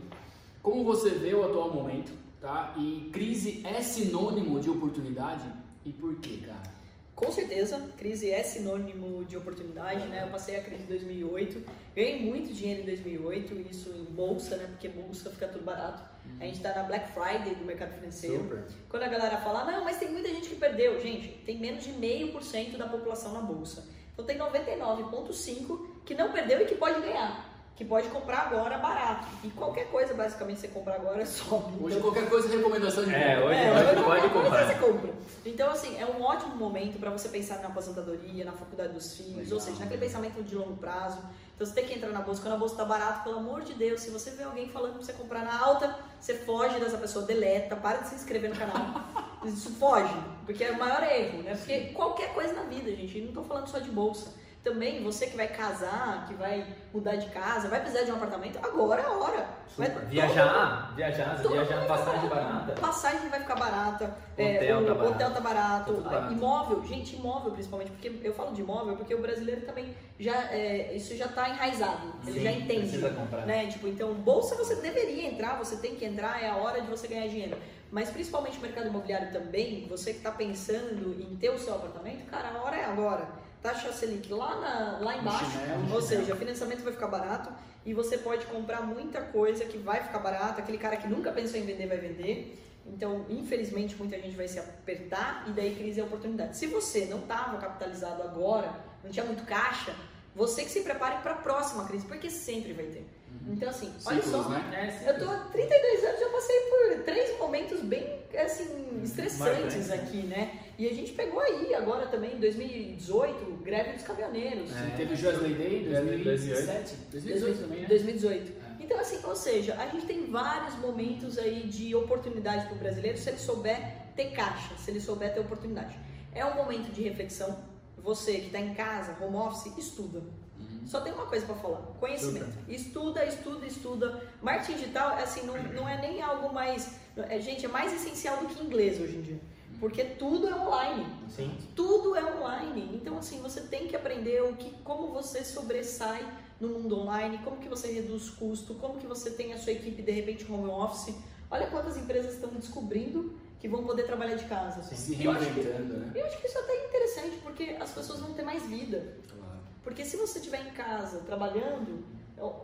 Como 0.63 0.85
você 0.85 1.11
vê 1.11 1.35
o 1.35 1.45
atual 1.45 1.73
momento, 1.73 2.13
tá? 2.41 2.75
E 2.77 3.09
crise 3.13 3.63
é 3.65 3.81
sinônimo 3.81 4.61
de 4.61 4.69
oportunidade? 4.69 5.45
E 5.85 5.93
por 5.93 6.15
quê, 6.17 6.43
cara? 6.47 6.78
Com 7.19 7.33
certeza, 7.33 7.85
crise 7.99 8.31
é 8.31 8.45
sinônimo 8.45 9.25
de 9.25 9.37
oportunidade, 9.37 10.07
né? 10.07 10.23
Eu 10.23 10.31
passei 10.31 10.55
a 10.55 10.63
crise 10.63 10.85
de 10.85 10.89
2008, 10.91 11.65
ganhei 11.93 12.23
muito 12.23 12.55
dinheiro 12.55 12.83
em 12.83 12.85
2008, 12.85 13.55
isso 13.69 13.91
em 13.91 14.05
bolsa, 14.05 14.57
né? 14.57 14.69
Porque 14.69 14.89
bolsa 14.89 15.29
fica 15.29 15.49
tudo 15.49 15.65
barato. 15.65 16.01
A 16.39 16.45
gente 16.45 16.61
tá 16.61 16.73
na 16.73 16.85
Black 16.85 17.11
Friday 17.11 17.57
do 17.57 17.65
mercado 17.65 17.93
financeiro. 17.95 18.45
Super. 18.45 18.65
Quando 18.89 19.03
a 19.03 19.09
galera 19.09 19.39
fala, 19.39 19.65
não, 19.65 19.83
mas 19.83 19.99
tem 19.99 20.13
muita 20.13 20.29
gente 20.29 20.49
que 20.49 20.55
perdeu. 20.55 21.01
Gente, 21.01 21.27
tem 21.45 21.59
menos 21.59 21.83
de 21.83 21.91
meio 21.91 22.31
por 22.31 22.41
cento 22.41 22.79
da 22.79 22.87
população 22.87 23.33
na 23.33 23.41
bolsa. 23.41 23.85
Então 24.13 24.25
tem 24.25 24.39
99,5% 24.39 25.87
que 26.05 26.15
não 26.15 26.31
perdeu 26.31 26.63
e 26.63 26.67
que 26.67 26.77
pode 26.77 27.01
ganhar. 27.01 27.58
Que 27.79 27.85
pode 27.85 28.09
comprar 28.09 28.39
agora 28.39 28.77
barato. 28.77 29.29
E 29.45 29.51
qualquer 29.51 29.87
coisa, 29.89 30.13
basicamente, 30.13 30.59
você 30.59 30.67
comprar 30.67 30.97
agora 30.97 31.25
sobe. 31.25 31.75
Hoje 31.81 31.97
Então, 31.97 32.11
qualquer 32.11 32.29
coisa 32.29 32.53
é 32.53 32.57
recomendação 32.57 33.05
de 33.05 33.15
É, 33.15 33.37
compra. 33.37 33.47
hoje 33.47 33.61
é, 33.61 33.71
pode, 33.73 33.85
qualquer 33.85 34.05
pode 34.05 34.21
coisa 34.21 34.43
comprar. 34.51 34.67
Você 34.67 34.75
compra. 34.75 35.11
Então, 35.47 35.71
assim, 35.71 35.97
é 35.97 36.05
um 36.05 36.21
ótimo 36.21 36.57
momento 36.57 36.99
para 36.99 37.09
você 37.11 37.29
pensar 37.29 37.59
na 37.61 37.69
aposentadoria, 37.69 38.45
na 38.45 38.51
faculdade 38.51 38.93
dos 38.93 39.17
filhos, 39.17 39.37
Legal. 39.37 39.55
ou 39.55 39.61
seja, 39.61 39.79
naquele 39.79 40.01
pensamento 40.01 40.43
de 40.43 40.57
longo 40.57 40.77
prazo. 40.77 41.19
Então, 41.55 41.65
você 41.65 41.73
tem 41.73 41.87
que 41.87 41.95
entrar 41.95 42.09
na 42.11 42.21
bolsa. 42.21 42.43
Quando 42.43 42.55
a 42.55 42.59
bolsa 42.59 42.75
está 42.75 42.85
barata, 42.85 43.23
pelo 43.23 43.39
amor 43.39 43.63
de 43.63 43.75
Deus, 43.75 44.01
se 44.01 44.11
você 44.11 44.33
vê 44.33 44.43
alguém 44.43 44.69
falando 44.71 44.95
para 44.95 45.03
você 45.05 45.13
comprar 45.13 45.45
na 45.45 45.57
alta, 45.57 45.97
você 46.21 46.35
foge 46.35 46.81
dessa 46.81 46.99
pessoa, 46.99 47.25
deleta, 47.27 47.77
para 47.77 47.99
de 47.99 48.09
se 48.09 48.17
inscrever 48.17 48.51
no 48.51 48.57
canal. 48.57 49.05
Isso 49.47 49.71
foge, 49.75 50.13
porque 50.45 50.65
é 50.65 50.73
o 50.73 50.79
maior 50.81 51.01
erro, 51.05 51.45
né? 51.45 51.55
Porque 51.55 51.79
qualquer 51.93 52.35
coisa 52.35 52.55
na 52.55 52.63
vida, 52.63 52.91
gente, 52.91 53.21
não 53.21 53.29
estou 53.29 53.45
falando 53.45 53.69
só 53.69 53.79
de 53.79 53.89
bolsa. 53.89 54.35
Também 54.65 55.03
você 55.03 55.27
que 55.29 55.37
vai 55.37 55.49
casar, 55.49 56.27
que 56.27 56.35
vai 56.35 56.67
mudar 56.93 57.17
de 57.17 57.27
casa, 57.31 57.69
vai 57.69 57.81
precisar 57.81 58.05
de 58.05 58.11
um 58.13 58.17
apartamento, 58.17 58.59
agora 58.59 59.01
é 59.03 59.05
a 59.05 59.11
hora. 59.13 59.49
Vai- 59.77 59.87
Super. 59.89 60.07
Viajar, 60.07 60.93
viajar, 60.97 61.41
Todo 61.41 61.53
viajar, 61.53 61.87
passagem 61.87 62.29
barata. 62.29 62.73
Passagem 62.81 63.29
vai 63.29 63.41
ficar 63.41 63.55
barata, 63.55 64.05
Hotel 64.33 64.47
é, 64.47 64.75
o 64.83 64.85
tá 64.87 64.95
barato. 64.95 65.15
hotel 65.15 65.31
tá 65.33 65.41
barato, 65.41 65.95
Tá 65.95 66.11
barato. 66.11 66.33
imóvel, 66.33 66.85
gente, 66.85 67.15
imóvel 67.17 67.53
principalmente, 67.53 67.91
porque 67.93 68.21
eu 68.25 68.35
falo 68.35 68.53
de 68.53 68.61
imóvel 68.61 68.97
porque 68.97 69.15
o 69.15 69.23
brasileiro 69.23 69.61
também 69.63 69.95
já 70.19 70.35
é, 70.53 70.93
isso 70.95 71.17
já 71.17 71.29
tá 71.29 71.49
enraizado, 71.49 72.13
ele 72.27 72.39
Sim, 72.39 72.45
já 72.45 72.53
entende, 72.53 72.81
precisa 72.81 73.11
comprar. 73.11 73.47
né? 73.47 73.67
Tipo, 73.69 73.87
então 73.87 74.13
bolsa 74.15 74.57
você 74.57 74.75
deveria 74.77 75.29
entrar, 75.29 75.57
você 75.57 75.77
tem 75.77 75.95
que 75.95 76.05
entrar, 76.05 76.43
é 76.43 76.49
a 76.51 76.57
hora 76.57 76.81
de 76.81 76.89
você 76.89 77.07
ganhar 77.07 77.29
dinheiro. 77.29 77.57
Mas 77.91 78.11
principalmente 78.11 78.59
o 78.59 78.61
mercado 78.61 78.89
imobiliário 78.89 79.33
também, 79.33 79.87
você 79.89 80.11
que 80.13 80.19
está 80.19 80.31
pensando 80.33 81.17
em 81.23 81.37
ter 81.37 81.49
o 81.51 81.59
seu 81.59 81.75
apartamento, 81.75 82.27
cara, 82.27 82.51
a 82.51 82.63
hora 82.63 82.77
é 82.77 82.85
agora. 82.85 83.27
Taxa 83.63 83.93
Selic 83.93 84.33
lá, 84.33 84.57
na, 84.57 84.99
lá 85.01 85.17
embaixo, 85.17 85.51
chinelo, 85.51 85.95
ou 85.95 86.01
seja, 86.01 86.33
o 86.33 86.37
financiamento 86.37 86.83
vai 86.83 86.93
ficar 86.93 87.09
barato 87.09 87.51
e 87.85 87.93
você 87.93 88.19
pode 88.19 88.47
comprar 88.47 88.83
muita 88.83 89.21
coisa 89.21 89.65
que 89.65 89.79
vai 89.79 90.03
ficar 90.03 90.19
barato. 90.19 90.61
Aquele 90.61 90.79
cara 90.79 90.97
que 90.97 91.09
nunca 91.09 91.33
pensou 91.33 91.59
em 91.59 91.65
vender 91.65 91.87
vai 91.87 91.99
vender. 91.99 92.65
Então, 92.87 93.27
infelizmente, 93.29 93.97
muita 93.97 94.19
gente 94.19 94.37
vai 94.37 94.49
se 94.49 94.59
apertar 94.59 95.45
e 95.49 95.53
daí 95.53 95.75
crise 95.75 96.01
é 96.01 96.05
oportunidade. 96.05 96.57
Se 96.57 96.67
você 96.67 97.05
não 97.07 97.19
estava 97.19 97.59
capitalizado 97.59 98.23
agora, 98.23 98.73
não 99.03 99.11
tinha 99.11 99.25
muito 99.25 99.45
caixa, 99.45 99.95
você 100.35 100.63
que 100.63 100.71
se 100.71 100.81
prepare 100.81 101.21
para 101.23 101.33
a 101.33 101.37
próxima 101.37 101.85
crise, 101.87 102.07
porque 102.07 102.31
sempre 102.31 102.73
vai 102.73 102.87
ter. 102.87 103.18
Então, 103.47 103.69
assim, 103.69 103.93
olha 104.05 104.23
Ciclos, 104.23 104.43
só. 104.45 104.49
né? 104.51 105.03
É, 105.07 105.11
Eu 105.11 105.19
tô 105.19 105.31
há 105.31 105.39
32 105.53 106.05
anos, 106.05 106.21
já 106.21 106.29
passei 106.29 106.61
por 106.61 107.03
três 107.05 107.39
momentos 107.39 107.81
bem, 107.81 108.21
assim, 108.37 109.01
estressantes 109.03 109.39
Marcantes. 109.39 109.91
aqui, 109.91 110.17
né? 110.25 110.59
E 110.79 110.87
a 110.87 110.93
gente 110.95 111.13
pegou 111.13 111.41
aí, 111.41 111.75
agora 111.75 112.07
também, 112.07 112.35
em 112.37 112.41
2018, 112.41 113.63
greve 113.63 113.93
dos 113.95 114.03
caminhoneiros. 114.03 114.71
É. 114.77 114.97
Teve 114.97 115.15
o 115.15 115.17
Josley 115.17 115.55
Day 115.55 115.89
2017. 115.93 116.95
2018 117.11 117.59
também, 117.61 117.81
né? 117.81 117.89
2018. 117.89 118.53
É. 118.53 118.69
Então, 118.85 119.01
assim, 119.01 119.19
ou 119.25 119.35
seja, 119.37 119.75
a 119.77 119.87
gente 119.89 120.07
tem 120.07 120.27
vários 120.27 120.75
momentos 120.79 121.39
aí 121.39 121.67
de 121.67 121.95
oportunidade 121.95 122.67
para 122.67 122.75
o 122.75 122.79
brasileiro 122.79 123.19
se 123.19 123.29
ele 123.29 123.39
souber 123.39 123.81
ter 124.15 124.31
caixa, 124.33 124.75
se 124.77 124.91
ele 124.91 125.01
souber 125.01 125.33
ter 125.33 125.41
oportunidade. 125.41 125.99
É 126.35 126.45
um 126.45 126.55
momento 126.55 126.93
de 126.93 127.03
reflexão. 127.03 127.59
Você 127.99 128.35
que 128.35 128.47
está 128.47 128.61
em 128.61 128.75
casa, 128.75 129.17
home 129.23 129.37
office, 129.37 129.77
estuda. 129.77 130.23
Uhum. 130.59 130.87
Só 130.87 131.01
tem 131.01 131.13
uma 131.13 131.27
coisa 131.27 131.47
para 131.47 131.55
falar: 131.57 131.81
conhecimento. 132.01 132.47
Estuda, 132.69 133.25
estuda, 133.25 133.67
estuda. 133.67 134.23
Marketing 134.43 134.75
digital, 134.79 135.17
assim, 135.17 135.47
não, 135.47 135.61
não 135.73 135.89
é 135.89 136.01
nem 136.01 136.21
algo 136.23 136.53
mais. 136.53 136.97
É, 137.17 137.41
gente, 137.41 137.65
é 137.65 137.69
mais 137.69 137.93
essencial 137.93 138.39
do 138.39 138.47
que 138.47 138.63
inglês 138.63 139.01
hoje 139.01 139.17
em 139.17 139.23
dia. 139.23 139.41
Porque 139.81 140.03
tudo 140.05 140.49
é 140.49 140.55
online. 140.55 141.07
Sim. 141.29 141.57
Tudo 141.77 142.17
é 142.17 142.25
online. 142.37 142.91
Então, 142.95 143.17
assim, 143.19 143.41
você 143.41 143.61
tem 143.61 143.87
que 143.87 143.95
aprender 143.95 144.43
o 144.43 144.57
que, 144.57 144.71
como 144.83 145.13
você 145.13 145.45
sobressai 145.45 146.27
no 146.61 146.69
mundo 146.71 146.99
online, 146.99 147.39
como 147.45 147.59
que 147.59 147.69
você 147.69 147.93
reduz 147.93 148.29
custo, 148.31 148.75
como 148.75 148.99
que 148.99 149.07
você 149.07 149.31
tem 149.31 149.53
a 149.53 149.59
sua 149.59 149.73
equipe, 149.73 150.03
de 150.03 150.11
repente, 150.11 150.51
home 150.51 150.69
office. 150.69 151.15
Olha 151.49 151.69
quantas 151.69 151.97
empresas 151.97 152.35
estão 152.35 152.51
descobrindo 152.51 153.39
que 153.61 153.69
vão 153.69 153.85
poder 153.85 154.03
trabalhar 154.05 154.35
de 154.35 154.45
casa. 154.47 154.83
Se 154.83 155.23
Eu 155.25 155.31
acho 155.31 155.47
que- 155.47 155.61
reinventando, 155.61 155.95
né? 155.99 156.13
Eu 156.15 156.27
acho 156.27 156.41
que 156.41 156.47
isso 156.49 156.59
é 156.59 156.61
até 156.61 156.87
interessante, 156.87 157.37
porque 157.43 157.77
as 157.81 157.91
pessoas 157.93 158.19
vão 158.21 158.33
ter 158.35 158.43
mais 158.43 158.63
vida. 158.65 159.17
Claro. 159.29 159.48
Porque 159.89 160.05
se 160.05 160.19
você 160.19 160.39
estiver 160.39 160.61
em 160.67 160.71
casa 160.73 161.21
trabalhando, 161.21 162.05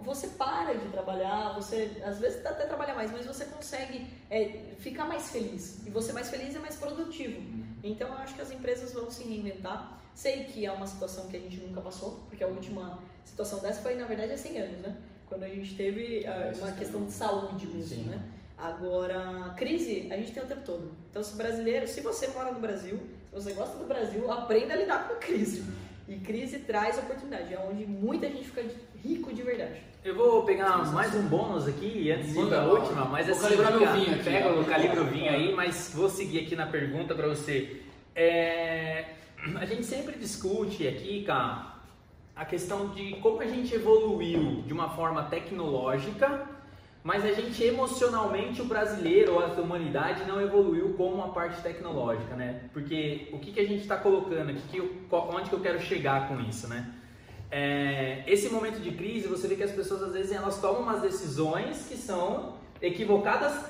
você 0.03 0.27
para 0.27 0.75
de 0.75 0.87
trabalhar, 0.91 1.55
você 1.55 2.03
às 2.05 2.19
vezes 2.19 2.43
dá 2.43 2.51
até 2.51 2.67
trabalhar 2.67 2.95
mais, 2.95 3.11
mas 3.11 3.25
você 3.25 3.47
consegue 3.47 4.07
é, 4.31 4.75
ficar 4.79 5.07
mais 5.07 5.31
feliz. 5.31 5.79
E 5.87 5.91
você 5.91 6.13
mais 6.13 6.29
feliz 6.29 6.55
é 6.55 6.59
mais 6.59 6.77
produtivo. 6.77 7.41
Então 7.83 8.09
eu 8.09 8.15
acho 8.19 8.35
que 8.35 8.43
as 8.43 8.51
empresas 8.51 8.93
vão 8.93 9.11
se 9.11 9.25
reinventar. 9.25 9.99
Sei 10.15 10.45
que 10.45 10.67
é 10.67 10.71
uma 10.71 10.87
situação 10.87 11.27
que 11.29 11.39
a 11.39 11.41
gente 11.41 11.57
nunca 11.61 11.81
passou, 11.81 12.21
porque 12.29 12.45
a 12.45 12.47
última 12.47 12.99
situação 13.25 13.59
dessa 13.61 13.81
foi, 13.81 13.95
na 13.95 14.05
verdade, 14.05 14.33
há 14.33 14.37
100 14.37 14.59
anos, 14.59 14.81
né? 14.83 14.95
Quando 15.27 15.45
a 15.45 15.49
gente 15.49 15.75
teve 15.77 16.25
É, 16.27 16.53
uma 16.59 16.73
questão 16.73 17.07
de 17.07 17.13
saúde 17.13 17.67
mesmo, 17.67 17.97
Sim. 17.97 18.05
né? 18.11 18.23
Agora, 18.59 19.55
crise 19.57 20.09
a 20.13 20.17
gente 20.19 20.33
tem 20.33 20.43
o 20.43 20.47
tempo 20.47 20.61
todo. 20.63 20.93
Então, 21.11 21.25
se 21.25 21.35
brasileiro, 21.37 21.89
se 21.89 22.03
você 22.03 22.29
mora 22.29 22.53
no 22.53 22.61
Brasil, 22.61 23.01
se 23.31 23.35
você 23.35 23.55
gosta 23.55 23.79
do 23.79 23.87
Brasil, 23.87 24.31
aprenda 24.31 24.75
a 24.75 24.77
lidar 24.77 25.09
com 25.09 25.15
crise. 25.17 25.65
E 26.07 26.17
crise 26.17 26.59
traz 26.59 26.99
oportunidade, 26.99 27.55
é 27.55 27.59
onde 27.59 27.87
muita 27.87 28.29
gente 28.29 28.45
fica 28.45 28.63
rico 29.03 29.33
de 29.33 29.43
verdade. 29.43 29.81
Eu 30.05 30.15
vou 30.15 30.43
pegar 30.43 30.93
mais 30.93 31.15
um 31.15 31.23
bônus 31.29 31.67
aqui 31.67 32.11
antes 32.11 32.35
de 32.35 32.39
ir 32.39 32.51
bala. 32.51 32.79
última, 32.79 33.07
mas 33.07 33.27
Vou 33.27 33.37
assim, 33.37 33.45
calibrar 33.45 33.73
meu 33.73 33.93
vinho 33.95 34.15
aqui, 34.15 34.25
pega 34.25 34.53
o 34.53 34.65
calibre 34.67 35.01
o 35.01 35.05
vinho 35.07 35.31
aí, 35.31 35.55
mas 35.55 35.93
vou 35.95 36.11
seguir 36.11 36.41
aqui 36.41 36.55
na 36.55 36.67
pergunta 36.67 37.15
pra 37.15 37.27
você. 37.27 37.81
É, 38.15 39.07
a 39.57 39.65
gente 39.65 39.85
sempre 39.85 40.19
discute 40.19 40.87
aqui, 40.87 41.25
cara, 41.25 41.75
a 42.37 42.45
questão 42.45 42.89
de 42.89 43.15
como 43.17 43.41
a 43.41 43.47
gente 43.47 43.75
evoluiu 43.75 44.63
de 44.67 44.75
uma 44.75 44.91
forma 44.91 45.23
tecnológica, 45.23 46.49
mas 47.05 47.23
a 47.23 47.33
gente 47.33 47.63
emocionalmente, 47.63 48.63
o 48.63 48.65
brasileiro 48.65 49.35
ou 49.35 49.41
a 49.45 49.49
humanidade 49.61 50.25
não 50.27 50.41
evoluiu 50.41 50.95
como 50.97 51.23
a 51.23 51.29
parte 51.29 51.61
tecnológica, 51.61 52.35
né? 52.35 52.63
Porque 52.73 53.29
o 53.31 53.39
que, 53.39 53.53
que 53.53 53.61
a 53.61 53.67
gente 53.67 53.83
está 53.83 53.99
colocando 53.99 54.49
aqui, 54.51 54.63
que 54.71 54.79
eu- 54.79 54.91
onde 55.13 55.51
que 55.51 55.55
eu 55.55 55.61
quero 55.61 55.79
chegar 55.83 56.29
com 56.29 56.41
isso, 56.41 56.67
né? 56.67 56.93
É, 57.51 58.25
esse 58.27 58.49
momento 58.49 58.81
de 58.81 58.91
crise, 58.93 59.29
você 59.29 59.47
vê 59.47 59.55
que 59.55 59.63
as 59.63 59.71
pessoas 59.71 60.03
às 60.03 60.13
vezes 60.15 60.33
elas 60.33 60.59
tomam 60.63 60.81
umas 60.81 61.03
decisões 61.03 61.85
que 61.87 61.95
são 61.95 62.55
equivocadas 62.81 63.67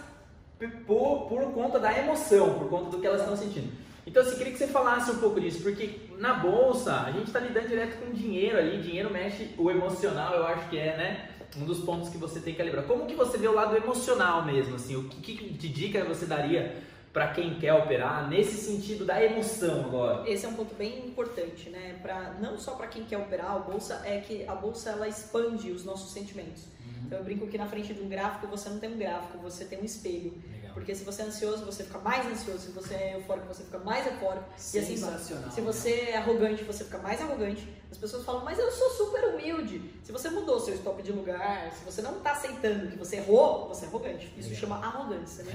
por, 0.87 1.27
por 1.29 1.53
conta 1.53 1.81
da 1.81 1.92
emoção, 1.99 2.55
por 2.55 2.68
conta 2.70 2.90
do 2.90 3.01
que 3.01 3.07
elas 3.07 3.20
estão 3.20 3.37
sentindo. 3.37 3.73
Então, 4.07 4.23
assim, 4.23 4.37
queria 4.37 4.53
que 4.53 4.59
você 4.59 4.68
falasse 4.68 5.11
um 5.11 5.18
pouco 5.18 5.40
disso, 5.40 5.61
porque 5.62 5.99
na 6.18 6.35
bolsa 6.35 7.01
a 7.01 7.11
gente 7.11 7.27
está 7.27 7.40
lidando 7.40 7.66
direto 7.68 7.99
com 7.99 8.12
dinheiro 8.12 8.59
ali, 8.59 8.81
dinheiro 8.81 9.11
mexe 9.11 9.51
o 9.59 9.70
emocional, 9.70 10.35
eu 10.35 10.47
acho 10.47 10.68
que 10.68 10.79
é, 10.79 10.97
né? 10.97 11.31
Um 11.57 11.64
dos 11.64 11.81
pontos 11.81 12.09
que 12.09 12.19
você 12.19 12.40
tem 12.40 12.53
que 12.53 12.59
calibrar. 12.59 12.85
Como 12.85 13.07
que 13.07 13.14
você 13.14 13.38
vê 13.38 13.47
o 13.47 13.55
lado 13.55 13.77
emocional 13.77 14.45
mesmo, 14.45 14.75
assim? 14.75 14.97
O 14.97 15.05
que, 15.09 15.37
que 15.37 15.53
de 15.53 15.69
dica 15.69 16.05
você 16.05 16.27
daria 16.27 16.83
para 17.12 17.29
quem 17.29 17.55
quer 17.61 17.73
operar 17.73 18.29
nesse 18.29 18.57
sentido 18.57 19.05
da 19.05 19.23
emoção 19.23 19.85
agora? 19.85 20.29
Esse 20.29 20.47
é 20.47 20.49
um 20.49 20.55
ponto 20.55 20.75
bem 20.75 21.07
importante, 21.07 21.71
né? 21.71 21.97
Pra, 22.03 22.35
não 22.40 22.59
só 22.59 22.73
para 22.75 22.88
quem 22.88 23.05
quer 23.05 23.19
operar 23.19 23.52
a 23.52 23.59
bolsa, 23.61 24.02
é 24.05 24.19
que 24.19 24.44
a 24.48 24.55
bolsa 24.55 24.90
ela 24.90 25.07
expande 25.07 25.71
os 25.71 25.85
nossos 25.85 26.13
sentimentos. 26.13 26.65
Então 27.07 27.19
eu 27.19 27.25
brinco 27.25 27.46
que 27.46 27.59
na 27.59 27.67
frente 27.67 27.92
de 27.94 28.00
um 28.00 28.09
gráfico 28.09 28.46
você 28.46 28.69
não 28.69 28.79
tem 28.79 28.92
um 28.92 28.98
gráfico, 28.98 29.38
você 29.38 29.65
tem 29.65 29.81
um 29.81 29.85
espelho. 29.85 30.33
Porque 30.75 30.92
se 30.94 31.04
você 31.04 31.22
é 31.22 31.27
ansioso, 31.27 31.64
você 31.64 31.85
fica 31.85 31.98
mais 31.98 32.27
ansioso. 32.27 32.58
Se 32.58 32.70
você 32.72 32.94
é 32.94 33.14
eufórico, 33.16 33.46
você 33.46 33.62
fica 33.62 33.79
mais 33.79 34.04
eufórico. 34.06 34.44
E 34.75 34.79
assim 34.79 34.96
vai. 34.96 35.18
Se 35.50 35.60
você 35.60 35.90
é 36.10 36.16
arrogante, 36.16 36.64
você 36.64 36.85
fica 36.85 36.98
mais 36.98 37.20
arrogante. 37.22 37.66
As 37.90 37.96
pessoas 37.96 38.25
falam, 38.25 38.44
mas 38.44 38.58
eu 38.58 38.70
sou 38.72 38.90
super 38.90 39.25
humilde. 39.29 39.81
Se 40.02 40.10
você 40.10 40.29
mudou 40.29 40.58
seu 40.58 40.75
stop 40.75 41.00
de 41.00 41.12
lugar, 41.12 41.70
se 41.72 41.85
você 41.85 42.02
não 42.02 42.14
tá 42.14 42.33
aceitando 42.33 42.88
que 42.88 42.98
você 42.98 43.16
errou, 43.16 43.68
você 43.68 43.85
é 43.85 43.88
arrogante. 43.88 44.35
Isso 44.37 44.48
Legal. 44.48 44.60
chama 44.60 44.85
arrogância, 44.85 45.44
né? 45.44 45.52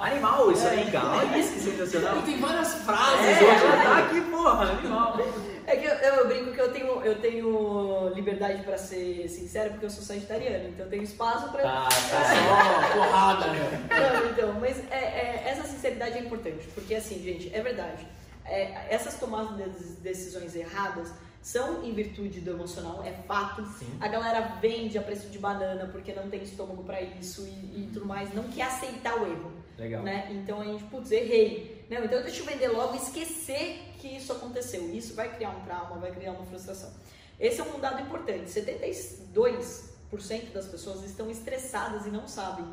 Animal, 0.00 0.50
isso 0.52 0.66
aí, 0.66 0.90
cara. 0.90 1.18
Olha 1.18 1.38
isso 1.38 1.52
que 1.52 1.60
sensacional. 1.60 2.22
Tem 2.22 2.40
várias 2.40 2.74
frases 2.76 3.26
É, 3.26 3.44
hoje. 3.44 3.64
ela 3.64 3.82
tá 3.84 3.98
aqui, 3.98 4.20
porra, 4.22 4.70
animal. 4.70 5.18
É 5.66 5.76
que 5.76 5.84
eu, 5.84 5.92
eu 5.92 6.26
brinco 6.28 6.52
que 6.52 6.60
eu 6.62 6.72
tenho, 6.72 7.04
eu 7.04 7.20
tenho 7.20 8.08
liberdade 8.14 8.62
pra 8.62 8.78
ser 8.78 9.28
sincero, 9.28 9.72
porque 9.72 9.84
eu 9.84 9.90
sou 9.90 10.02
sagitariano, 10.02 10.70
então 10.70 10.86
eu 10.86 10.90
tenho 10.90 11.02
espaço 11.02 11.50
pra. 11.52 11.60
Tá, 11.62 11.82
tá 11.84 11.90
Só 12.88 12.96
porrada, 12.98 13.46
meu. 13.48 13.64
Não, 13.64 14.30
então, 14.38 14.54
mas 14.60 14.78
é, 14.90 14.96
é, 14.96 15.44
essa 15.48 15.64
sinceridade 15.64 16.16
é 16.16 16.20
importante, 16.20 16.68
porque 16.68 16.94
assim, 16.94 17.20
gente, 17.20 17.52
é 17.52 17.60
verdade. 17.60 18.06
É, 18.44 18.94
essas 18.94 19.18
tomadas 19.18 19.56
de 19.56 20.00
decisões 20.00 20.54
erradas 20.54 21.12
são 21.42 21.84
em 21.84 21.92
virtude 21.92 22.40
do 22.40 22.52
emocional, 22.52 23.02
é 23.04 23.12
fato. 23.26 23.66
Sim. 23.78 23.98
A 24.00 24.06
galera 24.06 24.40
vende 24.60 24.96
a 24.96 25.02
preço 25.02 25.28
de 25.28 25.38
banana 25.38 25.88
porque 25.90 26.12
não 26.12 26.30
tem 26.30 26.42
estômago 26.42 26.84
pra 26.84 27.02
isso 27.02 27.46
e, 27.46 27.82
e 27.82 27.90
tudo 27.92 28.06
mais, 28.06 28.32
não 28.32 28.44
quer 28.44 28.62
aceitar 28.62 29.20
o 29.20 29.26
erro. 29.26 29.52
Legal. 29.76 30.04
Né? 30.04 30.28
Então 30.30 30.60
a 30.60 30.64
gente, 30.64 30.84
putz, 30.84 31.10
errei. 31.10 31.84
Não, 31.90 32.04
então 32.04 32.22
deixa 32.22 32.40
eu 32.40 32.46
vender 32.46 32.68
logo 32.68 32.94
e 32.94 32.98
esquecer 32.98 33.92
que 33.98 34.16
isso 34.16 34.32
aconteceu. 34.32 34.88
Isso 34.94 35.14
vai 35.14 35.34
criar 35.34 35.50
um 35.50 35.60
trauma, 35.60 35.98
vai 35.98 36.12
criar 36.12 36.32
uma 36.32 36.46
frustração. 36.46 36.92
Esse 37.40 37.60
é 37.60 37.64
um 37.64 37.80
dado 37.80 38.02
importante. 38.02 38.50
72% 38.50 40.52
das 40.52 40.66
pessoas 40.66 41.04
estão 41.04 41.30
estressadas 41.30 42.06
e 42.06 42.10
não 42.10 42.28
sabem. 42.28 42.66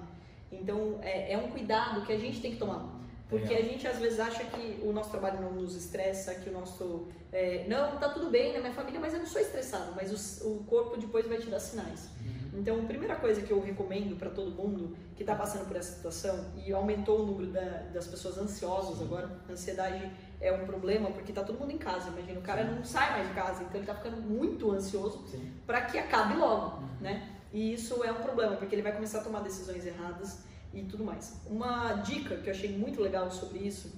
Então 0.61 0.99
é, 1.01 1.33
é 1.33 1.37
um 1.37 1.49
cuidado 1.49 2.05
que 2.05 2.13
a 2.13 2.17
gente 2.17 2.41
tem 2.41 2.51
que 2.51 2.57
tomar. 2.57 2.93
Porque 3.27 3.47
Legal. 3.47 3.63
a 3.63 3.71
gente 3.71 3.87
às 3.87 3.97
vezes 3.97 4.19
acha 4.19 4.43
que 4.45 4.79
o 4.83 4.93
nosso 4.93 5.09
trabalho 5.09 5.41
não 5.41 5.51
nos 5.53 5.75
estressa, 5.75 6.35
que 6.35 6.47
o 6.49 6.53
nosso. 6.53 7.07
é, 7.33 7.65
não, 7.67 7.97
tá 7.97 8.09
tudo 8.09 8.29
bem 8.29 8.53
na 8.53 8.59
minha 8.59 8.71
família, 8.73 8.99
mas 8.99 9.13
eu 9.13 9.19
não 9.19 9.25
sou 9.25 9.41
estressado. 9.41 9.93
Mas 9.95 10.41
o, 10.41 10.47
o 10.49 10.63
corpo 10.65 10.95
depois 10.95 11.27
vai 11.27 11.39
te 11.39 11.47
dar 11.47 11.59
sinais. 11.59 12.07
Então, 12.53 12.79
a 12.79 12.83
primeira 12.85 13.15
coisa 13.15 13.41
que 13.41 13.51
eu 13.51 13.59
recomendo 13.59 14.15
para 14.17 14.29
todo 14.29 14.49
mundo 14.51 14.95
que 15.17 15.23
está 15.23 15.35
passando 15.35 15.67
por 15.67 15.75
essa 15.75 15.93
situação 15.95 16.45
e 16.65 16.71
aumentou 16.71 17.21
o 17.21 17.25
número 17.25 17.51
da- 17.51 17.81
das 17.93 18.07
pessoas 18.07 18.37
ansiosas 18.37 19.01
agora, 19.01 19.29
a 19.49 19.51
ansiedade 19.51 20.09
é 20.39 20.53
um 20.53 20.65
problema 20.65 21.09
porque 21.11 21.33
tá 21.33 21.43
todo 21.43 21.59
mundo 21.59 21.71
em 21.71 21.77
casa. 21.77 22.09
Imagina, 22.09 22.39
o 22.39 22.43
cara 22.43 22.63
não 22.63 22.81
sai 22.85 23.11
mais 23.11 23.27
de 23.27 23.33
casa, 23.33 23.63
então 23.63 23.75
ele 23.77 23.87
tá 23.87 23.95
ficando 23.95 24.21
muito 24.21 24.71
ansioso 24.71 25.25
Sim. 25.27 25.51
para 25.65 25.81
que 25.81 25.97
acabe 25.97 26.37
logo, 26.37 26.81
né? 27.01 27.34
E 27.55 27.71
isso 27.73 28.03
é 28.03 28.11
um 28.11 28.21
problema 28.21 28.57
porque 28.57 28.75
ele 28.75 28.81
vai 28.81 28.91
começar 28.91 29.19
a 29.19 29.23
tomar 29.23 29.39
decisões 29.39 29.85
erradas 29.85 30.39
e 30.73 30.81
tudo 30.81 31.05
mais. 31.05 31.37
Uma 31.45 31.93
dica 31.93 32.35
que 32.35 32.49
eu 32.49 32.51
achei 32.53 32.77
muito 32.77 33.01
legal 33.01 33.31
sobre 33.31 33.59
isso, 33.59 33.93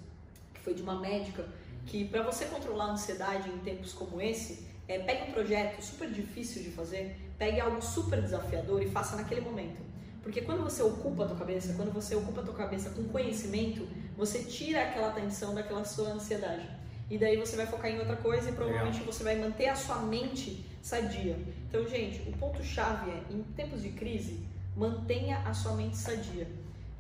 que 0.54 0.60
foi 0.60 0.76
de 0.76 0.84
uma 0.84 1.00
médica, 1.00 1.44
que 1.88 2.06
para 2.06 2.22
você 2.22 2.46
controlar 2.46 2.86
a 2.86 2.92
ansiedade 2.92 3.50
em 3.50 3.58
tempos 3.58 3.94
como 3.94 4.22
esse, 4.22 4.68
é, 4.88 5.00
pegue 5.00 5.32
um 5.32 5.34
projeto 5.34 5.82
super 5.82 6.08
difícil 6.08 6.62
de 6.62 6.70
fazer, 6.70 7.20
pegue 7.40 7.60
algo 7.60 7.82
super 7.82 8.22
desafiador 8.22 8.80
e 8.84 8.92
faça 8.92 9.16
naquele 9.16 9.42
momento. 9.42 9.82
Porque 10.22 10.42
quando 10.42 10.64
você 10.64 10.84
ocupa 10.84 11.24
a 11.24 11.28
tua 11.28 11.38
cabeça, 11.38 11.74
quando 11.74 11.92
você 11.92 12.14
ocupa 12.14 12.42
a 12.42 12.44
tua 12.44 12.54
cabeça 12.54 12.92
com 12.92 13.06
conhecimento, 13.06 13.88
você 14.16 14.44
tira 14.44 14.84
aquela 14.84 15.10
tensão 15.14 15.56
daquela 15.56 15.84
sua 15.84 16.10
ansiedade. 16.10 16.70
E 17.10 17.18
daí 17.18 17.36
você 17.38 17.56
vai 17.56 17.66
focar 17.66 17.90
em 17.90 17.98
outra 17.98 18.18
coisa 18.18 18.52
e 18.52 18.54
provavelmente 18.54 19.02
você 19.02 19.24
vai 19.24 19.36
manter 19.36 19.68
a 19.68 19.76
sua 19.76 19.98
mente 20.02 20.64
sadia. 20.88 21.38
Então, 21.68 21.86
gente, 21.88 22.30
o 22.30 22.38
ponto 22.38 22.64
chave 22.64 23.12
é, 23.12 23.24
em 23.30 23.44
tempos 23.56 23.82
de 23.82 23.90
crise, 23.90 24.40
mantenha 24.76 25.40
a 25.40 25.54
sua 25.54 25.74
mente 25.74 25.98
sadia. 25.98 26.48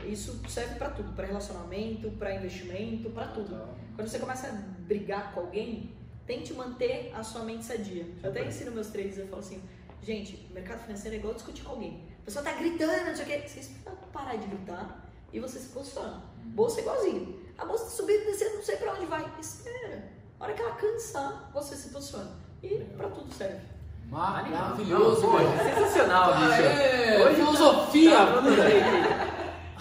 Isso 0.05 0.41
serve 0.49 0.75
para 0.75 0.89
tudo, 0.89 1.13
para 1.13 1.25
relacionamento, 1.25 2.11
para 2.11 2.35
investimento, 2.35 3.09
para 3.11 3.27
tudo. 3.27 3.57
Quando 3.95 4.07
você 4.07 4.19
começa 4.19 4.47
a 4.47 4.51
brigar 4.51 5.33
com 5.33 5.39
alguém, 5.39 5.95
tente 6.25 6.53
manter 6.53 7.11
a 7.15 7.23
sua 7.23 7.43
mente 7.43 7.63
sadia. 7.63 8.05
Eu 8.21 8.29
até 8.29 8.45
ensino 8.45 8.71
meus 8.71 8.87
traders, 8.87 9.17
eu 9.17 9.27
falo 9.27 9.39
assim, 9.39 9.61
gente, 10.03 10.47
mercado 10.53 10.83
financeiro 10.83 11.15
é 11.15 11.19
igual 11.19 11.33
discutir 11.33 11.63
com 11.63 11.71
alguém. 11.71 12.03
A 12.21 12.25
pessoa 12.25 12.43
tá 12.43 12.51
gritando, 12.51 13.05
não 13.05 13.15
sei 13.15 13.23
o 13.23 13.27
quê. 13.27 13.47
Vocês 13.47 13.71
parar 14.11 14.35
de 14.35 14.47
gritar 14.47 15.09
e 15.31 15.39
você 15.39 15.59
se 15.59 15.69
posiciona. 15.69 16.21
Bolsa 16.43 16.79
é 16.79 16.81
igualzinho. 16.81 17.39
A 17.57 17.65
bolsa 17.65 17.85
tá 17.85 17.91
subindo 17.91 18.23
e 18.23 18.25
descendo, 18.25 18.55
não 18.57 18.63
sei 18.63 18.75
pra 18.75 18.93
onde 18.93 19.05
vai. 19.05 19.25
Espera. 19.39 20.11
A 20.39 20.43
hora 20.43 20.53
que 20.53 20.61
ela 20.61 20.75
cansar, 20.75 21.49
você 21.53 21.75
se 21.75 21.89
posiciona. 21.89 22.35
E 22.61 22.79
pra 22.97 23.09
tudo 23.09 23.33
serve. 23.33 23.76
Maravilhoso, 24.09 25.27
Não, 25.27 25.57
sensacional, 25.63 26.33
bicho. 26.35 27.23
Hoje 27.25 27.35
filosofia 27.35 28.15
tá 28.15 28.25
pura. 28.41 28.63
bem. 28.63 29.27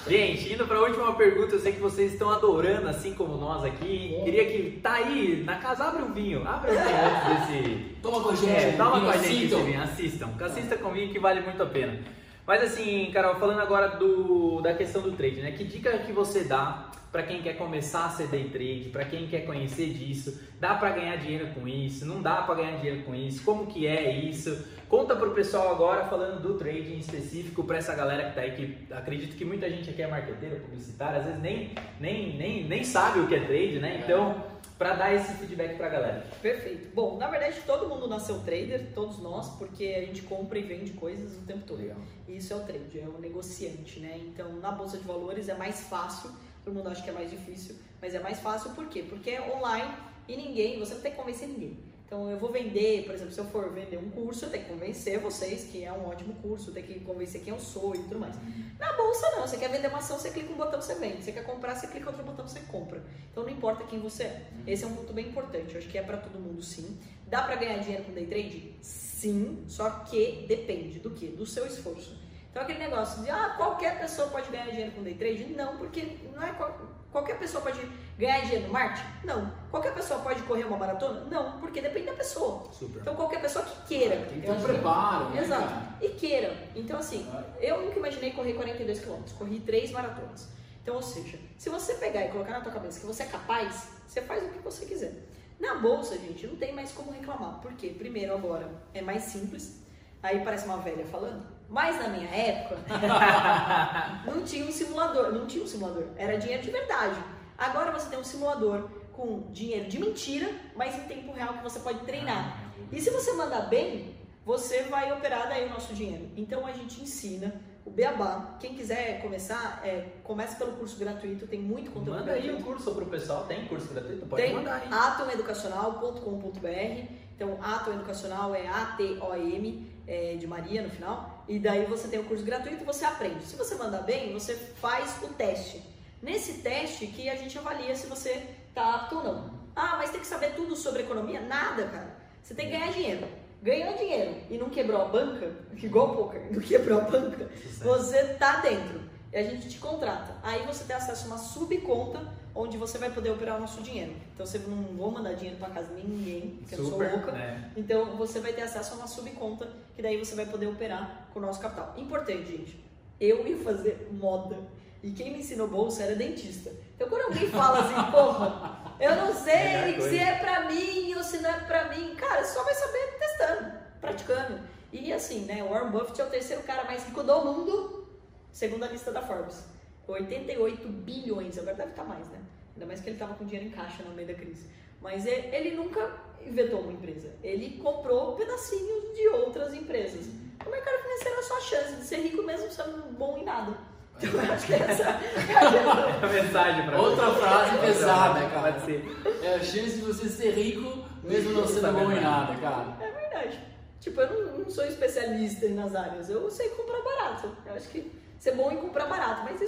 Gente, 0.09 0.53
indo 0.53 0.67
para 0.67 0.79
a 0.79 0.83
última 0.83 1.15
pergunta, 1.15 1.55
eu 1.55 1.59
sei 1.61 1.73
que 1.73 1.81
vocês 1.81 2.13
estão 2.13 2.31
adorando, 2.31 2.89
assim 2.89 3.15
como 3.15 3.37
nós 3.37 3.65
aqui. 3.65 4.21
Queria 4.25 4.45
que 4.47 4.81
tá 4.81 4.95
aí 4.95 5.43
na 5.45 5.57
casa, 5.57 5.85
abre 5.85 6.03
um 6.03 6.13
vinho, 6.13 6.47
abre 6.47 6.73
um 6.73 6.75
vinho 6.75 6.87
antes 6.87 7.49
desse. 7.49 7.97
Toma 8.03 8.21
com 8.21 8.31
a 8.31 8.35
gente. 8.35 8.51
É, 8.51 8.73
toma 8.77 9.01
com 9.01 9.09
a 9.09 9.17
gente 9.17 9.27
assistam. 9.47 9.65
vinho, 9.65 9.83
assistam. 9.83 10.29
Assista 10.41 10.77
comigo 10.77 11.13
que 11.13 11.19
vale 11.19 11.41
muito 11.41 11.63
a 11.63 11.67
pena. 11.67 11.99
Mas 12.47 12.63
assim, 12.63 13.11
Carol, 13.13 13.37
falando 13.37 13.61
agora 13.61 13.89
do, 13.97 14.61
da 14.61 14.75
questão 14.75 15.03
do 15.03 15.13
trade, 15.13 15.41
né? 15.41 15.53
Que 15.53 15.65
dica 15.65 15.99
que 15.99 16.13
você 16.13 16.45
dá 16.45 16.87
para 17.17 17.23
quem 17.23 17.41
quer 17.41 17.57
começar 17.57 18.05
a 18.05 18.09
ser 18.11 18.27
day 18.27 18.51
trade, 18.51 18.91
para 18.93 19.03
quem 19.07 19.27
quer 19.27 19.47
conhecer 19.47 19.87
disso? 19.95 20.39
Dá 20.61 20.75
para 20.75 20.91
ganhar 20.91 21.17
dinheiro 21.17 21.47
com 21.55 21.67
isso? 21.67 22.05
Não 22.05 22.21
dá 22.21 22.43
para 22.43 22.57
ganhar 22.57 22.77
dinheiro 22.77 23.05
com 23.05 23.15
isso? 23.15 23.43
Como 23.43 23.67
que 23.67 23.87
é 23.87 24.13
isso? 24.13 24.67
Conta 24.87 25.17
pro 25.17 25.31
pessoal 25.31 25.71
agora 25.71 26.05
falando 26.05 26.43
do 26.43 26.59
trade 26.59 26.93
em 26.93 26.99
específico 26.99 27.65
para 27.65 27.79
essa 27.79 27.95
galera 27.95 28.29
que 28.29 28.35
tá 28.35 28.43
aí 28.43 28.51
que 28.51 28.93
acredito 28.93 29.35
que 29.35 29.47
muita 29.47 29.67
gente 29.71 29.89
aqui 29.89 30.03
é 30.03 30.07
marqueteiro, 30.07 30.61
publicitário, 30.61 31.21
às 31.21 31.25
vezes 31.25 31.41
nem 31.41 31.71
nem 31.99 32.37
nem, 32.37 32.65
nem 32.65 32.85
sabe 32.85 33.21
o 33.21 33.27
que 33.27 33.35
é 33.35 33.41
trade, 33.41 33.79
né? 33.79 34.03
Então, 34.05 34.45
para 34.77 34.95
dar 34.95 35.15
esse 35.15 35.33
feedback 35.39 35.79
pra 35.79 35.89
galera. 35.89 36.27
Perfeito. 36.43 36.95
Bom, 36.95 37.17
na 37.17 37.29
verdade, 37.29 37.63
todo 37.67 37.89
mundo 37.89 38.07
nasceu 38.07 38.41
trader, 38.41 38.93
todos 38.95 39.19
nós, 39.21 39.49
porque 39.57 39.85
a 39.85 40.05
gente 40.05 40.21
compra 40.21 40.59
e 40.59 40.63
vende 40.63 40.93
coisas 40.93 41.35
o 41.39 41.47
tempo 41.47 41.65
todo. 41.67 41.81
Legal. 41.81 41.97
E 42.29 42.37
Isso 42.37 42.53
é 42.53 42.57
o 42.57 42.61
trade, 42.61 43.01
é 43.01 43.09
o 43.09 43.19
negociante, 43.19 44.01
né? 44.01 44.21
Então, 44.27 44.53
na 44.57 44.71
bolsa 44.71 44.99
de 44.99 45.05
valores 45.05 45.49
é 45.49 45.55
mais 45.55 45.81
fácil, 45.89 46.31
todo 46.67 46.75
mundo 46.75 46.89
acha 46.89 47.01
que 47.01 47.11
é 47.11 47.13
mais 47.13 47.31
difícil, 47.31 47.77
mas 48.03 48.13
é 48.13 48.19
mais 48.19 48.41
fácil 48.41 48.71
por 48.71 48.89
quê? 48.89 49.05
Porque 49.09 49.31
é 49.31 49.55
online 49.55 49.95
e 50.27 50.37
ninguém, 50.37 50.81
você 50.81 50.95
não 50.95 51.01
tem 51.01 51.13
que 51.13 51.17
convencer 51.17 51.47
ninguém. 51.47 51.79
Então, 52.05 52.29
eu 52.29 52.39
vou 52.39 52.51
vender, 52.51 53.05
por 53.05 53.15
exemplo, 53.15 53.33
se 53.33 53.41
eu 53.41 53.45
for 53.47 53.73
vender 53.73 53.99
um 53.99 54.11
curso, 54.11 54.45
eu 54.45 54.51
tenho 54.51 54.65
que 54.65 54.71
convencer 54.71 55.19
vocês 55.21 55.65
que 55.65 55.85
é 55.85 55.93
um 55.93 56.07
ótimo 56.07 56.35
curso, 56.35 56.73
tenho 56.73 56.87
que 56.87 57.01
convencer 57.01 57.41
quem 57.43 57.53
eu 57.53 57.59
sou 57.59 57.95
e 57.95 57.99
tudo 57.99 58.19
mais. 58.19 58.35
Na 58.79 58.93
bolsa, 58.93 59.29
não. 59.33 59.47
Você 59.47 59.57
quer 59.57 59.69
vender 59.71 59.89
uma 59.89 59.99
ação, 59.99 60.17
você 60.17 60.31
clica 60.31 60.53
um 60.53 60.57
botão, 60.57 60.81
você 60.81 60.95
vende. 60.95 61.25
Você 61.25 61.33
quer 61.33 61.45
comprar, 61.45 61.75
você 61.75 61.89
clica 61.89 62.09
outro 62.09 62.25
botão, 62.25 62.47
você 62.47 62.61
compra. 62.61 63.03
Então, 63.31 63.43
não 63.43 63.51
importa 63.51 63.83
quem 63.85 63.99
você 63.99 64.23
é. 64.23 64.47
Esse 64.69 64.85
é 64.85 64.87
um 64.87 64.95
ponto 64.95 65.13
bem 65.13 65.27
importante. 65.27 65.75
Eu 65.75 65.81
acho 65.81 65.89
que 65.89 65.99
é 65.99 66.03
pra 66.03 66.17
todo 66.17 66.39
mundo, 66.39 66.63
sim. 66.63 66.97
Dá 67.27 67.43
pra 67.43 67.57
ganhar 67.57 67.79
dinheiro 67.79 68.05
com 68.05 68.13
day 68.13 68.27
trade? 68.27 68.75
Sim, 68.81 69.65
só 69.67 69.91
que 69.91 70.47
depende 70.47 71.01
do 71.01 71.11
que? 71.11 71.27
Do 71.27 71.45
seu 71.45 71.67
esforço. 71.67 72.17
Então, 72.57 72.65
aquele 72.65 72.79
negócio 72.79 73.23
de, 73.23 73.29
ah, 73.31 73.53
qualquer 73.55 74.01
pessoa 74.01 74.29
pode 74.29 74.49
ganhar 74.51 74.65
dinheiro 74.71 74.91
com 74.93 75.03
day 75.03 75.13
trade? 75.13 75.45
Não, 75.55 75.77
porque 75.77 76.17
não 76.35 76.43
é 76.43 76.53
qual- 76.55 76.75
qualquer 77.13 77.39
pessoa 77.39 77.63
pode 77.63 77.79
ganhar 78.19 78.41
dinheiro 78.47 78.69
no 78.69 78.73
marketing? 78.73 79.07
Não. 79.25 79.53
Qualquer 79.71 79.93
pessoa 79.93 80.21
pode 80.21 80.41
correr 80.45 80.65
uma 80.65 80.79
maratona? 80.79 81.21
Não, 81.31 81.61
porque 81.61 81.83
depende 81.83 82.07
da 82.07 82.15
pessoa. 82.15 82.67
Super. 82.73 83.03
Então, 83.03 83.15
qualquer 83.15 83.43
pessoa 83.43 83.63
que 83.63 83.87
queira. 83.89 84.17
Tem 84.25 84.41
que 84.41 84.47
ter 84.47 84.51
um 84.53 84.63
preparo, 84.63 85.29
né, 85.35 85.43
Exato. 85.43 85.69
cara? 85.69 85.83
E 86.01 86.09
queira. 86.09 86.57
Então, 86.75 86.99
assim, 86.99 87.31
eu 87.61 87.83
nunca 87.83 87.99
imaginei 87.99 88.33
correr 88.33 88.55
42 88.55 89.01
km, 89.01 89.21
corri 89.37 89.61
três 89.61 89.91
maratonas. 89.91 90.49
Então, 90.83 90.95
ou 90.95 91.03
seja, 91.03 91.39
se 91.59 91.69
você 91.69 91.93
pegar 91.97 92.25
e 92.25 92.29
colocar 92.29 92.53
na 92.53 92.63
tua 92.63 92.73
cabeça 92.73 92.99
que 93.01 93.05
você 93.05 93.25
é 93.25 93.27
capaz, 93.27 93.89
você 94.09 94.23
faz 94.23 94.43
o 94.43 94.49
que 94.49 94.61
você 94.61 94.87
quiser. 94.87 95.13
Na 95.61 95.75
bolsa, 95.75 96.17
gente, 96.17 96.47
não 96.47 96.57
tem 96.57 96.73
mais 96.73 96.91
como 96.91 97.13
reclamar. 97.13 97.61
Por 97.61 97.75
quê? 97.75 97.95
Primeiro, 97.99 98.33
agora 98.33 98.67
é 98.95 99.03
mais 99.03 99.25
simples. 99.25 99.83
Aí 100.23 100.41
parece 100.43 100.65
uma 100.65 100.79
velha 100.79 101.05
falando. 101.05 101.55
Mas 101.69 101.99
na 101.99 102.09
minha 102.09 102.29
época, 102.29 102.77
não 104.25 104.43
tinha 104.43 104.65
um 104.65 104.73
simulador. 104.73 105.33
Não 105.33 105.47
tinha 105.47 105.65
um 105.65 105.67
simulador. 105.67 106.05
Era 106.17 106.39
dinheiro 106.39 106.63
de 106.63 106.71
verdade. 106.71 107.21
Agora 107.59 107.91
você 107.91 108.09
tem 108.09 108.19
um 108.19 108.25
simulador 108.25 108.89
com 109.13 109.51
dinheiro 109.51 109.89
de 109.89 109.99
mentira, 109.99 110.49
mas 110.75 110.95
em 110.95 111.01
tempo 111.03 111.33
real 111.33 111.55
que 111.55 111.63
você 111.63 111.81
pode 111.81 112.01
treinar. 112.01 112.59
E 112.93 113.01
se 113.01 113.11
você 113.11 113.33
mandar 113.33 113.63
bem, 113.63 114.15
você 114.45 114.83
vai 114.85 115.11
operar 115.13 115.49
daí 115.49 115.67
o 115.67 115.71
nosso 115.71 115.93
dinheiro. 115.95 116.29
Então 116.37 116.67
a 116.67 116.73
gente 116.73 117.01
ensina 117.03 117.55
o 117.85 117.91
Beabá. 117.91 118.57
Quem 118.61 118.75
quiser 118.75 119.21
começar, 119.23 119.81
é, 119.85 120.07
comece 120.23 120.57
pelo 120.57 120.73
curso 120.73 120.99
gratuito, 120.99 121.47
tem 121.47 121.61
muito 121.61 121.91
conteúdo 121.91 122.19
Manda 122.19 122.33
aí 122.33 122.55
o 122.55 122.63
curso 122.63 122.95
pro 122.95 123.07
pessoal, 123.07 123.45
tem 123.47 123.67
curso 123.67 123.89
gratuito? 123.93 124.27
Pode 124.27 124.43
Tem 124.43 124.55
mandar 124.55 124.83
aí. 124.83 124.89
atomeducacional.com.br. 124.93 127.26
Então, 127.37 127.59
Atom 127.63 127.93
Educacional 127.93 128.55
é 128.55 128.67
A-T-O-M, 128.67 129.93
é, 130.07 130.37
de 130.37 130.47
Maria 130.47 130.83
no 130.83 130.91
final. 130.91 131.45
E 131.47 131.59
daí 131.59 131.85
você 131.85 132.09
tem 132.09 132.19
o 132.19 132.25
curso 132.25 132.43
gratuito 132.43 132.83
e 132.83 132.87
você 132.87 133.05
aprende. 133.05 133.45
Se 133.45 133.57
você 133.57 133.75
mandar 133.75 134.03
bem, 134.03 134.33
você 134.33 134.55
faz 134.55 135.23
o 135.23 135.29
teste. 135.29 135.83
Nesse 136.23 136.63
teste 136.63 137.07
que 137.09 137.29
a 137.29 137.37
gente 137.37 137.57
avalia 137.59 137.95
se 137.95 138.07
você 138.07 138.43
tá 138.75 138.95
apto 138.95 139.17
ou 139.17 139.25
não. 139.25 139.51
Ah, 139.77 139.97
mas 139.99 140.11
tem 140.11 140.21
que 140.21 140.27
saber 140.27 140.55
tudo 140.55 140.75
sobre 140.75 141.03
economia? 141.03 141.41
Nada, 141.43 141.85
cara. 141.85 142.17
Você 142.43 142.55
tem 142.55 142.67
que 142.67 142.73
ganhar 142.73 142.91
dinheiro. 142.91 143.29
Ganhou 143.63 143.95
dinheiro 143.95 144.35
e 144.49 144.57
não 144.57 144.71
quebrou 144.71 145.03
a 145.03 145.05
banca, 145.07 145.51
igual 145.77 146.13
o 146.13 146.17
poker, 146.17 146.53
não 146.53 146.61
quebrou 146.61 147.01
a 147.01 147.05
banca, 147.05 147.51
você 147.83 148.35
tá 148.35 148.61
dentro. 148.61 149.01
e 149.33 149.37
a 149.37 149.43
gente 149.43 149.69
te 149.69 149.79
contrata. 149.79 150.37
Aí 150.43 150.65
você 150.67 150.85
tem 150.85 150.95
acesso 150.95 151.25
a 151.25 151.27
uma 151.29 151.39
subconta 151.39 152.33
onde 152.57 152.79
você 152.79 152.97
vai 152.97 153.11
poder 153.11 153.31
operar 153.31 153.59
o 153.59 153.61
nosso 153.61 153.83
dinheiro. 153.83 154.15
Então 154.35 154.47
você 154.47 154.59
não 154.59 154.83
vou 154.97 155.11
mandar 155.11 155.35
dinheiro 155.35 155.59
para 155.59 155.69
casa 155.71 155.95
de 155.95 156.07
ninguém, 156.07 156.57
porque 156.59 156.75
eu 156.75 156.79
sou 156.79 156.93
Super, 156.93 157.13
louca. 157.13 157.33
né? 157.33 157.71
Então 157.77 158.17
você 158.17 158.41
vai 158.41 158.53
ter 158.53 158.63
acesso 158.63 158.95
a 158.95 158.97
uma 158.97 159.07
subconta 159.07 159.69
que 159.95 160.03
daí 160.03 160.17
você 160.17 160.35
vai 160.35 160.47
poder 160.47 160.67
operar 160.67 161.29
com 161.33 161.39
o 161.39 161.43
nosso 161.43 161.61
capital. 161.61 161.93
Importante, 161.97 162.47
gente. 162.47 162.85
Eu 163.21 163.47
ia 163.47 163.59
fazer 163.59 164.09
moda 164.11 164.59
e 165.03 165.11
quem 165.11 165.33
me 165.33 165.39
ensinou 165.41 165.69
bolsa 165.69 166.03
era 166.03 166.15
dentista. 166.17 166.73
Então 166.95 167.09
quando 167.09 167.27
alguém 167.27 167.49
fala 167.51 167.81
assim, 167.81 167.95
porra, 168.11 168.95
eu 168.99 169.15
não 169.17 169.35
sei 169.35 170.01
se 170.01 170.19
é 170.19 170.39
pra 170.39 170.65
mim 170.65 171.15
ou 171.15 171.23
se 171.23 171.39
não 171.39 171.51
é 171.51 171.61
pra 171.61 171.89
mim, 171.95 172.15
cara, 172.17 172.43
você 172.43 172.55
só 172.55 172.65
vai 172.65 172.75
saber 172.75 173.19
testando, 173.19 173.73
praticando. 174.01 174.61
E 174.93 175.13
assim, 175.13 175.41
né, 175.41 175.63
o 175.63 175.69
Warren 175.69 175.91
Buffett 175.91 176.21
é 176.23 176.25
o 176.25 176.31
terceiro 176.31 176.63
cara 176.63 176.85
mais 176.85 177.05
rico 177.05 177.23
do 177.23 177.45
mundo, 177.45 178.09
segundo 178.51 178.85
a 178.85 178.89
lista 178.89 179.13
da 179.13 179.21
Forbes. 179.21 179.65
88 180.09 180.89
bilhões, 180.89 181.59
agora 181.59 181.75
deve 181.77 181.91
estar 181.91 182.05
mais, 182.05 182.29
né? 182.29 182.39
Ainda 182.77 182.87
mais 182.87 183.01
que 183.01 183.09
ele 183.09 183.19
tava 183.19 183.35
com 183.35 183.47
dinheiro 183.47 183.69
em 183.69 183.71
caixa 183.73 184.03
no 184.03 184.15
meio 184.15 184.29
da 184.29 184.35
crise. 184.35 184.67
Mas 185.01 185.27
ele 185.27 185.75
nunca 185.75 186.11
inventou 186.45 186.81
uma 186.81 186.93
empresa. 186.93 187.31
Ele 187.43 187.79
comprou 187.83 188.37
pedacinhos 188.37 189.17
de 189.17 189.29
outras 189.29 189.73
empresas. 189.73 190.27
O 190.65 190.71
mercado 190.71 191.03
financeiro 191.03 191.39
é 191.39 191.43
só 191.43 191.57
a 191.57 191.61
chance 191.61 191.97
de 191.97 192.05
ser 192.05 192.17
rico 192.17 192.43
mesmo 192.43 192.71
sendo 192.71 193.13
bom 193.13 193.39
em 193.39 193.45
nada. 193.45 193.77
Então 194.21 194.43
eu 194.43 194.53
acho 194.53 194.67
que 194.67 194.75
essa 194.75 195.03
é 195.09 195.09
a 195.09 195.19
questão. 195.19 196.23
A 196.23 196.33
mensagem 196.33 196.87
pra 196.87 197.01
Outra 197.01 197.33
frase 197.35 197.79
pesada, 197.79 198.41
cara. 198.49 198.73
Pode 198.73 198.85
ser. 198.85 199.05
É 199.43 199.55
a 199.55 199.59
chance 199.61 199.93
de 199.97 200.03
você 200.03 200.29
ser 200.29 200.51
rico 200.53 201.05
mesmo 201.23 201.53
não 201.53 201.67
sendo 201.67 201.81
Sabe 201.83 202.01
bom 202.01 202.13
em 202.13 202.21
nada. 202.21 202.53
nada, 202.53 202.61
cara. 202.61 202.97
É 203.01 203.11
verdade. 203.11 203.61
Tipo, 204.01 204.21
eu 204.21 204.47
não, 204.47 204.59
não 204.59 204.71
sou 204.71 204.85
especialista 204.87 205.69
nas 205.69 205.95
áreas. 205.95 206.29
Eu 206.31 206.51
sei 206.51 206.69
comprar 206.71 207.01
barato. 207.03 207.57
Eu 207.67 207.75
acho 207.75 207.89
que 207.89 208.11
ser 208.39 208.53
bom 208.53 208.71
em 208.71 208.77
comprar 208.77 209.07
barato. 209.07 209.43
Mas 209.45 209.61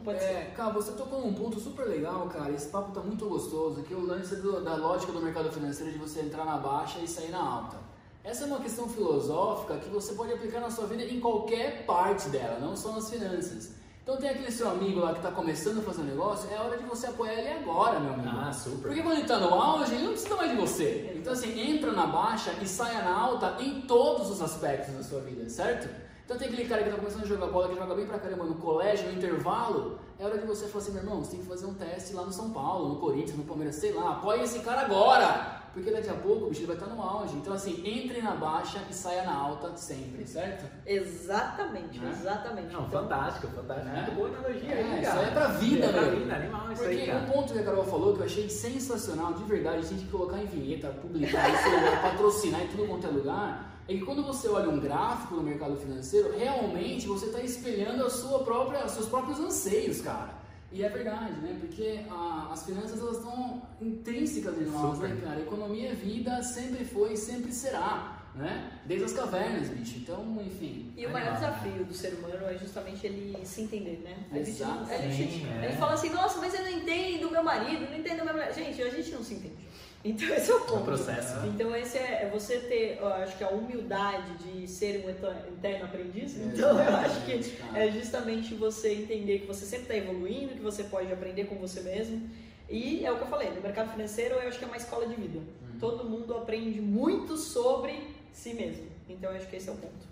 pode 0.00 0.18
ser. 0.18 0.24
É, 0.24 0.44
cara, 0.56 0.70
você 0.72 0.92
tocou 0.92 1.20
num 1.20 1.32
ponto 1.34 1.58
super 1.60 1.86
legal, 1.86 2.28
cara. 2.28 2.50
Esse 2.52 2.68
papo 2.68 2.92
tá 2.92 3.00
muito 3.00 3.26
gostoso. 3.26 3.82
Que 3.82 3.94
é 3.94 3.96
o 3.96 4.04
lance 4.06 4.36
do- 4.36 4.62
da 4.62 4.74
lógica 4.76 5.12
do 5.12 5.20
mercado 5.20 5.50
financeiro 5.52 5.92
de 5.92 5.98
você 5.98 6.20
entrar 6.20 6.44
na 6.44 6.56
baixa 6.58 6.98
e 7.00 7.08
sair 7.08 7.30
na 7.30 7.40
alta. 7.42 7.76
Essa 8.22 8.44
é 8.44 8.46
uma 8.46 8.60
questão 8.60 8.86
filosófica 8.88 9.78
que 9.78 9.88
você 9.88 10.12
pode 10.14 10.32
aplicar 10.32 10.60
na 10.60 10.70
sua 10.70 10.86
vida 10.86 11.02
em 11.02 11.20
qualquer 11.20 11.86
parte 11.86 12.28
dela, 12.28 12.58
não 12.58 12.76
só 12.76 12.92
nas 12.92 13.08
finanças. 13.08 13.72
Então 14.02 14.16
tem 14.16 14.28
aquele 14.28 14.50
seu 14.50 14.68
amigo 14.68 14.98
lá 15.00 15.14
que 15.14 15.20
tá 15.22 15.30
começando 15.30 15.78
a 15.78 15.82
fazer 15.82 16.02
um 16.02 16.06
negócio, 16.06 16.50
é 16.50 16.58
hora 16.58 16.76
de 16.76 16.84
você 16.84 17.06
apoiar 17.06 17.34
ele 17.34 17.48
agora, 17.48 18.00
meu 18.00 18.12
amigo. 18.14 18.28
Ah, 18.30 18.52
super. 18.52 18.88
Porque 18.88 19.02
quando 19.02 19.18
ele 19.18 19.26
tá 19.26 19.38
no 19.38 19.54
auge, 19.54 19.94
ele 19.94 20.04
não 20.04 20.12
precisa 20.12 20.36
mais 20.36 20.50
de 20.50 20.56
você. 20.56 21.12
Então 21.16 21.32
assim, 21.32 21.58
entra 21.60 21.92
na 21.92 22.06
baixa 22.06 22.52
e 22.60 22.66
saia 22.66 23.02
na 23.02 23.14
alta 23.16 23.56
em 23.60 23.82
todos 23.82 24.28
os 24.30 24.42
aspectos 24.42 24.94
da 24.94 25.02
sua 25.02 25.20
vida, 25.20 25.48
certo? 25.48 25.88
Então 26.30 26.38
tem 26.38 26.46
aquele 26.48 26.68
cara 26.68 26.84
que 26.84 26.90
tá 26.90 26.96
começando 26.96 27.24
a 27.24 27.26
jogar 27.26 27.46
bola, 27.48 27.68
que 27.70 27.74
joga 27.74 27.92
bem 27.92 28.06
pra 28.06 28.16
caramba 28.20 28.44
no 28.44 28.54
colégio, 28.54 29.08
no 29.08 29.14
intervalo, 29.14 29.98
é 30.16 30.24
hora 30.24 30.38
de 30.38 30.46
você 30.46 30.68
falar 30.68 30.84
assim, 30.84 30.92
meu 30.92 31.02
irmão, 31.02 31.24
você 31.24 31.32
tem 31.32 31.40
que 31.40 31.46
fazer 31.46 31.66
um 31.66 31.74
teste 31.74 32.12
lá 32.14 32.22
no 32.22 32.32
São 32.32 32.50
Paulo, 32.52 32.90
no 32.90 33.00
Corinthians, 33.00 33.36
no 33.36 33.42
Palmeiras, 33.42 33.74
sei 33.74 33.92
lá, 33.92 34.12
apoia 34.12 34.42
esse 34.44 34.60
cara 34.60 34.82
agora! 34.82 35.58
Porque 35.74 35.90
daqui 35.90 36.08
a 36.08 36.14
pouco 36.14 36.44
o 36.46 36.48
bicho 36.50 36.66
vai 36.68 36.76
estar 36.76 36.86
no 36.86 37.02
auge. 37.02 37.34
Então 37.36 37.52
assim, 37.52 37.80
entre 37.84 38.22
na 38.22 38.32
baixa 38.36 38.78
e 38.88 38.94
saia 38.94 39.24
na 39.24 39.34
alta 39.34 39.76
sempre, 39.76 40.24
certo? 40.24 40.66
Exatamente, 40.86 41.98
Né? 41.98 42.10
exatamente. 42.12 42.72
Não, 42.72 42.86
Então, 42.86 43.02
fantástico, 43.02 43.48
fantástico. 43.48 43.88
Né? 43.88 43.96
Muito 44.02 44.12
boa 44.14 44.28
analogia 44.28 44.70
É, 44.72 44.82
aí, 44.82 45.02
isso 45.02 45.10
cara. 45.10 45.20
aí 45.20 45.26
é 45.26 45.30
pra 45.32 45.46
vida, 45.48 45.86
é 45.86 45.92
pra 45.92 46.00
meu. 46.02 46.16
vida, 46.16 46.34
animal 46.36 46.72
isso 46.72 46.82
Porque 46.82 46.96
aí, 46.96 47.06
cara. 47.06 47.18
um 47.18 47.26
ponto 47.26 47.52
que 47.52 47.58
a 47.58 47.62
Carol 47.64 47.84
falou 47.84 48.14
que 48.14 48.20
eu 48.20 48.24
achei 48.26 48.48
sensacional, 48.48 49.32
de 49.32 49.42
verdade, 49.44 49.78
a 49.78 49.82
gente 49.82 49.88
tem 49.94 49.98
que 50.06 50.10
colocar 50.12 50.38
em 50.38 50.46
vinheta, 50.46 50.88
publicar 50.88 51.48
isso, 51.54 52.02
patrocinar 52.02 52.62
em 52.62 52.68
tudo 52.68 52.86
quanto 52.88 53.06
é 53.06 53.10
lugar, 53.10 53.79
é 53.90 53.98
que 53.98 54.04
quando 54.04 54.22
você 54.22 54.46
olha 54.48 54.70
um 54.70 54.78
gráfico 54.78 55.34
no 55.34 55.42
mercado 55.42 55.76
financeiro, 55.76 56.32
realmente 56.38 57.08
você 57.08 57.26
está 57.26 57.40
espelhando 57.40 58.04
a 58.04 58.10
sua 58.10 58.44
própria, 58.44 58.84
os 58.84 58.92
seus 58.92 59.06
próprios 59.06 59.40
anseios, 59.40 60.00
cara. 60.00 60.38
E 60.70 60.84
é 60.84 60.88
verdade, 60.88 61.32
né? 61.40 61.56
Porque 61.58 62.00
ah, 62.08 62.50
as 62.52 62.64
finanças 62.64 63.00
elas 63.00 63.16
estão 63.16 63.62
intrínsecas 63.80 64.56
em 64.56 64.66
nós, 64.66 64.94
Super. 64.94 65.08
né, 65.08 65.20
cara? 65.20 65.40
Economia 65.40 65.90
é 65.90 65.94
vida, 65.94 66.40
sempre 66.44 66.84
foi 66.84 67.14
e 67.14 67.16
sempre 67.16 67.52
será, 67.52 68.22
né? 68.36 68.80
Desde 68.86 69.06
as 69.06 69.12
cavernas, 69.12 69.68
bicho. 69.70 69.98
Então, 69.98 70.40
enfim. 70.40 70.92
E 70.96 71.04
o 71.06 71.10
maior 71.10 71.34
desafio 71.34 71.84
do 71.84 71.92
ser 71.92 72.14
humano 72.14 72.46
é 72.46 72.56
justamente 72.56 73.04
ele 73.04 73.44
se 73.44 73.62
entender, 73.62 74.00
né? 74.04 74.16
A 74.30 74.36
gente, 74.36 74.50
Exato. 74.50 74.84
a 74.88 74.96
gente, 74.98 75.32
Sim, 75.32 75.48
a 75.50 75.64
é. 75.64 75.68
gente 75.68 75.80
fala 75.80 75.94
assim, 75.94 76.10
nossa, 76.10 76.38
mas 76.38 76.54
eu 76.54 76.62
não 76.62 76.70
entendo 76.70 77.26
o 77.26 77.32
meu 77.32 77.42
marido, 77.42 77.90
não 77.90 77.98
entendo 77.98 78.20
a 78.20 78.22
minha 78.22 78.34
mulher. 78.34 78.54
Gente, 78.54 78.80
a 78.80 78.90
gente 78.90 79.10
não 79.10 79.24
se 79.24 79.34
entende. 79.34 79.69
Então 80.02 80.28
esse 80.34 80.50
é 80.50 80.54
o 80.54 80.58
É 80.58 80.66
ponto. 80.66 80.84
processo. 80.84 81.46
Então 81.46 81.76
esse 81.76 81.98
é, 81.98 82.22
é 82.22 82.30
você 82.32 82.58
ter, 82.58 82.96
eu 82.98 83.06
acho 83.08 83.36
que 83.36 83.44
a 83.44 83.48
humildade 83.50 84.32
de 84.38 84.66
ser 84.66 85.04
um 85.04 85.10
eter- 85.10 85.44
eterno 85.48 85.84
aprendiz. 85.84 86.38
É, 86.38 86.44
Então 86.44 86.70
eu 86.82 86.96
acho 86.96 87.24
que 87.26 87.50
cara. 87.56 87.78
é 87.84 87.90
justamente 87.90 88.54
você 88.54 88.94
entender 88.94 89.40
que 89.40 89.46
você 89.46 89.66
sempre 89.66 89.82
está 89.84 89.96
evoluindo, 89.96 90.54
que 90.54 90.60
você 90.60 90.84
pode 90.84 91.12
aprender 91.12 91.44
com 91.44 91.56
você 91.56 91.80
mesmo. 91.82 92.30
E 92.68 93.04
é 93.04 93.12
o 93.12 93.16
que 93.16 93.22
eu 93.24 93.26
falei, 93.28 93.50
no 93.50 93.60
mercado 93.60 93.90
financeiro 93.92 94.36
eu 94.36 94.48
acho 94.48 94.58
que 94.58 94.64
é 94.64 94.68
uma 94.68 94.76
escola 94.76 95.06
de 95.06 95.14
vida. 95.16 95.38
Uhum. 95.38 95.78
Todo 95.78 96.04
mundo 96.08 96.34
aprende 96.34 96.80
muito 96.80 97.36
sobre 97.36 98.14
si 98.32 98.54
mesmo. 98.54 98.86
Então 99.08 99.30
eu 99.30 99.36
acho 99.36 99.48
que 99.48 99.56
esse 99.56 99.68
é 99.68 99.72
o 99.72 99.76
ponto. 99.76 100.08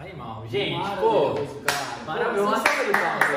Animal. 0.00 0.44
Gente, 0.48 0.88
pô, 1.00 1.34
Maravilhoso, 2.06 2.48
Uma 2.48 2.56
salva 2.56 2.84
de 2.84 2.90
palmas. 2.92 3.28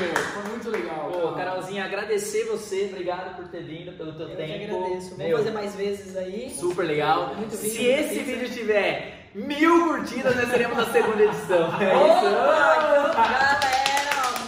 Meu, 0.00 0.14
Foi 0.22 0.42
muito 0.50 0.70
legal. 0.70 1.10
Pô. 1.12 1.32
Carolzinha, 1.32 1.84
agradecer 1.84 2.44
você, 2.44 2.88
obrigado 2.90 3.36
por 3.36 3.48
ter 3.48 3.62
vindo, 3.64 3.92
pelo 3.96 4.12
teu 4.12 4.28
Eu 4.28 4.36
tempo. 4.36 4.76
agradeço. 4.84 5.16
Vamos 5.16 5.32
fazer 5.32 5.50
mais 5.50 5.74
vezes 5.74 6.16
aí. 6.16 6.50
Super 6.50 6.84
legal. 6.86 7.34
Muito 7.34 7.56
vídeo, 7.56 7.72
Se 7.76 7.82
muita 7.82 8.00
esse 8.00 8.14
pizza. 8.20 8.24
vídeo 8.36 8.50
tiver 8.50 9.28
mil 9.34 9.88
curtidas, 9.88 10.36
nós 10.36 10.50
teremos 10.50 10.76
na 10.76 10.86
segunda 10.92 11.22
edição. 11.24 11.68
É 11.82 11.94
isso. 11.94 12.26
então, 12.26 13.12
galera, 13.14 13.60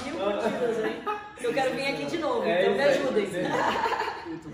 mil 0.04 0.14
curtidas 0.14 0.84
aí. 0.84 1.02
Eu 1.42 1.52
quero 1.52 1.74
vir 1.74 1.86
aqui 1.88 2.04
de 2.06 2.18
novo, 2.18 2.44
É 2.44 2.62
então 2.62 2.74
me 2.74 2.82
ajudem. 2.84 3.26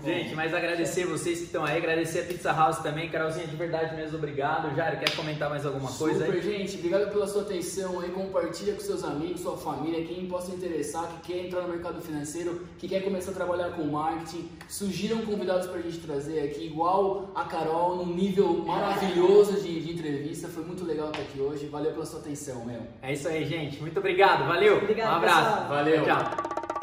Gente, 0.03 0.35
mas 0.35 0.53
agradecer 0.53 1.05
vocês 1.05 1.39
que 1.39 1.45
estão 1.45 1.63
aí, 1.63 1.77
agradecer 1.77 2.21
a 2.21 2.23
Pizza 2.23 2.51
House 2.51 2.79
também. 2.79 3.09
Carolzinha, 3.09 3.47
de 3.47 3.55
verdade 3.55 3.95
mesmo, 3.95 4.17
obrigado. 4.17 4.75
Jairo, 4.75 4.99
quer 4.99 5.15
comentar 5.15 5.49
mais 5.49 5.65
alguma 5.65 5.91
coisa 5.91 6.25
Super, 6.25 6.35
aí? 6.35 6.41
gente, 6.41 6.77
obrigado 6.77 7.11
pela 7.11 7.27
sua 7.27 7.43
atenção 7.43 7.99
aí, 7.99 8.09
compartilha 8.09 8.73
com 8.73 8.79
seus 8.79 9.03
amigos, 9.03 9.41
sua 9.41 9.57
família, 9.57 10.03
quem 10.05 10.25
possa 10.27 10.51
interessar, 10.51 11.07
que 11.07 11.31
quer 11.31 11.45
entrar 11.45 11.61
no 11.61 11.69
mercado 11.69 12.01
financeiro, 12.01 12.67
que 12.77 12.87
quer 12.87 13.01
começar 13.01 13.31
a 13.31 13.33
trabalhar 13.33 13.69
com 13.71 13.83
marketing, 13.83 14.49
surgiram 14.67 15.21
convidados 15.21 15.67
pra 15.67 15.81
gente 15.81 15.99
trazer 15.99 16.41
aqui, 16.41 16.65
igual 16.65 17.31
a 17.35 17.45
Carol, 17.45 17.97
num 17.97 18.13
nível 18.15 18.53
maravilhoso 18.65 19.61
de, 19.61 19.81
de 19.81 19.93
entrevista, 19.93 20.47
foi 20.47 20.63
muito 20.63 20.85
legal 20.85 21.07
estar 21.07 21.21
aqui 21.21 21.39
hoje, 21.39 21.67
valeu 21.67 21.91
pela 21.91 22.05
sua 22.05 22.19
atenção, 22.19 22.65
meu. 22.65 22.81
É 23.01 23.13
isso 23.13 23.27
aí, 23.27 23.45
gente. 23.45 23.79
Muito 23.81 23.97
obrigado. 23.99 24.47
Valeu. 24.47 24.77
Obrigado, 24.77 25.13
um 25.13 25.15
abraço. 25.15 25.49
pessoal. 25.51 25.67
Valeu. 25.69 26.03
Tchau. 26.05 26.80